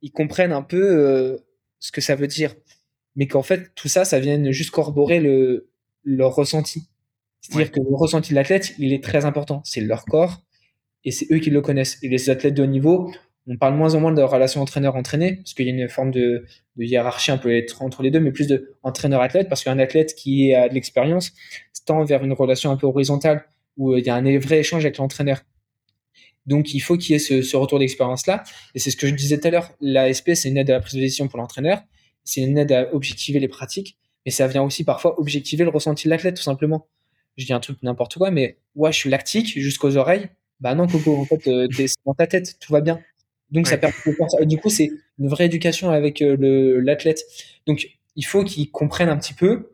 [0.00, 1.36] ils comprennent un peu euh,
[1.80, 2.54] ce que ça veut dire,
[3.14, 5.68] mais qu'en fait tout ça, ça vient juste corroborer le,
[6.04, 6.88] leur ressenti.
[7.40, 9.62] C'est-à-dire que le ressenti de l'athlète, il est très important.
[9.64, 10.42] C'est leur corps
[11.04, 11.98] et c'est eux qui le connaissent.
[12.02, 13.10] Et les athlètes de haut niveau,
[13.46, 16.44] on parle moins en moins de relation entraîneur-entraîné parce qu'il y a une forme de,
[16.76, 20.54] de, hiérarchie un peu entre les deux, mais plus de entraîneur-athlète parce qu'un athlète qui
[20.54, 21.32] a de l'expérience
[21.88, 23.44] tend vers une relation un peu horizontale
[23.76, 25.42] où il y a un vrai échange avec l'entraîneur.
[26.46, 28.44] Donc, il faut qu'il y ait ce, retour d'expérience-là.
[28.74, 29.72] Et c'est ce que je disais tout à l'heure.
[29.80, 31.82] L'ASP, c'est une aide à la prise de décision pour l'entraîneur.
[32.24, 33.98] C'est une aide à objectiver les pratiques.
[34.26, 36.86] Mais ça vient aussi parfois objectiver le ressenti de l'athlète, tout simplement.
[37.36, 40.28] Je dis un truc n'importe quoi, mais ouais, je suis lactique jusqu'aux oreilles.
[40.60, 41.68] Bah non, Coco, en fait, euh,
[42.04, 43.00] dans ta tête, tout va bien.
[43.50, 47.22] Donc, ça permet de Du coup, c'est une vraie éducation avec euh, l'athlète.
[47.66, 49.70] Donc, il faut qu'il comprenne un petit peu,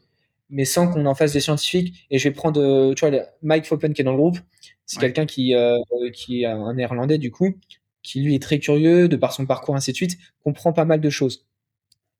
[0.50, 2.06] mais sans qu'on en fasse des scientifiques.
[2.10, 4.38] Et je vais prendre, euh, tu vois, Mike Foppen qui est dans le groupe.
[4.86, 5.78] C'est quelqu'un qui, euh,
[6.12, 7.54] qui est un néerlandais, du coup,
[8.02, 11.00] qui lui est très curieux, de par son parcours, ainsi de suite, comprend pas mal
[11.00, 11.46] de choses.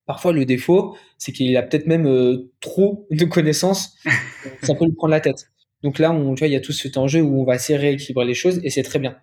[0.06, 3.97] Parfois, le défaut, c'est qu'il a peut-être même euh, trop de connaissances,
[4.62, 5.51] ça peut lui prendre la tête.
[5.82, 7.78] Donc là, on, tu vois, il y a tout cet enjeu où on va essayer
[7.78, 9.16] de rééquilibrer les choses et c'est très bien.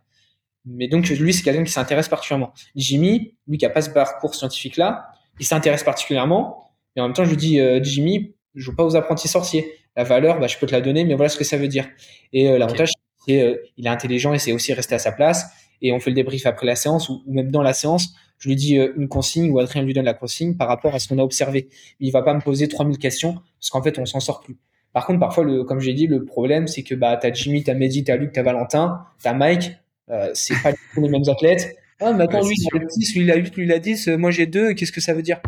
[0.65, 2.53] Mais donc, lui, c'est quelqu'un qui s'intéresse particulièrement.
[2.75, 5.07] Jimmy, lui qui a pas ce parcours scientifique-là,
[5.39, 6.71] il s'intéresse particulièrement.
[6.95, 9.73] Mais en même temps, je lui dis, euh, Jimmy, je joue pas aux apprentis sorciers.
[9.95, 11.87] La valeur, bah, je peux te la donner, mais voilà ce que ça veut dire.
[12.31, 12.91] Et euh, l'avantage,
[13.25, 15.45] c'est euh, il est intelligent et c'est aussi resté à sa place.
[15.81, 18.13] Et on fait le débrief après la séance ou, même dans la séance.
[18.41, 20.99] Je lui dis euh, une consigne ou Adrien lui donne la consigne par rapport à
[20.99, 21.69] ce qu'on a observé.
[21.99, 24.57] Il va pas me poser 3000 questions parce qu'en fait, on s'en sort plus.
[24.93, 27.76] Par contre, parfois, le, comme j'ai dit, le problème, c'est que bah, as Jimmy, t'as
[27.76, 29.73] Mehdi, t'as Luc, t'as Valentin, t'as Mike.
[30.09, 31.77] Euh, c'est pas les mêmes athlètes.
[31.99, 34.07] Ah, mais attends, lui, il a 10, lui, il a 8, lui, il a 10,
[34.07, 35.39] moi, j'ai 2, qu'est-ce que ça veut dire?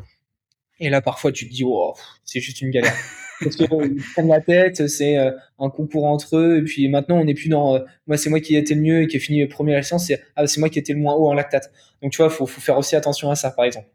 [0.80, 2.94] Et là, parfois, tu te dis, oh, c'est juste une galère
[3.42, 7.26] parce qu'ils prennent la tête, c'est euh, un concours entre eux, et puis maintenant on
[7.26, 9.20] n'est plus dans euh, moi c'est moi qui ai été le mieux et qui ai
[9.20, 11.72] fini premier à la c'est ah, moi qui ai été le moins haut en lactate.
[12.02, 13.88] Donc tu vois, faut, faut faire aussi attention à ça par exemple.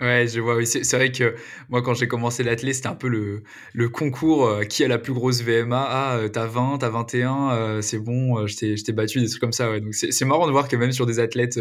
[0.00, 0.56] Ouais, je vois.
[0.56, 1.36] Oui, c'est vrai que
[1.68, 5.12] moi, quand j'ai commencé l'athlé, c'était un peu le, concours euh, qui a la plus
[5.12, 5.86] grosse VMA.
[5.88, 9.78] Ah, t'as 20, t'as 21, c'est bon, je t'ai battu, des trucs comme ça.
[9.78, 11.60] Donc, c'est marrant de voir que même sur des athlètes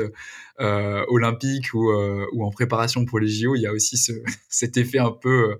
[0.57, 4.11] olympiques ou, en préparation pour les JO, il y a aussi ce,
[4.49, 5.59] cet effet un peu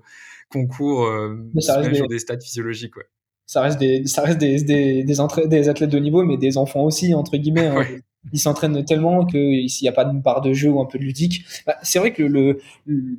[0.52, 2.96] concours, euh, même sur des stats physiologiques.
[2.96, 3.04] Ouais.
[3.46, 7.12] Ça reste, des, ça reste des, des, des, athlètes de niveau, mais des enfants aussi,
[7.14, 7.66] entre guillemets.
[7.66, 7.84] Hein.
[8.32, 11.02] Ils s'entraînent tellement qu'il n'y a pas de part de jeu ou un peu de
[11.02, 11.44] ludique.
[11.66, 12.60] Bah, c'est vrai que le,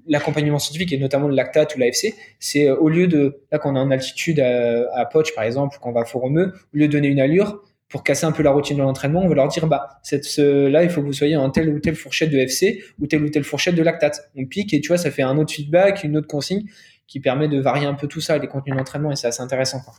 [0.07, 3.73] l'accompagnement scientifique, et notamment le lactate ou l'AFC, c'est euh, au lieu de, là, quand
[3.73, 6.77] on est en altitude à, à Poche, par exemple, quand on va à Foromeux, au
[6.77, 7.61] lieu de donner une allure,
[7.93, 10.65] pour casser un peu la routine de l'entraînement, on va leur dire bah cette ce,
[10.65, 13.23] là il faut que vous soyez en telle ou telle fourchette de FC ou telle
[13.23, 14.31] ou telle fourchette de lactate.
[14.35, 16.64] On pique et tu vois ça fait un autre feedback, une autre consigne
[17.07, 19.81] qui permet de varier un peu tout ça, les contenus d'entraînement, et c'est assez intéressant.
[19.81, 19.93] Quoi.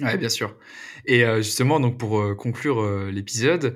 [0.00, 0.56] Ouais, bien sûr.
[1.04, 3.74] Et euh, justement, donc pour euh, conclure euh, l'épisode,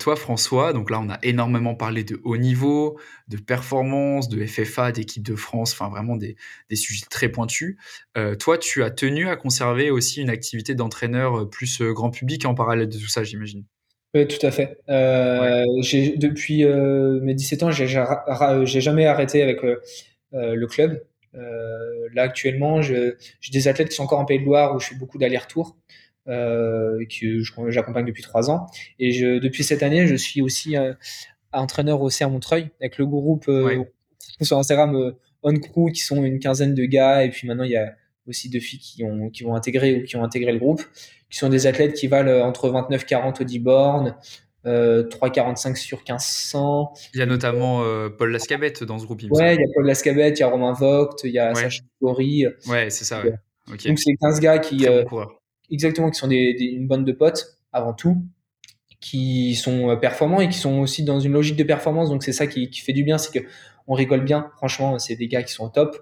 [0.00, 2.98] toi, François, donc là, on a énormément parlé de haut niveau,
[3.28, 6.36] de performance, de FFA, d'équipe de France, enfin vraiment des,
[6.70, 7.76] des, sujets très pointus.
[8.38, 12.88] toi, tu as tenu à conserver aussi une activité d'entraîneur plus grand public en parallèle
[12.88, 13.64] de tout ça, j'imagine.
[14.14, 14.78] Oui, tout à fait.
[14.88, 19.60] Depuis mes 17 ans, j'ai jamais arrêté avec
[20.32, 21.00] le club.
[21.34, 23.16] Euh, là, actuellement, j'ai
[23.52, 25.76] des athlètes qui sont encore en Pays de Loire où je fais beaucoup d'allers-retours.
[26.26, 28.66] Euh, que j'accompagne depuis trois ans.
[28.98, 30.94] Et je, depuis cette année, je suis aussi euh,
[31.52, 33.84] entraîneur au CER Montreuil avec le groupe euh,
[34.40, 35.12] sur Instagram
[35.42, 37.24] On Crew qui sont une quinzaine de gars.
[37.24, 37.94] Et puis maintenant, il y a
[38.26, 40.82] aussi de filles qui, ont, qui vont intégrer ou qui ont intégré le groupe,
[41.28, 44.16] qui sont des athlètes qui valent entre 29-40 au 10 bornes,
[44.64, 46.92] 3,45 sur 1500.
[47.14, 47.82] Il y a notamment
[48.16, 49.22] Paul Lascabette dans ce groupe.
[49.22, 51.54] Il ouais, il y a Paul Lascabette, il y a Romain Vogt, il y a
[51.54, 52.46] Sacha Gori.
[52.68, 53.22] Ouais, c'est ça.
[53.22, 53.34] Ouais.
[53.86, 54.86] Donc c'est 15 gars qui,
[55.70, 58.22] exactement, qui sont des, une bande de potes avant tout,
[59.00, 62.08] qui sont performants et qui sont aussi dans une logique de performance.
[62.08, 63.46] Donc c'est ça qui, qui, fait du bien, c'est que
[63.86, 64.50] on rigole bien.
[64.56, 65.96] Franchement, c'est des gars qui sont au top.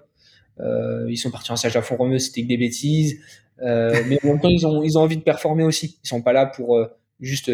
[0.59, 3.19] Euh, ils sont partis en stage à fond romeu, c'était que des bêtises.
[3.61, 5.99] Euh, mais en même temps, ils ont, ils ont envie de performer aussi.
[6.03, 6.87] Ils sont pas là pour euh,
[7.19, 7.51] juste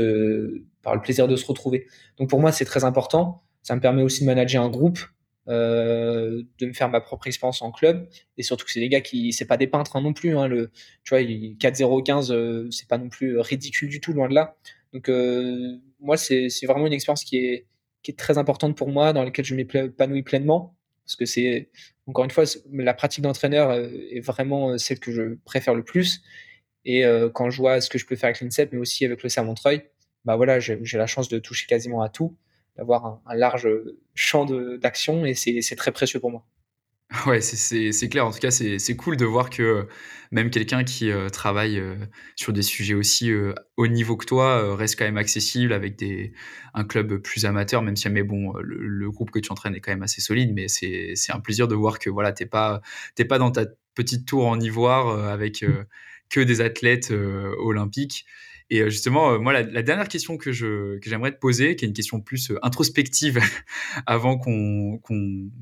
[0.81, 1.87] par le plaisir de se retrouver.
[2.17, 3.43] Donc pour moi, c'est très important.
[3.63, 4.99] Ça me permet aussi de manager un groupe,
[5.47, 8.07] de me faire ma propre expérience en club.
[8.37, 10.37] Et surtout que c'est des gars qui, c'est pas des peintres hein, non plus.
[10.37, 10.71] Hein, le,
[11.03, 14.55] tu vois, 4-0-15, c'est pas non plus ridicule du tout, loin de là.
[14.93, 15.09] Donc
[15.99, 17.65] moi, c'est vraiment une expérience qui est,
[18.17, 20.75] très importante pour moi, dans laquelle je m'épanouis pleinement.
[21.05, 21.69] Parce que c'est,
[22.07, 25.83] encore une fois, la pratique d'entraîneur euh, est vraiment euh, celle que je préfère le
[25.83, 26.21] plus.
[26.85, 29.23] Et euh, quand je vois ce que je peux faire avec l'INSEP, mais aussi avec
[29.23, 29.83] le Sermontreuil,
[30.29, 32.37] bah voilà, j'ai la chance de toucher quasiment à tout,
[32.77, 33.67] d'avoir un, large
[34.13, 36.45] champ d'action et c'est très précieux pour moi.
[37.25, 38.27] Ouais, c'est clair.
[38.27, 39.87] En tout cas, c'est cool de voir que
[40.29, 41.95] même quelqu'un qui euh, travaille euh,
[42.35, 46.31] sur des sujets aussi euh, haut niveau que toi reste quand même accessible avec des,
[46.75, 49.91] un club plus amateur, même si mais bon, le, groupe que tu entraînes est quand
[49.91, 50.53] même assez solide.
[50.53, 52.81] Mais c'est un plaisir de voir que voilà, t'es pas,
[53.27, 53.65] pas dans ta
[53.95, 55.65] petite tour en ivoire avec
[56.29, 58.27] que des athlètes olympiques
[58.71, 61.85] et euh, justement, euh, moi, la, dernière question que je que j'aimerais te poser, qui
[61.85, 63.39] est une question plus euh, introspective
[64.05, 64.99] avant qu'on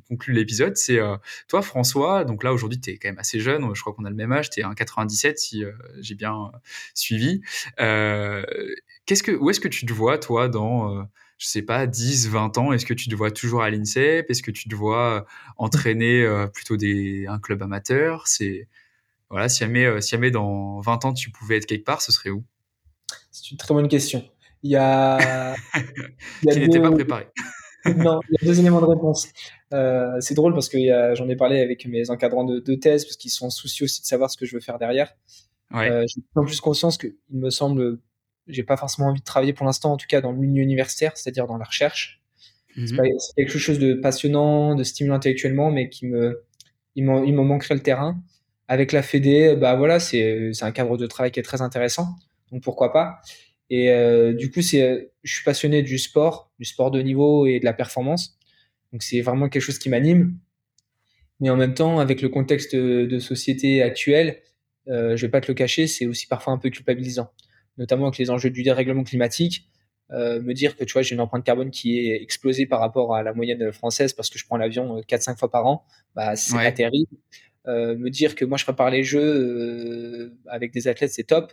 [0.07, 0.99] conclue l'épisode, c'est
[1.47, 2.25] toi, François.
[2.25, 3.73] Donc là, aujourd'hui, tu es quand même assez jeune.
[3.73, 4.49] Je crois qu'on a le même âge.
[4.49, 5.63] Tu es un 97, si
[5.99, 6.51] j'ai bien
[6.93, 7.41] suivi.
[7.77, 11.07] qu'est-ce que où est-ce que tu te vois, toi, dans
[11.39, 14.29] je sais pas, 10, 20 ans, est-ce que tu te vois toujours à l'INSEP?
[14.29, 15.25] Est-ce que tu te vois
[15.57, 18.27] entraîner plutôt des, un club amateur?
[18.27, 18.67] C'est
[19.29, 22.31] voilà, si jamais, si jamais dans 20 ans tu pouvais être quelque part, ce serait
[22.31, 22.43] où?
[23.31, 24.23] C'est une très bonne question.
[24.63, 25.55] Il y a.
[26.43, 27.27] il Qui n'était pas préparé.
[27.95, 29.27] non, il y a deux éléments de réponse.
[29.73, 30.77] Euh, c'est drôle parce que
[31.15, 34.29] j'en ai parlé avec mes encadrants de, thèse parce qu'ils sont soucieux aussi de savoir
[34.29, 35.13] ce que je veux faire derrière.
[35.73, 37.99] Euh, j'ai en plus conscience qu'il me semble,
[38.47, 41.11] j'ai pas forcément envie de travailler pour l'instant, en tout cas dans le milieu universitaire,
[41.15, 42.21] c'est-à-dire dans la recherche.
[42.77, 42.87] Mhm.
[43.17, 46.43] C'est quelque chose de passionnant, de stimulant intellectuellement, mais qui me,
[46.95, 48.21] il me manquerait le terrain.
[48.69, 52.15] Avec la Fédé, bah voilà, c'est un cadre de travail qui est très intéressant
[52.51, 53.19] donc pourquoi pas.
[53.69, 57.59] Et euh, du coup, c'est, je suis passionné du sport, du sport de niveau et
[57.59, 58.37] de la performance.
[58.93, 60.37] Donc c'est vraiment quelque chose qui m'anime.
[61.39, 64.41] Mais en même temps, avec le contexte de société actuel,
[64.87, 67.31] euh, je vais pas te le cacher, c'est aussi parfois un peu culpabilisant,
[67.77, 69.69] notamment avec les enjeux du dérèglement climatique.
[70.11, 73.13] Euh, me dire que tu vois j'ai une empreinte carbone qui est explosée par rapport
[73.13, 76.37] à la moyenne française parce que je prends l'avion 4-5 euh, fois par an, bah
[76.37, 77.11] c'est pas terrible.
[77.67, 81.51] Euh, me dire que moi je prépare les jeux euh, avec des athlètes c'est top,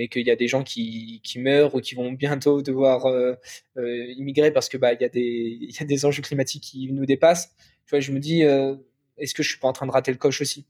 [0.00, 3.34] mais qu'il y a des gens qui, qui, meurent ou qui vont bientôt devoir euh,
[3.76, 6.62] euh, immigrer parce que bah il y a des il y a des enjeux climatiques
[6.62, 7.54] qui nous dépassent.
[7.84, 8.76] Tu vois, je me dis euh,
[9.18, 10.64] est-ce que je suis pas en train de rater le coche aussi?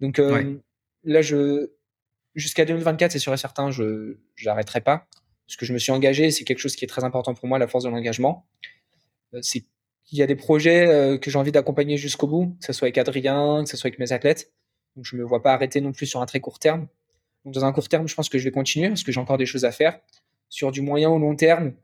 [0.00, 0.18] Donc
[1.04, 1.72] là je
[2.34, 5.06] jusqu'à 2024 c'est sûr et certain je j'arrêterai pas
[5.46, 7.58] parce que je me suis engagé, c'est quelque chose qui est très important pour moi
[7.58, 8.46] la force de l'engagement.
[9.42, 9.66] c'est
[10.12, 12.98] il y a des projets que j'ai envie d'accompagner jusqu'au bout, que ce soit avec
[12.98, 14.52] Adrien, que ce soit avec mes athlètes.
[14.96, 16.88] Donc je me vois pas arrêter non plus sur un très court terme.
[17.44, 19.38] Donc, dans un court terme, je pense que je vais continuer parce que j'ai encore
[19.38, 20.00] des choses à faire.
[20.48, 21.74] Sur du moyen ou long terme,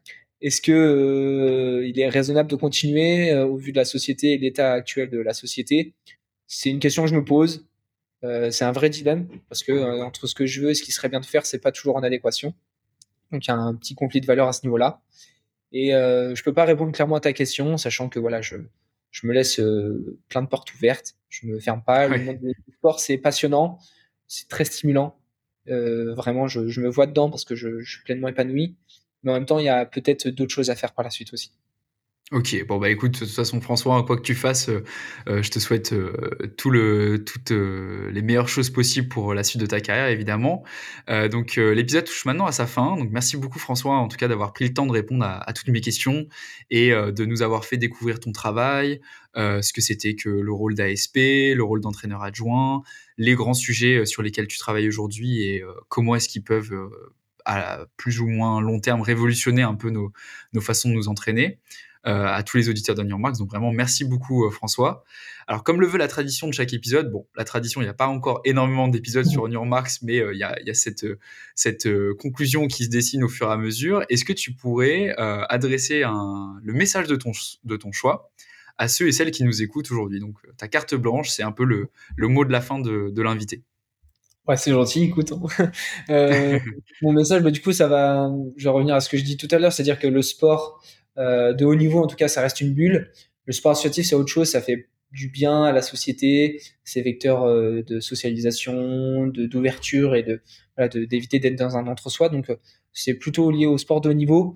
[0.43, 4.37] est-ce que euh, il est raisonnable de continuer euh, au vu de la société et
[4.37, 5.95] de l'état actuel de la société?
[6.47, 7.67] C'est une question que je me pose.
[8.25, 10.93] Euh, c'est un vrai dilemme parce que entre ce que je veux et ce qui
[10.93, 12.55] serait bien de faire, c'est pas toujours en adéquation.
[13.33, 15.01] Donc il y a un petit conflit de valeur à ce niveau-là.
[15.73, 18.57] Et je peux pas répondre clairement à ta question, sachant que voilà, je,
[19.11, 19.61] je me laisse
[20.29, 21.17] plein de portes ouvertes.
[21.29, 22.09] Je me ferme pas.
[22.09, 23.79] Le monde du sport, c'est passionnant,
[24.27, 25.19] c'est très stimulant.
[25.69, 28.77] Euh, vraiment, je, me vois dedans parce que je, suis pleinement épanoui.
[29.23, 31.33] Mais en même temps, il y a peut-être d'autres choses à faire par la suite
[31.33, 31.53] aussi.
[32.33, 34.83] Ok, bon bah écoute, de toute façon François, quoi que tu fasses, euh,
[35.29, 35.95] euh, je te souhaite
[36.57, 40.65] tout le, toutes les meilleures choses possibles pour la suite de ta carrière évidemment.
[41.31, 44.53] donc l'épisode touche maintenant à sa fin, donc merci beaucoup François en tout cas d'avoir
[44.53, 46.27] pris le temps de répondre à, à toutes mes questions
[46.69, 49.01] et de nous avoir fait découvrir ton travail,
[49.37, 52.83] ce que c'était que le rôle d'ASP, le rôle d'entraîneur adjoint,
[53.19, 56.73] les grands sujets euh, sur lesquels tu travailles aujourd'hui et euh, comment est-ce qu'ils peuvent
[56.73, 56.89] euh,
[57.45, 60.13] à plus ou moins long terme révolutionner un peu nos,
[60.53, 61.61] nos façons de nous entraîner.
[62.07, 63.39] À tous les auditeurs d'Onion Max.
[63.39, 65.05] Donc vraiment, merci beaucoup François.
[65.49, 67.95] Alors comme le veut la tradition de chaque épisode, bon, la tradition, il n'y a
[67.95, 71.07] pas encore énormément d'épisodes sur Onion Max, mais il y, a, y, a, cette,
[71.55, 74.05] cette conclusion qui se dessine au fur et à mesure.
[74.09, 77.33] Est-ce que tu pourrais adresser un, le message de ton,
[77.65, 78.31] de ton choix
[78.79, 80.21] à ceux et celles qui nous écoutent aujourd'hui?
[80.21, 83.63] Donc, euh, ta carte blanche, c'est un peu le, mot de la fin de, l'invité.
[84.47, 85.33] Ouais, c'est gentil, écoute.
[86.11, 86.59] euh,
[87.03, 89.37] mon message, bah, du coup, ça va, je vais revenir à ce que je dis
[89.37, 90.83] tout à l'heure, c'est-à-dire que le sport
[91.19, 93.11] euh, de haut niveau, en tout cas, ça reste une bulle.
[93.47, 97.45] Le sport associatif, c'est autre chose, ça fait du bien à la société, c'est vecteur
[97.45, 100.41] euh, de socialisation, d'ouverture et de
[101.07, 102.29] d'éviter d'être dans un entre-soi.
[102.29, 102.57] Donc, euh,
[102.93, 104.55] c'est plutôt lié au sport de haut niveau.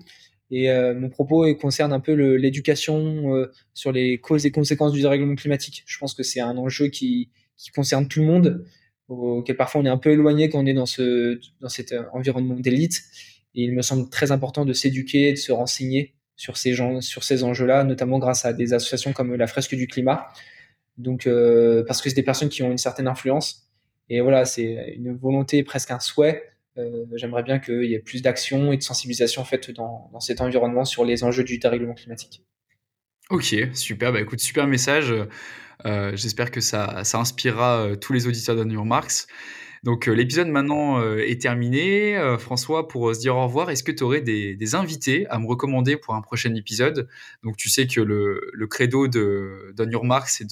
[0.53, 5.83] Et mon propos concerne un peu l'éducation sur les causes et conséquences du dérèglement climatique.
[5.85, 8.65] Je pense que c'est un enjeu qui, qui concerne tout le monde
[9.07, 12.55] auquel parfois on est un peu éloigné quand on est dans, ce, dans cet environnement
[12.55, 13.01] d'élite.
[13.55, 17.23] Et il me semble très important de s'éduquer, de se renseigner sur ces, gens, sur
[17.23, 20.27] ces enjeux-là, notamment grâce à des associations comme la Fresque du Climat.
[20.97, 23.69] Donc, euh, parce que c'est des personnes qui ont une certaine influence.
[24.09, 26.51] Et voilà, c'est une volonté, presque un souhait.
[26.79, 30.41] Euh, J'aimerais bien qu'il y ait plus d'action et de sensibilisation faite dans, dans cet
[30.41, 32.43] environnement sur les enjeux du dérèglement climatique.
[33.29, 34.11] Ok, super.
[34.11, 35.13] Bah écoute, super message.
[35.85, 39.27] Euh, j'espère que ça, ça inspirera tous les auditeurs de New Marks.
[39.83, 42.35] Donc euh, l'épisode maintenant est terminé.
[42.39, 45.97] François, pour se dire au revoir, est-ce que tu aurais des, invités à me recommander
[45.97, 47.07] pour un prochain épisode?
[47.43, 50.47] Donc tu sais que le, credo de Don Your Marks, c'est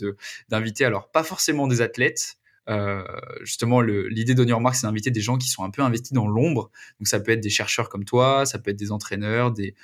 [0.50, 2.40] d'inviter alors pas forcément des athlètes,
[2.70, 3.04] euh,
[3.42, 6.28] justement, l'idée de Your Marks, c'est d'inviter des gens qui sont un peu investis dans
[6.28, 6.70] l'ombre.
[7.00, 9.76] Donc, ça peut être des chercheurs comme toi, ça peut être des entraîneurs, des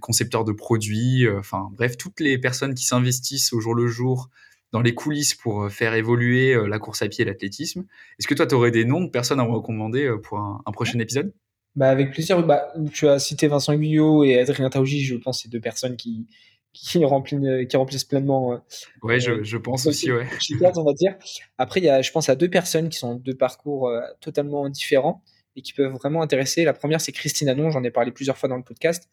[0.00, 4.28] concepteurs de produits, enfin, bref, toutes les personnes qui s'investissent au jour le jour
[4.74, 7.86] dans les coulisses pour euh, faire évoluer euh, la course à pied et l'athlétisme.
[8.18, 10.72] Est-ce que toi, tu aurais des noms de personnes à me recommander euh, pour un,
[10.72, 11.32] prochain épisode?
[11.76, 12.44] Bah avec plaisir.
[12.44, 16.26] Bah, tu as cité Vincent Guyot et Adrien Taouji, je pense, c'est deux personnes qui,
[16.72, 18.60] qui, remplissent, qui remplissent pleinement.
[19.04, 20.26] ouais, je, je, pense aussi, ouais.
[20.60, 21.14] on va dire.
[21.56, 25.22] Après, il y a, je pense à deux personnes qui sont deux parcours totalement différents
[25.56, 26.64] et qui peuvent vraiment intéresser.
[26.64, 29.08] La première, c'est Christine Anon, j'en ai parlé plusieurs fois dans le podcast,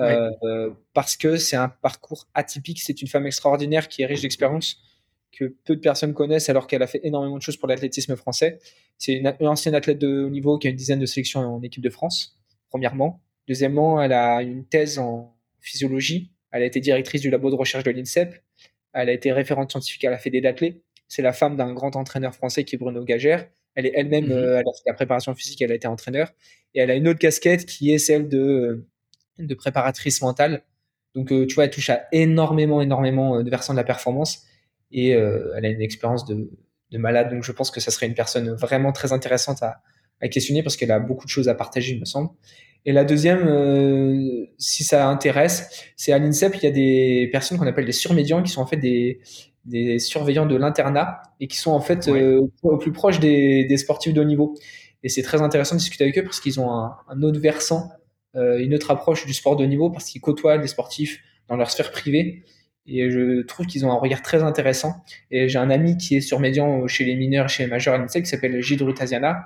[0.00, 2.80] euh, parce que c'est un parcours atypique.
[2.80, 4.78] C'est une femme extraordinaire qui est riche d'expérience,
[5.32, 8.58] que peu de personnes connaissent alors qu'elle a fait énormément de choses pour l'athlétisme français.
[8.98, 11.82] C'est une, ancienne athlète de haut niveau qui a une dizaine de sélections en équipe
[11.82, 12.38] de France,
[12.68, 13.20] premièrement.
[13.48, 16.30] Deuxièmement, elle a une thèse en physiologie.
[16.52, 18.34] Elle a été directrice du labo de recherche de l'INSEP.
[18.92, 20.82] Elle a été référente scientifique à la Fédé d'athlètes.
[21.08, 23.48] C'est la femme d'un grand entraîneur français qui est Bruno Gagère.
[23.74, 26.30] Elle est elle-même, mmh euh, elle a fait la préparation physique, elle a été entraîneur.
[26.74, 28.86] Et elle a une autre casquette qui est celle de, euh,
[29.38, 30.62] de préparatrice mentale.
[31.14, 34.46] Donc, euh, tu vois, elle touche à énormément, énormément de versants de la performance
[34.92, 36.50] et euh, elle a une expérience de,
[36.90, 37.30] de, malade.
[37.30, 39.80] Donc je pense que ça serait une personne vraiment très intéressante à,
[40.20, 42.30] à questionner parce qu'elle a beaucoup de choses à partager, il me semble.
[42.84, 47.58] Et la deuxième, euh, si ça intéresse, c'est à l'INSEP, il y a des personnes
[47.58, 49.20] qu'on appelle des surmédiants qui sont en fait des,
[49.64, 53.76] des surveillants de l'internat et qui sont en fait euh, au plus proche des, des,
[53.76, 54.56] sportifs de haut niveau.
[55.04, 57.90] Et c'est très intéressant de discuter avec eux parce qu'ils ont un, un, autre versant,
[58.34, 61.56] euh, une autre approche du sport de haut niveau parce qu'ils côtoient des sportifs dans
[61.56, 62.42] leur sphère privée
[62.86, 64.96] et je trouve qu'ils ont un regard très intéressant.
[65.30, 68.26] Et j'ai un ami qui est surmédiant chez les mineurs, chez les majeurs à qui
[68.26, 69.44] s'appelle Gilles Rutaziana,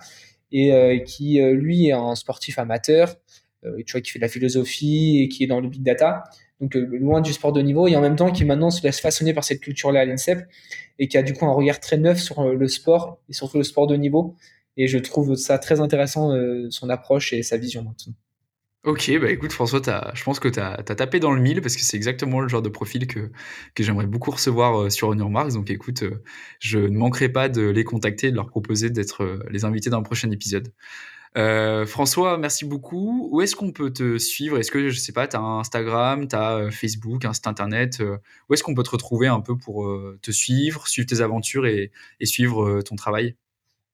[0.52, 3.16] et euh, qui, euh, lui, est un sportif amateur,
[3.64, 6.24] euh, tu vois, qui fait de la philosophie et qui est dans le big data.
[6.60, 9.34] Donc, loin du sport de niveau, et en même temps, qui maintenant se laisse façonner
[9.34, 10.46] par cette culture-là à l'INSEP,
[10.98, 13.64] et qui a du coup un regard très neuf sur le sport, et surtout le
[13.64, 14.36] sport de niveau.
[14.78, 16.32] Et je trouve ça très intéressant,
[16.70, 18.14] son approche et sa vision maintenant.
[18.84, 19.80] Ok, bah écoute François,
[20.14, 22.62] je pense que tu as, tapé dans le mille parce que c'est exactement le genre
[22.62, 23.32] de profil que,
[23.76, 25.54] j'aimerais beaucoup recevoir euh, sur Honor Marks.
[25.54, 26.22] Donc écoute, euh,
[26.60, 29.90] je ne manquerai pas de les contacter et de leur proposer d'être euh, les invités
[29.90, 30.72] dans un prochain épisode.
[31.86, 33.28] François, merci beaucoup.
[33.32, 34.56] Où est-ce qu'on peut te suivre?
[34.58, 38.02] Est-ce que, je sais pas, tu as Instagram, tu as Facebook, un site internet
[38.48, 39.86] Où est-ce qu'on peut te retrouver un peu pour
[40.22, 41.90] te suivre, suivre tes aventures et
[42.22, 43.36] suivre ton travail?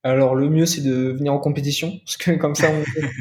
[0.04, 2.70] Alors le mieux c'est de venir en compétition parce que comme ça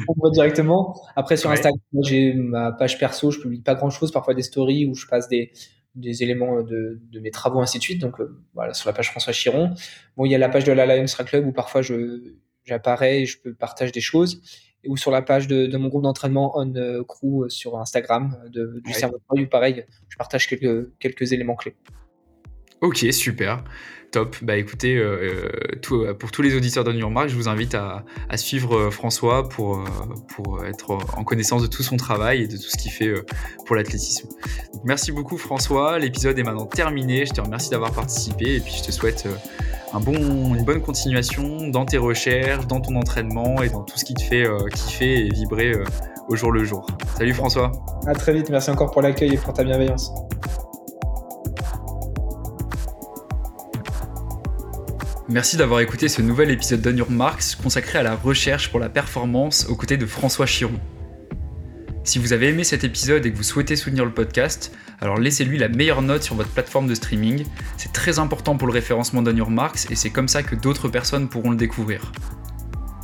[0.08, 1.00] on, voit directement.
[1.16, 4.86] Après sur Instagram j'ai ma page perso, je publie pas grand chose, parfois des stories
[4.86, 5.52] où je passe des,
[5.94, 8.00] des éléments de, de mes travaux ainsi de suite.
[8.00, 9.74] Donc euh, voilà sur la page François Chiron.
[10.16, 12.34] Bon il y a la page de la Lions Rack Club où parfois je
[12.64, 14.40] j'apparais et je peux partager des choses
[14.86, 18.80] ou sur la page de, de mon groupe d'entraînement On euh, Crew sur Instagram de,
[18.84, 21.76] du cerveau où pareil je partage quelques quelques éléments clés.
[22.80, 23.62] Ok super.
[24.12, 24.36] Top.
[24.42, 25.48] Bah écoutez, euh,
[25.80, 28.04] tout, pour tous les auditeurs de New York, je vous invite à,
[28.36, 29.84] suivre euh, François pour, euh,
[30.34, 33.24] pour être en connaissance de tout son travail et de tout ce qu'il fait euh,
[33.64, 34.28] pour l'athlétisme.
[34.84, 35.98] Merci beaucoup François.
[35.98, 37.24] L'épisode est maintenant terminé.
[37.24, 39.26] Je te remercie d'avoir participé et puis je te souhaite
[39.94, 44.04] un bon, une bonne continuation dans tes recherches, dans ton entraînement et dans tout ce
[44.04, 45.72] qui te fait kiffer et vibrer
[46.28, 46.86] au jour le jour.
[47.16, 47.72] Salut François.
[48.06, 48.50] À très vite.
[48.50, 50.12] Merci encore pour l'accueil et pour ta bienveillance.
[55.32, 59.64] Merci d'avoir écouté ce nouvel épisode d'On Marks consacré à la recherche pour la performance
[59.66, 60.78] aux côtés de François Chiron.
[62.04, 65.56] Si vous avez aimé cet épisode et que vous souhaitez soutenir le podcast, alors laissez-lui
[65.56, 67.46] la meilleure note sur votre plateforme de streaming.
[67.78, 71.30] C'est très important pour le référencement d'On Marks et c'est comme ça que d'autres personnes
[71.30, 72.12] pourront le découvrir.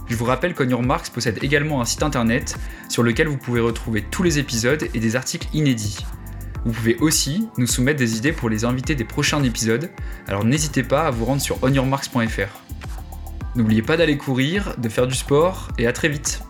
[0.06, 2.58] Je vous rappelle qu'On Marks possède également un site internet
[2.90, 6.04] sur lequel vous pouvez retrouver tous les épisodes et des articles inédits.
[6.64, 9.90] Vous pouvez aussi nous soumettre des idées pour les invités des prochains épisodes,
[10.26, 12.60] alors n'hésitez pas à vous rendre sur onyourmarks.fr.
[13.56, 16.42] N'oubliez pas d'aller courir, de faire du sport et à très vite